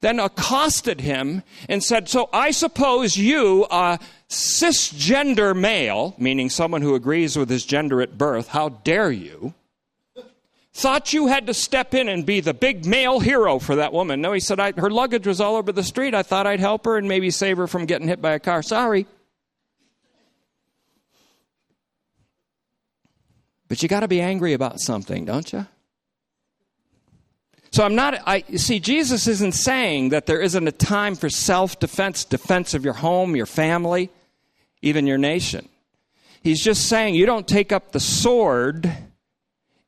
then 0.00 0.20
accosted 0.20 1.00
him 1.00 1.42
and 1.68 1.82
said, 1.82 2.08
So 2.08 2.28
I 2.32 2.50
suppose 2.52 3.16
you, 3.16 3.66
a 3.70 3.98
cisgender 4.28 5.56
male, 5.56 6.14
meaning 6.18 6.50
someone 6.50 6.82
who 6.82 6.94
agrees 6.94 7.36
with 7.36 7.50
his 7.50 7.64
gender 7.64 8.00
at 8.00 8.16
birth, 8.16 8.48
how 8.48 8.68
dare 8.68 9.10
you? 9.10 9.54
Thought 10.78 11.12
you 11.12 11.26
had 11.26 11.48
to 11.48 11.54
step 11.54 11.92
in 11.92 12.08
and 12.08 12.24
be 12.24 12.38
the 12.38 12.54
big 12.54 12.86
male 12.86 13.18
hero 13.18 13.58
for 13.58 13.76
that 13.76 13.92
woman. 13.92 14.20
No, 14.20 14.32
he 14.32 14.38
said, 14.38 14.60
her 14.78 14.90
luggage 14.90 15.26
was 15.26 15.40
all 15.40 15.56
over 15.56 15.72
the 15.72 15.82
street. 15.82 16.14
I 16.14 16.22
thought 16.22 16.46
I'd 16.46 16.60
help 16.60 16.84
her 16.84 16.96
and 16.96 17.08
maybe 17.08 17.30
save 17.30 17.56
her 17.56 17.66
from 17.66 17.84
getting 17.84 18.06
hit 18.06 18.22
by 18.22 18.32
a 18.34 18.38
car. 18.38 18.62
Sorry. 18.62 19.06
But 23.66 23.82
you 23.82 23.88
got 23.88 24.00
to 24.00 24.08
be 24.08 24.20
angry 24.20 24.52
about 24.52 24.78
something, 24.78 25.24
don't 25.24 25.52
you? 25.52 25.66
So 27.72 27.84
I'm 27.84 27.96
not, 27.96 28.22
I 28.24 28.42
see, 28.54 28.78
Jesus 28.78 29.26
isn't 29.26 29.52
saying 29.52 30.10
that 30.10 30.26
there 30.26 30.40
isn't 30.40 30.66
a 30.66 30.72
time 30.72 31.16
for 31.16 31.28
self 31.28 31.78
defense, 31.80 32.24
defense 32.24 32.72
of 32.72 32.84
your 32.84 32.94
home, 32.94 33.34
your 33.34 33.46
family, 33.46 34.10
even 34.80 35.08
your 35.08 35.18
nation. 35.18 35.68
He's 36.40 36.62
just 36.62 36.88
saying 36.88 37.16
you 37.16 37.26
don't 37.26 37.48
take 37.48 37.72
up 37.72 37.90
the 37.90 38.00
sword 38.00 38.90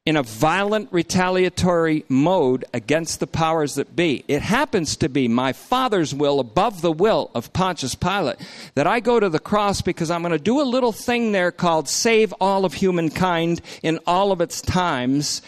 in 0.06 0.16
a 0.16 0.22
violent 0.22 0.88
retaliatory 0.90 2.04
mode 2.08 2.64
against 2.72 3.20
the 3.20 3.26
powers 3.26 3.74
that 3.74 3.94
be. 3.94 4.24
It 4.28 4.40
happens 4.40 4.96
to 4.96 5.10
be 5.10 5.28
my 5.28 5.52
Father's 5.52 6.14
will 6.14 6.40
above 6.40 6.80
the 6.80 6.92
will 6.92 7.30
of 7.34 7.52
Pontius 7.52 7.94
Pilate 7.94 8.36
that 8.74 8.86
I 8.86 9.00
go 9.00 9.20
to 9.20 9.28
the 9.28 9.38
cross 9.38 9.82
because 9.82 10.10
I'm 10.10 10.22
going 10.22 10.32
to 10.32 10.38
do 10.38 10.60
a 10.60 10.62
little 10.62 10.92
thing 10.92 11.32
there 11.32 11.52
called 11.52 11.86
save 11.86 12.32
all 12.40 12.64
of 12.64 12.74
humankind 12.74 13.60
in 13.82 13.98
all 14.06 14.32
of 14.32 14.40
its 14.40 14.62
times 14.62 15.42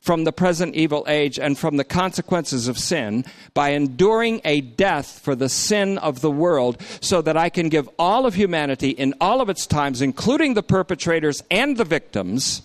from 0.00 0.24
the 0.24 0.32
present 0.32 0.74
evil 0.74 1.04
age 1.06 1.38
and 1.38 1.58
from 1.58 1.76
the 1.76 1.84
consequences 1.84 2.66
of 2.66 2.78
sin 2.78 3.26
by 3.52 3.70
enduring 3.70 4.40
a 4.42 4.62
death 4.62 5.18
for 5.18 5.34
the 5.34 5.50
sin 5.50 5.98
of 5.98 6.22
the 6.22 6.30
world 6.30 6.80
so 7.02 7.20
that 7.20 7.36
I 7.36 7.50
can 7.50 7.68
give 7.68 7.90
all 7.98 8.24
of 8.24 8.34
humanity 8.34 8.88
in 8.88 9.12
all 9.20 9.42
of 9.42 9.50
its 9.50 9.66
times, 9.66 10.00
including 10.00 10.54
the 10.54 10.62
perpetrators 10.62 11.42
and 11.50 11.76
the 11.76 11.84
victims, 11.84 12.62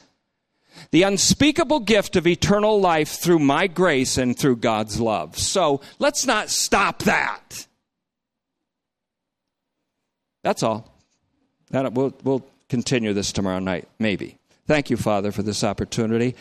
the 0.94 1.02
unspeakable 1.02 1.80
gift 1.80 2.16
of 2.16 2.28
eternal 2.28 2.80
life 2.80 3.10
through 3.10 3.40
my 3.40 3.66
grace 3.66 4.16
and 4.16 4.38
through 4.38 4.56
God's 4.56 5.00
love. 5.00 5.40
So 5.40 5.82
let's 5.98 6.28
not 6.28 6.52
stop 6.52 7.00
that. 7.00 7.66
That's 10.44 10.62
all. 10.62 10.96
We'll, 11.72 12.14
we'll 12.24 12.46
continue 12.70 13.12
this 13.14 13.32
tomorrow 13.32 13.58
night, 13.58 13.88
maybe. 13.98 14.38
Thank 14.68 14.92
you, 14.92 14.98
Father, 14.98 15.32
for 15.32 15.42
this 15.42 15.64
opportunity. 15.64 16.36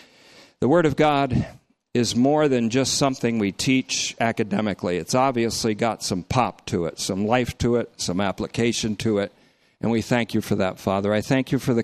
The 0.60 0.68
Word 0.68 0.84
of 0.84 0.96
God 0.96 1.46
is 1.94 2.14
more 2.14 2.46
than 2.46 2.68
just 2.68 2.98
something 2.98 3.38
we 3.38 3.52
teach 3.52 4.14
academically. 4.20 4.98
It's 4.98 5.14
obviously 5.14 5.74
got 5.74 6.02
some 6.02 6.24
pop 6.24 6.66
to 6.66 6.84
it, 6.84 6.98
some 6.98 7.26
life 7.26 7.56
to 7.58 7.76
it, 7.76 7.90
some 7.96 8.20
application 8.20 8.96
to 8.96 9.16
it. 9.16 9.32
And 9.80 9.90
we 9.90 10.02
thank 10.02 10.34
you 10.34 10.42
for 10.42 10.56
that, 10.56 10.78
Father. 10.78 11.14
I 11.14 11.22
thank 11.22 11.52
you 11.52 11.58
for 11.58 11.72
the 11.72 11.80